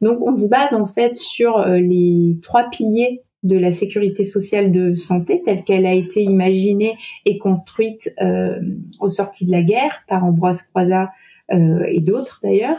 Donc 0.01 0.19
on 0.21 0.33
se 0.35 0.47
base 0.47 0.73
en 0.73 0.85
fait 0.85 1.15
sur 1.15 1.57
euh, 1.57 1.77
les 1.77 2.37
trois 2.41 2.69
piliers 2.69 3.21
de 3.43 3.57
la 3.57 3.71
sécurité 3.71 4.25
sociale 4.25 4.71
de 4.71 4.95
santé 4.95 5.41
telle 5.45 5.63
qu'elle 5.63 5.85
a 5.85 5.93
été 5.93 6.21
imaginée 6.21 6.97
et 7.25 7.37
construite 7.37 8.13
euh, 8.21 8.59
au 8.99 9.09
sorti 9.09 9.45
de 9.45 9.51
la 9.51 9.61
guerre 9.61 10.03
par 10.07 10.25
Ambroise 10.25 10.63
Croizat 10.63 11.11
et 11.51 11.99
d'autres 11.99 12.41
d'ailleurs. 12.43 12.77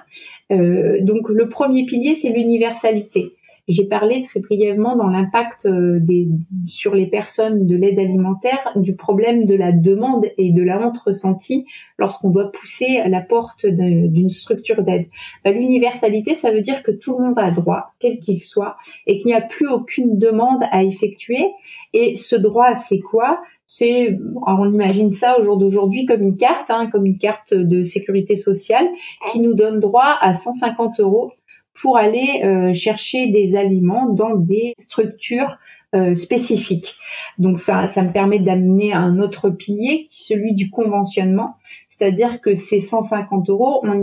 donc 0.48 1.28
le 1.28 1.48
premier 1.48 1.86
pilier 1.86 2.14
c'est 2.14 2.28
l'universalité. 2.28 3.32
J'ai 3.70 3.84
parlé 3.84 4.22
très 4.22 4.40
brièvement 4.40 4.96
dans 4.96 5.06
l'impact 5.06 5.66
euh, 5.66 6.00
des, 6.00 6.26
sur 6.66 6.92
les 6.92 7.06
personnes 7.06 7.68
de 7.68 7.76
l'aide 7.76 8.00
alimentaire 8.00 8.72
du 8.74 8.96
problème 8.96 9.44
de 9.44 9.54
la 9.54 9.70
demande 9.70 10.26
et 10.38 10.50
de 10.50 10.60
la 10.60 10.84
honte 10.84 10.98
ressentie 10.98 11.66
lorsqu'on 11.96 12.30
doit 12.30 12.50
pousser 12.50 13.00
la 13.06 13.20
porte 13.20 13.66
d'une 13.66 14.30
structure 14.30 14.82
d'aide. 14.82 15.06
Bah, 15.44 15.52
l'universalité, 15.52 16.34
ça 16.34 16.50
veut 16.50 16.62
dire 16.62 16.82
que 16.82 16.90
tout 16.90 17.16
le 17.16 17.26
monde 17.26 17.38
a 17.38 17.52
droit, 17.52 17.92
quel 18.00 18.18
qu'il 18.18 18.40
soit, 18.42 18.76
et 19.06 19.18
qu'il 19.18 19.26
n'y 19.26 19.34
a 19.34 19.40
plus 19.40 19.68
aucune 19.68 20.18
demande 20.18 20.64
à 20.72 20.82
effectuer. 20.82 21.52
Et 21.92 22.16
ce 22.16 22.34
droit, 22.34 22.74
c'est 22.74 23.00
quoi? 23.00 23.40
C'est, 23.66 24.18
on 24.48 24.72
imagine 24.72 25.12
ça 25.12 25.38
au 25.38 25.44
jour 25.44 25.56
d'aujourd'hui 25.56 26.06
comme 26.06 26.22
une 26.22 26.36
carte, 26.36 26.70
hein, 26.70 26.88
comme 26.90 27.06
une 27.06 27.18
carte 27.18 27.54
de 27.54 27.84
sécurité 27.84 28.34
sociale 28.34 28.88
qui 29.30 29.38
nous 29.38 29.54
donne 29.54 29.78
droit 29.78 30.18
à 30.20 30.34
150 30.34 30.98
euros 30.98 31.30
pour 31.74 31.96
aller 31.96 32.42
euh, 32.44 32.74
chercher 32.74 33.28
des 33.28 33.56
aliments 33.56 34.08
dans 34.08 34.34
des 34.34 34.74
structures 34.78 35.58
euh, 35.94 36.14
spécifiques. 36.14 36.94
Donc 37.38 37.58
ça, 37.58 37.88
ça 37.88 38.02
me 38.02 38.12
permet 38.12 38.38
d'amener 38.38 38.92
un 38.92 39.18
autre 39.18 39.50
pilier, 39.50 40.06
celui 40.08 40.54
du 40.54 40.70
conventionnement, 40.70 41.56
c'est-à-dire 41.91 42.41
que 42.41 42.55
ces 42.55 42.80
150 42.80 43.51
euros, 43.51 43.80
on 43.82 44.01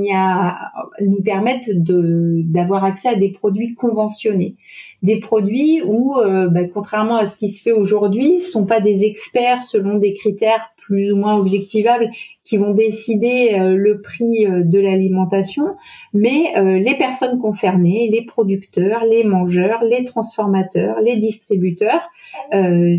nous 1.02 1.22
permettent 1.24 1.70
d'avoir 1.72 2.84
accès 2.84 3.08
à 3.08 3.16
des 3.16 3.30
produits 3.30 3.76
conventionnés, 3.76 4.56
des 5.04 5.22
produits 5.22 5.82
où, 5.86 6.18
euh, 6.18 6.50
bah, 6.50 6.66
contrairement 6.74 7.16
à 7.16 7.26
ce 7.26 7.38
qui 7.38 7.50
se 7.50 7.64
fait 7.64 7.72
aujourd'hui, 7.72 8.42
sont 8.42 8.66
pas 8.66 8.82
des 8.82 9.06
experts 9.06 9.64
selon 9.64 10.00
des 10.00 10.14
critères 10.14 10.74
plus 10.76 11.14
ou 11.14 11.16
moins 11.16 11.38
objectivables 11.38 12.10
qui 12.44 12.58
vont 12.58 12.74
décider 12.74 13.58
euh, 13.58 13.76
le 13.76 14.02
prix 14.02 14.46
euh, 14.46 14.64
de 14.66 14.80
l'alimentation, 14.80 15.76
mais 16.14 16.54
les 16.58 16.96
personnes 16.96 17.40
concernées, 17.40 18.10
les 18.12 18.26
producteurs, 18.26 19.06
les 19.06 19.24
mangeurs, 19.24 19.84
les 19.84 20.04
transformateurs, 20.04 21.00
les 21.02 21.18
distributeurs, 21.18 22.02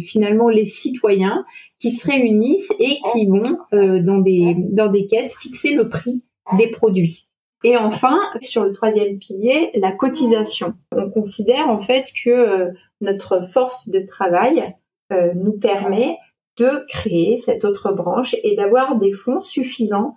finalement 0.04 0.48
les 0.48 0.66
citoyens 0.66 1.44
qui 1.80 1.90
se 1.92 2.06
réunissent 2.06 2.72
et 2.78 2.98
qui 3.12 3.26
vont 3.26 3.58
euh, 3.72 4.00
dans 4.00 4.18
des 4.18 4.54
dans 4.56 4.90
des 4.90 5.06
caisses 5.06 5.36
fixer 5.38 5.74
le 5.74 5.88
prix 5.88 6.22
des 6.56 6.68
produits. 6.68 7.28
Et 7.64 7.76
enfin, 7.76 8.18
sur 8.40 8.64
le 8.64 8.72
troisième 8.72 9.18
pilier, 9.18 9.70
la 9.74 9.92
cotisation. 9.92 10.74
On 10.92 11.10
considère 11.10 11.68
en 11.68 11.78
fait 11.78 12.06
que 12.24 12.30
euh, 12.30 12.70
notre 13.00 13.48
force 13.48 13.88
de 13.88 14.00
travail 14.00 14.74
euh, 15.12 15.32
nous 15.34 15.58
permet 15.58 16.16
de 16.56 16.84
créer 16.88 17.36
cette 17.36 17.64
autre 17.64 17.92
branche 17.92 18.36
et 18.42 18.56
d'avoir 18.56 18.96
des 18.96 19.12
fonds 19.12 19.40
suffisants 19.40 20.16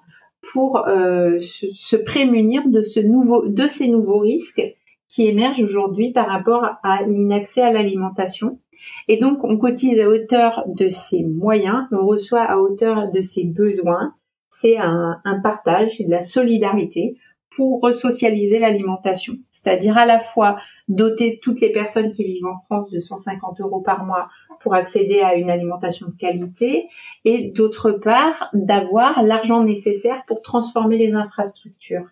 pour 0.54 0.88
euh, 0.88 1.40
se, 1.40 1.68
se, 1.72 1.96
prémunir 1.96 2.68
de 2.68 2.82
ce 2.82 3.00
nouveau 3.00 3.48
de 3.48 3.68
ces 3.68 3.88
nouveaux 3.88 4.20
risques 4.20 4.64
qui 5.08 5.28
émergent 5.28 5.62
aujourd'hui 5.64 6.12
par 6.12 6.28
rapport 6.28 6.64
à 6.84 7.04
l'inaccès 7.04 7.62
à 7.62 7.72
l'alimentation. 7.72 8.60
Et 9.08 9.18
donc 9.18 9.44
on 9.44 9.58
cotise 9.58 10.00
à 10.00 10.08
hauteur 10.08 10.64
de 10.68 10.90
ses 10.90 11.24
moyens, 11.24 11.86
on 11.92 12.06
reçoit 12.06 12.44
à 12.44 12.58
hauteur 12.58 13.12
de 13.12 13.22
ses 13.22 13.46
besoins. 13.46 14.16
C'est 14.50 14.78
un, 14.78 15.22
partage, 15.42 15.98
c'est 15.98 16.04
de 16.04 16.12
la 16.12 16.22
solidarité 16.22 17.18
pour 17.56 17.82
resocialiser 17.82 18.60
l'alimentation, 18.60 19.34
c'est-à-dire 19.50 19.98
à 19.98 20.06
la 20.06 20.20
fois 20.20 20.58
doter 20.88 21.40
toutes 21.42 21.62
les 21.62 21.72
personnes 21.72 22.12
qui 22.12 22.24
vivent 22.24 22.46
en 22.46 22.60
France 22.66 22.92
de 22.92 23.00
150 23.00 23.62
euros 23.62 23.82
par 23.82 24.06
mois 24.06 24.30
pour 24.62 24.74
accéder 24.74 25.20
à 25.22 25.36
une 25.36 25.50
alimentation 25.50 26.08
de 26.08 26.18
qualité 26.18 26.88
et 27.26 27.52
d'autre 27.52 27.92
part 27.92 28.50
d'avoir 28.54 29.24
l'argent 29.24 29.64
nécessaire 29.64 30.24
pour 30.28 30.42
transformer 30.42 30.98
les 30.98 31.14
infrastructures. 31.14 32.08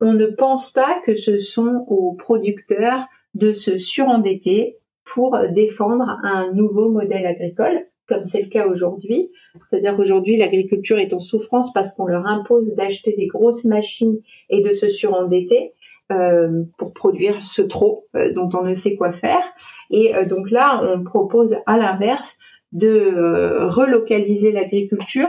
On 0.00 0.12
ne 0.12 0.26
pense 0.26 0.70
pas 0.70 1.00
que 1.04 1.14
ce 1.14 1.38
sont 1.38 1.84
aux 1.88 2.14
producteurs 2.14 3.06
de 3.34 3.52
se 3.52 3.78
surendetter 3.78 4.78
pour 5.04 5.36
défendre 5.50 6.18
un 6.22 6.52
nouveau 6.52 6.90
modèle 6.90 7.26
agricole 7.26 7.86
comme 8.10 8.24
c'est 8.24 8.42
le 8.42 8.48
cas 8.48 8.66
aujourd'hui. 8.66 9.30
C'est-à-dire 9.68 9.96
qu'aujourd'hui, 9.96 10.36
l'agriculture 10.36 10.98
est 10.98 11.14
en 11.14 11.20
souffrance 11.20 11.72
parce 11.72 11.94
qu'on 11.94 12.06
leur 12.06 12.26
impose 12.26 12.74
d'acheter 12.74 13.14
des 13.16 13.28
grosses 13.28 13.64
machines 13.64 14.18
et 14.50 14.62
de 14.62 14.74
se 14.74 14.88
surendetter. 14.88 15.72
Euh, 16.12 16.64
pour 16.76 16.92
produire 16.92 17.40
ce 17.44 17.62
trop 17.62 18.08
euh, 18.16 18.32
dont 18.32 18.50
on 18.54 18.64
ne 18.64 18.74
sait 18.74 18.96
quoi 18.96 19.12
faire. 19.12 19.42
Et 19.90 20.12
euh, 20.12 20.24
donc 20.24 20.50
là, 20.50 20.82
on 20.82 21.04
propose 21.04 21.54
à 21.66 21.78
l'inverse 21.78 22.36
de 22.72 23.66
relocaliser 23.68 24.50
l'agriculture 24.50 25.28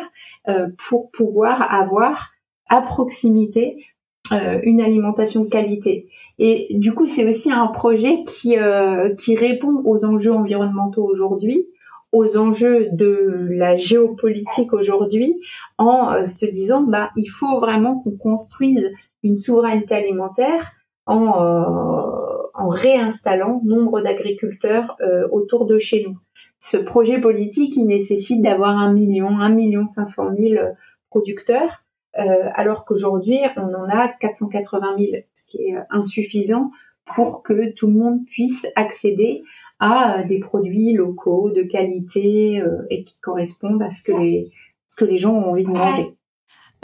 pour 0.89 1.11
pouvoir 1.11 1.71
avoir 1.71 2.31
à 2.67 2.81
proximité 2.81 3.85
une 4.31 4.81
alimentation 4.81 5.43
de 5.43 5.49
qualité. 5.49 6.07
Et 6.39 6.67
du 6.71 6.93
coup, 6.93 7.07
c'est 7.07 7.27
aussi 7.27 7.51
un 7.51 7.67
projet 7.67 8.23
qui 8.23 8.55
qui 9.17 9.35
répond 9.35 9.81
aux 9.85 10.05
enjeux 10.05 10.33
environnementaux 10.33 11.03
aujourd'hui, 11.03 11.67
aux 12.11 12.37
enjeux 12.37 12.89
de 12.91 13.47
la 13.51 13.77
géopolitique 13.77 14.73
aujourd'hui 14.73 15.39
en 15.77 16.11
euh, 16.11 16.27
se 16.27 16.45
disant 16.45 16.81
bah 16.81 17.09
il 17.15 17.27
faut 17.27 17.59
vraiment 17.59 17.99
qu'on 17.99 18.17
construise 18.17 18.85
une 19.23 19.37
souveraineté 19.37 19.95
alimentaire 19.95 20.71
en, 21.05 21.41
euh, 21.41 22.47
en 22.53 22.67
réinstallant 22.69 23.61
nombre 23.63 24.01
d'agriculteurs 24.01 24.97
euh, 25.01 25.27
autour 25.31 25.65
de 25.65 25.77
chez 25.77 26.05
nous. 26.05 26.17
Ce 26.59 26.77
projet 26.77 27.19
politique, 27.19 27.75
il 27.75 27.85
nécessite 27.85 28.41
d'avoir 28.41 28.77
un 28.77 28.93
million, 28.93 29.29
un 29.39 29.49
million 29.49 29.87
cinq 29.87 30.05
cent 30.05 30.31
mille 30.31 30.75
producteurs, 31.09 31.80
alors 32.13 32.85
qu'aujourd'hui 32.85 33.39
on 33.57 33.73
en 33.73 33.89
a 33.89 34.07
480 34.07 34.95
000, 34.97 35.11
ce 35.33 35.45
qui 35.47 35.57
est 35.57 35.75
insuffisant 35.89 36.71
pour 37.15 37.43
que 37.43 37.73
tout 37.73 37.87
le 37.87 37.93
monde 37.93 38.25
puisse 38.25 38.65
accéder 38.75 39.43
à 39.79 40.19
euh, 40.19 40.27
des 40.27 40.39
produits 40.39 40.93
locaux 40.93 41.51
de 41.51 41.63
qualité 41.63 42.61
euh, 42.61 42.85
et 42.89 43.03
qui 43.03 43.17
correspondent 43.19 43.81
à 43.81 43.89
ce 43.89 44.03
que 44.03 44.13
les 44.13 44.51
ce 44.87 44.95
que 44.95 45.05
les 45.05 45.17
gens 45.17 45.33
ont 45.33 45.51
envie 45.51 45.63
de 45.63 45.69
manger. 45.69 46.15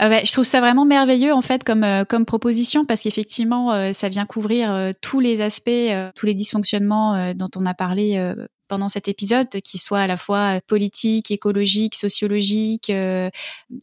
Ah 0.00 0.08
ouais, 0.08 0.24
je 0.24 0.32
trouve 0.32 0.44
ça 0.44 0.60
vraiment 0.60 0.84
merveilleux 0.84 1.32
en 1.32 1.42
fait 1.42 1.62
comme 1.62 1.84
euh, 1.84 2.04
comme 2.04 2.24
proposition 2.24 2.84
parce 2.84 3.02
qu'effectivement 3.02 3.92
ça 3.92 4.08
vient 4.08 4.26
couvrir 4.26 4.92
tous 5.00 5.20
les 5.20 5.40
aspects, 5.40 5.70
tous 6.14 6.26
les 6.26 6.34
dysfonctionnements 6.34 7.32
dont 7.34 7.50
on 7.56 7.66
a 7.66 7.74
parlé 7.74 8.34
pendant 8.68 8.88
cet 8.88 9.08
épisode, 9.08 9.48
qui 9.48 9.78
soit 9.78 10.00
à 10.00 10.06
la 10.06 10.16
fois 10.16 10.60
politique, 10.66 11.30
écologique, 11.30 11.94
sociologique. 11.94 12.90
Euh, 12.90 13.30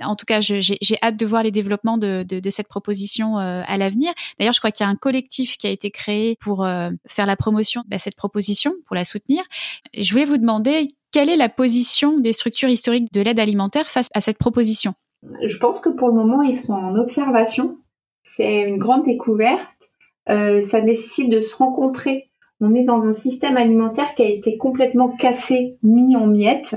en 0.02 0.16
tout 0.16 0.26
cas, 0.26 0.40
j'ai 0.40 0.98
hâte 1.02 1.18
de 1.18 1.26
voir 1.26 1.44
les 1.44 1.52
développements 1.52 1.98
de, 1.98 2.26
cette 2.50 2.68
proposition 2.68 3.38
euh, 3.40 3.64
à 3.66 3.78
l'avenir. 3.78 4.14
D'ailleurs, 4.40 4.54
je 4.54 4.60
crois 4.60 4.72
qu'il 4.72 4.86
y 4.86 4.88
a 4.88 4.90
un 4.90 4.96
collectif 4.96 5.58
qui 5.58 5.68
a 5.68 5.70
été 5.70 5.92
créé 5.92 6.38
pour 6.40 6.66
euh, 6.66 6.90
faire 7.08 7.26
la 7.26 7.36
promotion 7.36 7.84
de 7.88 7.98
cette 7.98 8.16
proposition, 8.16 8.74
pour 8.86 8.96
la 8.96 9.04
soutenir. 9.04 9.44
je 9.94 10.12
voulais 10.12 10.26
vous 10.26 10.38
demander 10.38 10.88
quelle 11.12 11.30
est 11.30 11.38
la 11.38 11.50
position 11.50 12.20
des 12.20 12.34
structures 12.34 12.70
historiques 12.70 13.12
de 13.12 13.22
l'aide 13.22 13.40
alimentaire 13.40 13.88
face 13.88 14.10
à 14.14 14.22
cette 14.22 14.38
proposition? 14.38 14.94
Je 15.44 15.58
pense 15.58 15.80
que 15.80 15.90
pour 15.90 16.10
le 16.10 16.14
moment, 16.14 16.42
ils 16.42 16.60
sont 16.60 16.74
en 16.74 16.96
observation. 16.96 17.78
C'est 18.24 18.62
une 18.62 18.78
grande 18.78 19.06
découverte. 19.06 19.68
ça 20.28 20.82
nécessite 20.82 21.30
de 21.30 21.42
se 21.42 21.56
rencontrer 21.56 22.30
on 22.62 22.74
est 22.74 22.84
dans 22.84 23.04
un 23.04 23.14
système 23.14 23.58
alimentaire 23.58 24.16
qui 24.16 24.24
a 24.24 24.30
été 24.30 24.58
complètement 24.58 25.10
cassé, 25.10 25.78
mis 25.84 26.16
en 26.16 26.28
miettes, 26.28 26.76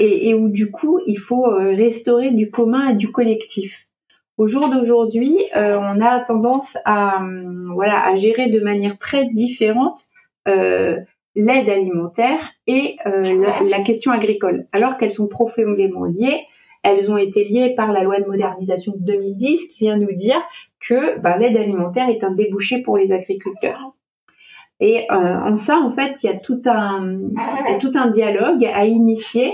et, 0.00 0.34
où 0.34 0.48
du 0.48 0.70
coup 0.70 1.00
il 1.06 1.18
faut 1.18 1.46
euh, 1.46 1.74
restaurer 1.74 2.30
du 2.30 2.50
commun 2.50 2.90
et 2.90 2.94
du 2.94 3.10
collectif. 3.10 3.86
Au 4.36 4.46
jour 4.46 4.68
d'aujourd'hui, 4.68 5.36
euh, 5.56 5.76
on 5.76 6.00
a 6.00 6.20
tendance 6.20 6.76
à 6.84 7.18
hum, 7.18 7.72
voilà 7.74 8.06
à 8.06 8.14
gérer 8.16 8.48
de 8.48 8.60
manière 8.60 8.98
très 8.98 9.24
différente 9.26 10.00
euh, 10.46 10.96
l'aide 11.34 11.68
alimentaire 11.68 12.38
et 12.66 12.96
la, 13.04 13.80
question 13.82 14.10
agricole, 14.10 14.66
alors 14.72 14.98
qu'elles 14.98 15.12
sont 15.12 15.28
profondément 15.28 16.04
liées. 16.04 16.42
Elles 16.82 17.12
ont 17.12 17.16
été 17.16 17.44
liées 17.44 17.74
par 17.76 17.92
la 17.92 18.02
loi 18.02 18.20
de 18.20 18.26
modernisation 18.26 18.92
de 18.96 19.04
2010 19.04 19.68
qui 19.68 19.84
vient 19.84 19.96
nous 19.96 20.12
dire 20.12 20.40
que 20.80 21.18
bah, 21.20 21.36
l'aide 21.36 21.56
alimentaire 21.56 22.08
est 22.08 22.24
un 22.24 22.32
débouché 22.32 22.82
pour 22.82 22.96
les 22.96 23.12
agriculteurs. 23.12 23.94
Et 24.80 25.06
euh, 25.10 25.14
en 25.14 25.56
ça, 25.56 25.78
en 25.78 25.90
fait, 25.90 26.22
il 26.22 26.26
y 26.26 26.30
a 26.30 26.36
tout 26.36 26.62
un, 26.66 27.18
tout 27.80 27.92
un 27.94 28.08
dialogue 28.10 28.64
à 28.64 28.84
initier 28.86 29.52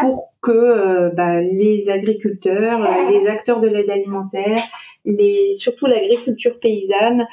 pour 0.00 0.32
que 0.40 0.50
euh, 0.52 1.10
bah, 1.10 1.40
les 1.40 1.90
agriculteurs, 1.90 2.84
euh, 2.84 3.10
les 3.10 3.26
acteurs 3.26 3.60
de 3.60 3.66
l'aide 3.66 3.90
alimentaire, 3.90 4.62
les, 5.04 5.54
surtout 5.56 5.86
l'agriculture 5.86 6.60
paysanne, 6.60 7.26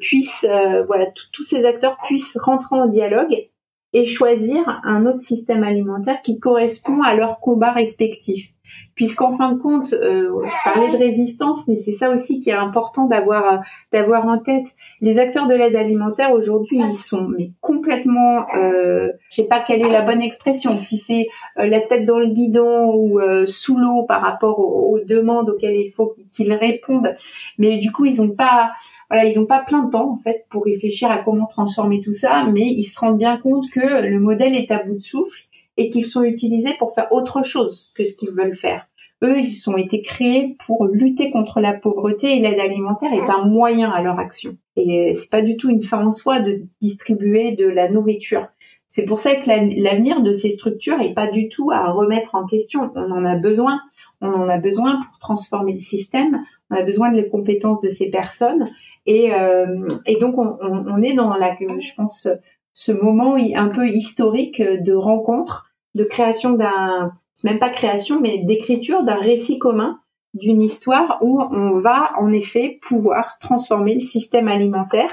puissent, 0.00 0.46
voilà, 0.86 1.06
tous 1.32 1.44
ces 1.44 1.64
acteurs 1.64 1.96
puissent 2.04 2.36
rentrer 2.36 2.76
en 2.76 2.86
dialogue 2.86 3.48
et 3.92 4.04
choisir 4.04 4.80
un 4.84 5.06
autre 5.06 5.22
système 5.22 5.62
alimentaire 5.62 6.20
qui 6.20 6.40
correspond 6.40 7.00
à 7.02 7.14
leurs 7.14 7.38
combats 7.38 7.72
respectifs 7.72 8.52
puisqu'en 8.94 9.36
fin 9.36 9.52
de 9.52 9.58
compte, 9.58 9.92
euh, 9.92 10.30
je 10.44 10.70
parlais 10.70 10.92
de 10.92 10.96
résistance, 10.96 11.66
mais 11.68 11.76
c'est 11.76 11.92
ça 11.92 12.10
aussi 12.10 12.40
qui 12.40 12.50
est 12.50 12.54
important 12.54 13.06
d'avoir 13.06 13.62
d'avoir 13.92 14.26
en 14.26 14.38
tête. 14.38 14.66
Les 15.00 15.18
acteurs 15.18 15.46
de 15.46 15.54
l'aide 15.54 15.76
alimentaire 15.76 16.32
aujourd'hui, 16.32 16.78
ils 16.78 16.94
sont 16.94 17.28
complètement, 17.60 18.46
euh, 18.56 19.08
je 19.28 19.36
sais 19.36 19.48
pas 19.48 19.60
quelle 19.60 19.82
est 19.82 19.90
la 19.90 20.02
bonne 20.02 20.22
expression, 20.22 20.78
si 20.78 20.96
c'est 20.96 21.26
euh, 21.58 21.66
la 21.66 21.80
tête 21.80 22.06
dans 22.06 22.18
le 22.18 22.28
guidon 22.28 22.94
ou 22.94 23.20
euh, 23.20 23.44
sous 23.46 23.78
l'eau 23.78 24.04
par 24.04 24.22
rapport 24.22 24.58
aux, 24.58 24.98
demandes 25.04 25.50
auxquelles 25.50 25.76
il 25.76 25.90
faut 25.90 26.14
qu'ils 26.30 26.52
répondent, 26.52 27.14
mais 27.58 27.78
du 27.78 27.90
coup 27.90 28.04
ils 28.04 28.22
ont 28.22 28.30
pas 28.30 28.72
voilà, 29.10 29.24
ils 29.24 29.38
ont 29.40 29.46
pas 29.46 29.58
plein 29.58 29.82
de 29.82 29.90
temps 29.90 30.12
en 30.12 30.18
fait 30.18 30.46
pour 30.48 30.64
réfléchir 30.64 31.10
à 31.10 31.18
comment 31.18 31.46
transformer 31.46 32.00
tout 32.00 32.12
ça, 32.12 32.46
mais 32.50 32.66
ils 32.66 32.84
se 32.84 33.00
rendent 33.00 33.18
bien 33.18 33.36
compte 33.36 33.64
que 33.70 33.80
le 33.80 34.20
modèle 34.20 34.54
est 34.54 34.70
à 34.70 34.82
bout 34.82 34.94
de 34.94 35.00
souffle 35.00 35.42
et 35.76 35.90
qu'ils 35.90 36.04
sont 36.04 36.22
utilisés 36.22 36.74
pour 36.78 36.94
faire 36.94 37.12
autre 37.12 37.42
chose 37.44 37.92
que 37.94 38.04
ce 38.04 38.16
qu'ils 38.16 38.30
veulent 38.30 38.56
faire. 38.56 38.86
Eux, 39.22 39.38
ils 39.38 39.70
ont 39.70 39.76
été 39.76 40.02
créés 40.02 40.56
pour 40.66 40.86
lutter 40.86 41.30
contre 41.30 41.60
la 41.60 41.72
pauvreté 41.72 42.36
et 42.36 42.40
l'aide 42.40 42.58
alimentaire 42.58 43.12
est 43.12 43.30
un 43.30 43.44
moyen 43.46 43.90
à 43.90 44.02
leur 44.02 44.18
action. 44.18 44.56
Et 44.76 45.14
c'est 45.14 45.30
pas 45.30 45.42
du 45.42 45.56
tout 45.56 45.70
une 45.70 45.82
fin 45.82 46.04
en 46.04 46.10
soi 46.10 46.40
de 46.40 46.62
distribuer 46.80 47.52
de 47.52 47.66
la 47.66 47.88
nourriture. 47.88 48.48
C'est 48.88 49.04
pour 49.04 49.20
ça 49.20 49.36
que 49.36 49.48
l'avenir 49.80 50.22
de 50.22 50.32
ces 50.32 50.50
structures 50.50 51.00
est 51.00 51.14
pas 51.14 51.28
du 51.28 51.48
tout 51.48 51.70
à 51.70 51.92
remettre 51.92 52.34
en 52.34 52.46
question. 52.46 52.90
On 52.96 53.12
en 53.12 53.24
a 53.24 53.36
besoin. 53.36 53.80
On 54.20 54.28
en 54.28 54.48
a 54.48 54.58
besoin 54.58 55.00
pour 55.02 55.18
transformer 55.18 55.72
le 55.72 55.78
système. 55.78 56.44
On 56.70 56.76
a 56.76 56.82
besoin 56.82 57.10
de 57.12 57.16
les 57.16 57.28
compétences 57.28 57.80
de 57.80 57.88
ces 57.88 58.10
personnes. 58.10 58.68
Et, 59.06 59.32
euh, 59.32 59.86
donc, 60.20 60.36
on, 60.36 60.58
on, 60.60 61.02
est 61.02 61.14
dans 61.14 61.34
la, 61.34 61.56
je 61.58 61.94
pense, 61.96 62.28
ce 62.72 62.92
moment 62.92 63.36
un 63.36 63.68
peu 63.68 63.88
historique 63.88 64.62
de 64.62 64.92
rencontre, 64.92 65.70
de 65.94 66.04
création 66.04 66.52
d'un, 66.52 67.12
c'est 67.34 67.48
même 67.48 67.58
pas 67.58 67.70
création, 67.70 68.20
mais 68.20 68.38
d'écriture 68.38 69.02
d'un 69.02 69.18
récit 69.18 69.58
commun 69.58 69.98
d'une 70.34 70.62
histoire 70.62 71.18
où 71.20 71.40
on 71.40 71.80
va 71.80 72.12
en 72.18 72.32
effet 72.32 72.78
pouvoir 72.82 73.38
transformer 73.38 73.94
le 73.94 74.00
système 74.00 74.48
alimentaire 74.48 75.10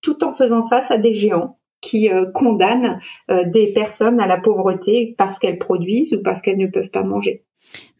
tout 0.00 0.24
en 0.24 0.32
faisant 0.32 0.66
face 0.66 0.90
à 0.90 0.96
des 0.96 1.14
géants 1.14 1.58
qui 1.82 2.10
euh, 2.10 2.26
condamnent 2.32 3.00
euh, 3.30 3.44
des 3.44 3.72
personnes 3.72 4.20
à 4.20 4.26
la 4.26 4.38
pauvreté 4.38 5.14
parce 5.18 5.38
qu'elles 5.38 5.58
produisent 5.58 6.14
ou 6.14 6.22
parce 6.22 6.40
qu'elles 6.40 6.58
ne 6.58 6.68
peuvent 6.68 6.90
pas 6.90 7.02
manger. 7.02 7.44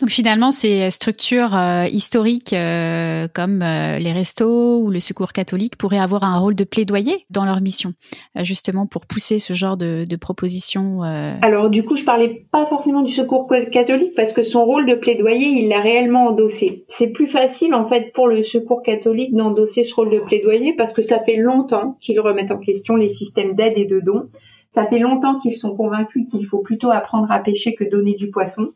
Donc 0.03 0.11
finalement, 0.11 0.51
ces 0.51 0.91
structures 0.91 1.57
euh, 1.57 1.87
historiques 1.87 2.53
euh, 2.53 3.29
comme 3.33 3.63
euh, 3.63 3.99
les 3.99 4.13
restos 4.13 4.81
ou 4.81 4.91
le 4.91 4.99
secours 4.99 5.33
catholique 5.33 5.77
pourraient 5.77 6.01
avoir 6.01 6.25
un 6.25 6.39
rôle 6.39 6.57
de 6.57 6.65
plaidoyer 6.65 7.25
dans 7.31 7.45
leur 7.45 7.61
mission, 7.61 7.93
justement 8.41 8.87
pour 8.87 9.07
pousser 9.07 9.39
ce 9.39 9.53
genre 9.53 9.77
de, 9.77 10.05
de 10.05 10.17
propositions. 10.17 11.03
Alors 11.03 11.71
du 11.71 11.85
coup, 11.85 11.95
je 11.95 12.05
parlais 12.05 12.47
pas 12.51 12.67
forcément 12.67 13.03
du 13.03 13.13
secours 13.13 13.49
catholique 13.71 14.15
parce 14.17 14.33
que 14.33 14.43
son 14.43 14.65
rôle 14.65 14.87
de 14.87 14.97
plaidoyer, 14.97 15.47
il 15.47 15.69
l'a 15.69 15.81
réellement 15.81 16.27
endossé. 16.27 16.85
C'est 16.89 17.13
plus 17.13 17.29
facile 17.29 17.73
en 17.73 17.85
fait 17.85 18.13
pour 18.13 18.27
le 18.27 18.43
secours 18.43 18.83
catholique 18.83 19.35
d'endosser 19.35 19.85
ce 19.85 19.95
rôle 19.95 20.11
de 20.11 20.19
plaidoyer 20.19 20.75
parce 20.75 20.93
que 20.93 21.03
ça 21.03 21.21
fait 21.21 21.37
longtemps 21.37 21.97
qu'ils 22.01 22.19
remettent 22.19 22.51
en 22.51 22.59
question 22.59 22.97
les 22.97 23.09
systèmes 23.09 23.55
d'aide 23.55 23.79
et 23.79 23.87
de 23.87 24.01
dons. 24.01 24.29
Ça 24.71 24.85
fait 24.85 24.99
longtemps 24.99 25.39
qu'ils 25.39 25.55
sont 25.55 25.77
convaincus 25.77 26.27
qu'il 26.31 26.45
faut 26.47 26.61
plutôt 26.61 26.91
apprendre 26.91 27.31
à 27.31 27.39
pêcher 27.39 27.75
que 27.75 27.85
donner 27.85 28.15
du 28.15 28.31
poisson. 28.31 28.73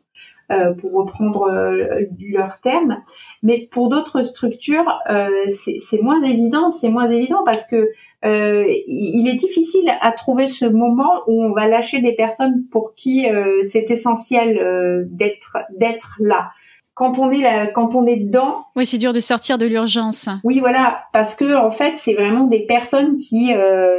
Euh, 0.49 0.73
pour 0.73 0.93
reprendre 0.93 1.51
euh, 1.51 2.05
leur 2.21 2.61
terme. 2.61 3.03
Mais 3.43 3.67
pour 3.69 3.89
d'autres 3.89 4.23
structures, 4.23 4.97
euh, 5.09 5.27
c'est 5.49 6.01
moins 6.01 6.23
évident. 6.23 6.71
C'est 6.71 6.87
moins 6.87 7.09
évident 7.11 7.43
parce 7.43 7.67
que 7.67 7.89
il 8.23 9.27
est 9.27 9.35
difficile 9.35 9.91
à 9.99 10.11
trouver 10.13 10.47
ce 10.47 10.65
moment 10.65 11.21
où 11.27 11.43
on 11.43 11.51
va 11.51 11.67
lâcher 11.67 11.99
des 11.99 12.13
personnes 12.13 12.63
pour 12.71 12.95
qui 12.95 13.27
c'est 13.61 13.91
essentiel 13.91 15.05
d'être 15.11 15.57
d'être 15.77 16.17
là 16.19 16.49
quand 16.95 17.19
on 17.19 17.29
est 17.29 17.41
là, 17.41 17.67
quand 17.67 17.93
on 17.93 18.07
est 18.07 18.17
dedans. 18.17 18.65
Oui, 18.75 18.85
c'est 18.85 18.97
dur 18.97 19.13
de 19.13 19.19
sortir 19.19 19.57
de 19.57 19.67
l'urgence. 19.67 20.29
Oui, 20.43 20.59
voilà, 20.59 21.03
parce 21.13 21.35
que 21.35 21.55
en 21.55 21.71
fait, 21.71 21.95
c'est 21.95 22.15
vraiment 22.15 22.45
des 22.45 22.65
personnes 22.65 23.17
qui 23.17 23.51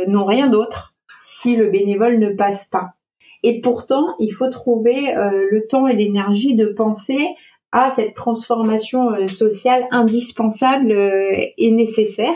n'ont 0.09 0.25
rien 0.25 0.49
d'autre 0.49 0.95
si 1.21 1.57
le 1.57 1.71
bénévole 1.71 2.19
ne 2.19 2.31
passe 2.31 2.67
pas. 2.67 2.95
Et 3.43 3.61
pourtant, 3.61 4.15
il 4.19 4.33
faut 4.33 4.51
trouver 4.51 5.15
euh, 5.17 5.47
le 5.51 5.67
temps 5.67 5.87
et 5.87 5.95
l'énergie 5.95 6.55
de 6.55 6.67
penser 6.67 7.29
à 7.71 7.91
cette 7.91 8.15
transformation 8.15 9.13
euh, 9.13 9.29
sociale 9.29 9.87
indispensable 9.91 10.91
euh, 10.91 11.31
et 11.57 11.71
nécessaire. 11.71 12.35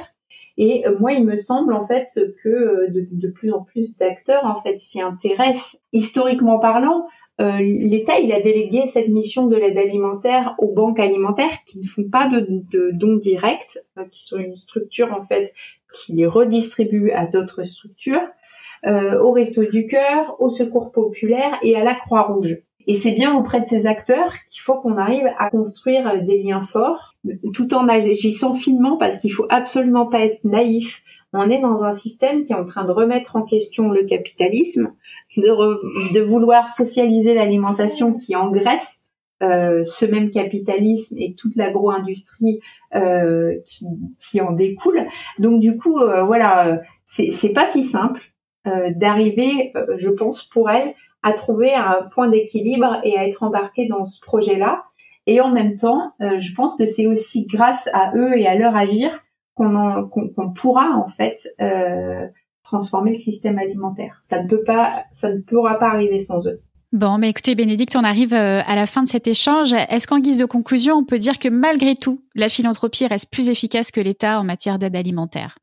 Et 0.59 0.85
moi, 1.01 1.13
il 1.13 1.25
me 1.25 1.37
semble 1.37 1.73
en 1.73 1.87
fait 1.87 2.09
que 2.45 2.91
de, 2.91 3.09
de 3.11 3.29
plus 3.31 3.51
en 3.53 3.63
plus 3.63 3.97
d'acteurs 3.97 4.45
en 4.45 4.61
fait 4.61 4.79
s'y 4.79 5.01
intéressent. 5.01 5.81
Historiquement 5.95 6.59
parlant, 6.59 7.07
l'État 7.39 8.21
il 8.21 8.31
a 8.33 8.41
délégué 8.41 8.87
cette 8.87 9.09
mission 9.09 9.47
de 9.47 9.57
l'aide 9.57 9.79
alimentaire 9.79 10.55
aux 10.59 10.71
banques 10.71 11.01
alimentaires 11.01 11.65
qui 11.67 11.79
ne 11.79 11.85
font 11.85 12.05
pas 12.05 12.29
de, 12.29 12.47
de 12.71 12.91
dons 12.93 13.17
directs, 13.17 13.79
qui 14.11 14.23
sont 14.23 14.37
une 14.37 14.59
structure 14.59 15.11
en 15.19 15.25
fait 15.25 15.51
qui 15.93 16.25
redistribue 16.27 17.11
à 17.13 17.27
d'autres 17.27 17.63
structures 17.63 18.21
euh, 18.21 18.42
au 18.87 19.31
Resto 19.31 19.65
du 19.65 19.87
Cœur, 19.87 20.37
au 20.41 20.51
Secours 20.51 20.91
Populaire 20.91 21.59
et 21.63 21.77
à 21.77 21.85
la 21.85 21.95
Croix-Rouge. 21.95 22.59
Et 22.87 22.95
c'est 22.95 23.13
bien 23.13 23.37
auprès 23.37 23.61
de 23.61 23.67
ces 23.67 23.87
acteurs 23.87 24.33
qu'il 24.51 24.61
faut 24.61 24.81
qu'on 24.81 24.97
arrive 24.97 25.29
à 25.39 25.51
construire 25.51 26.09
euh, 26.09 26.21
des 26.21 26.43
liens 26.43 26.61
forts, 26.61 27.15
tout 27.55 27.75
en 27.75 27.89
agissant 27.89 28.55
finement 28.55 28.97
parce 28.97 29.19
qu'il 29.19 29.33
faut 29.33 29.47
absolument 29.51 30.07
pas 30.07 30.25
être 30.25 30.45
naïf. 30.45 31.03
On 31.33 31.49
est 31.49 31.61
dans 31.61 31.83
un 31.83 31.95
système 31.95 32.45
qui 32.45 32.53
est 32.53 32.57
en 32.57 32.67
train 32.67 32.85
de 32.85 32.91
remettre 32.91 33.37
en 33.37 33.43
question 33.43 33.91
le 33.91 34.05
capitalisme, 34.05 34.93
de, 35.37 36.13
de 36.13 36.21
vouloir 36.21 36.69
socialiser 36.69 37.35
l'alimentation 37.35 38.13
qui 38.13 38.37
engraisse 38.37 39.01
euh, 39.43 39.83
ce 39.83 40.05
même 40.05 40.31
capitalisme 40.31 41.17
et 41.19 41.35
toute 41.35 41.57
l'agro-industrie 41.57 42.61
euh, 42.95 43.55
qui, 43.65 43.87
qui, 44.19 44.41
en 44.43 44.53
découle. 44.53 45.07
Donc 45.39 45.61
du 45.61 45.79
coup, 45.79 45.99
euh, 45.99 46.23
voilà, 46.23 46.81
c'est 47.07 47.53
pas 47.55 47.67
si 47.67 47.83
simple. 47.83 48.21
Euh, 48.69 48.91
d'arriver, 48.95 49.73
euh, 49.77 49.97
je 49.97 50.09
pense, 50.09 50.45
pour 50.45 50.71
elle, 50.71 50.95
à 51.25 51.33
trouver 51.33 51.75
un 51.75 52.09
point 52.15 52.29
d'équilibre 52.29 53.01
et 53.03 53.19
à 53.19 53.27
être 53.27 53.43
embarquée 53.43 53.89
dans 53.89 54.05
ce 54.05 54.21
projet-là. 54.21 54.85
Et 55.27 55.41
en 55.41 55.51
même 55.51 55.77
temps, 55.77 56.13
euh, 56.21 56.39
je 56.39 56.55
pense 56.55 56.77
que 56.77 56.87
c'est 56.87 57.07
aussi 57.07 57.47
grâce 57.47 57.89
à 57.93 58.13
eux 58.15 58.39
et 58.39 58.47
à 58.47 58.55
leur 58.55 58.77
agir 58.77 59.11
qu'on 59.55 60.53
pourra 60.57 60.91
en 60.97 61.09
fait 61.09 61.37
transformer 62.65 63.11
le 63.11 63.17
système 63.17 63.59
alimentaire. 63.59 64.19
Ça 64.23 64.43
ne 64.43 64.49
peut 64.49 64.65
pas, 64.65 65.05
ça 65.13 65.31
ne 65.31 65.41
pourra 65.41 65.79
pas 65.79 65.89
arriver 65.89 66.21
sans 66.21 66.47
eux. 66.49 66.63
Bon, 66.93 67.19
mais 67.19 67.29
écoutez, 67.31 67.55
Bénédicte, 67.55 67.95
on 67.95 68.03
arrive 68.03 68.33
à 68.33 68.75
la 68.75 68.87
fin 68.87 69.03
de 69.03 69.09
cet 69.09 69.27
échange. 69.27 69.73
Est-ce 69.73 70.07
qu'en 70.07 70.21
guise 70.21 70.39
de 70.39 70.47
conclusion, 70.47 70.97
on 70.97 71.05
peut 71.05 71.19
dire 71.19 71.39
que 71.39 71.49
malgré 71.49 71.95
tout, 71.95 72.23
la 72.35 72.49
philanthropie 72.49 73.07
reste 73.07 73.31
plus 73.31 73.51
efficace 73.51 73.91
que 73.91 74.01
l'État 74.01 74.41
en 74.41 74.45
matière 74.45 74.79
d'aide 74.79 74.97
alimentaire? 74.97 75.59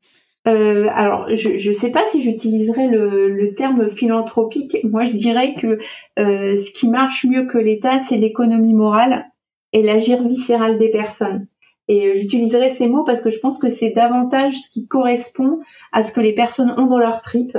Euh, 0.48 0.88
alors, 0.94 1.26
je 1.34 1.68
ne 1.68 1.74
sais 1.74 1.90
pas 1.90 2.06
si 2.06 2.22
j'utiliserais 2.22 2.88
le, 2.88 3.28
le, 3.28 3.54
terme 3.54 3.90
philanthropique. 3.90 4.78
Moi, 4.84 5.04
je 5.04 5.12
dirais 5.12 5.54
que 5.54 5.78
euh, 6.18 6.56
ce 6.56 6.70
qui 6.70 6.88
marche 6.88 7.26
mieux 7.26 7.46
que 7.46 7.58
l'État, 7.58 7.98
c'est 7.98 8.16
l'économie 8.16 8.72
morale 8.72 9.26
et 9.72 9.82
l'agir 9.82 10.26
viscéral 10.26 10.78
des 10.78 10.90
personnes. 10.90 11.46
Et 11.90 12.06
euh, 12.06 12.14
j'utiliserai 12.14 12.70
ces 12.70 12.86
mots 12.86 13.02
parce 13.02 13.20
que 13.20 13.30
je 13.30 13.40
pense 13.40 13.58
que 13.58 13.68
c'est 13.68 13.90
davantage 13.90 14.54
ce 14.54 14.70
qui 14.70 14.86
correspond 14.86 15.58
à 15.90 16.04
ce 16.04 16.12
que 16.12 16.20
les 16.20 16.32
personnes 16.32 16.72
ont 16.78 16.86
dans 16.86 16.98
leur 16.98 17.20
tripes 17.20 17.58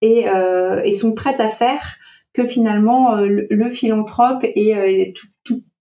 et, 0.00 0.28
euh, 0.28 0.80
et 0.84 0.92
sont 0.92 1.12
prêtes 1.12 1.40
à 1.40 1.48
faire 1.48 1.96
que 2.32 2.46
finalement 2.46 3.16
euh, 3.16 3.26
le, 3.26 3.46
le, 3.50 3.70
philanthrope 3.70 4.44
et 4.44 5.12
tout, 5.16 5.26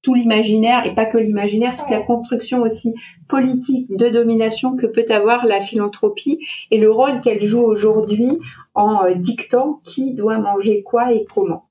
tout, 0.04 0.14
l'imaginaire 0.14 0.86
et 0.86 0.94
pas 0.94 1.06
que 1.06 1.18
l'imaginaire, 1.18 1.76
toute 1.78 1.90
la 1.90 2.02
construction 2.02 2.62
aussi 2.62 2.94
politique 3.28 3.88
de 3.90 4.10
domination 4.10 4.76
que 4.76 4.86
peut 4.86 5.06
avoir 5.10 5.46
la 5.46 5.62
philanthropie 5.62 6.40
et 6.70 6.78
le 6.78 6.92
rôle 6.92 7.22
qu'elle 7.22 7.42
joue 7.42 7.64
aujourd'hui 7.64 8.38
en 8.76 9.06
euh, 9.06 9.16
dictant 9.16 9.82
qui 9.84 10.14
doit 10.14 10.38
manger 10.38 10.84
quoi 10.84 11.14
et 11.14 11.26
comment. 11.34 11.70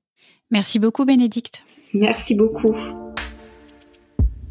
Merci 0.51 0.79
beaucoup 0.79 1.05
Bénédicte. 1.05 1.65
Merci 1.95 2.35
beaucoup. 2.35 2.75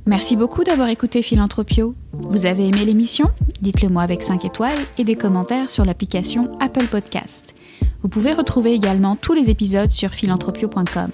Merci 0.07 0.35
beaucoup 0.35 0.63
d'avoir 0.63 0.89
écouté 0.89 1.21
Philanthropio. 1.21 1.93
Vous 2.13 2.45
avez 2.45 2.67
aimé 2.67 2.85
l'émission? 2.85 3.27
Dites-le 3.61 3.89
moi 3.89 4.01
avec 4.01 4.23
5 4.23 4.45
étoiles 4.45 4.77
et 4.97 5.03
des 5.03 5.15
commentaires 5.15 5.69
sur 5.69 5.85
l'application 5.85 6.57
Apple 6.59 6.87
Podcast. 6.87 7.53
Vous 8.01 8.09
pouvez 8.09 8.31
retrouver 8.33 8.73
également 8.73 9.15
tous 9.15 9.33
les 9.33 9.51
épisodes 9.51 9.91
sur 9.91 10.09
philanthropio.com. 10.09 11.11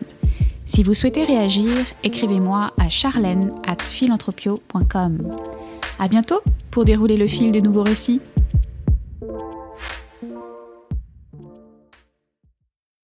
Si 0.68 0.84
vous 0.84 0.94
souhaitez 0.94 1.24
réagir, 1.24 1.72
écrivez-moi 2.04 2.74
à 2.78 2.90
charlène 2.90 3.54
at 3.66 3.78
philanthropio.com. 3.82 5.32
À 5.98 6.08
bientôt 6.10 6.42
pour 6.72 6.84
dérouler 6.84 7.16
le 7.16 7.28
fil 7.30 7.54
de 7.54 7.62
nouveaux 7.62 7.84
récits. 7.84 8.20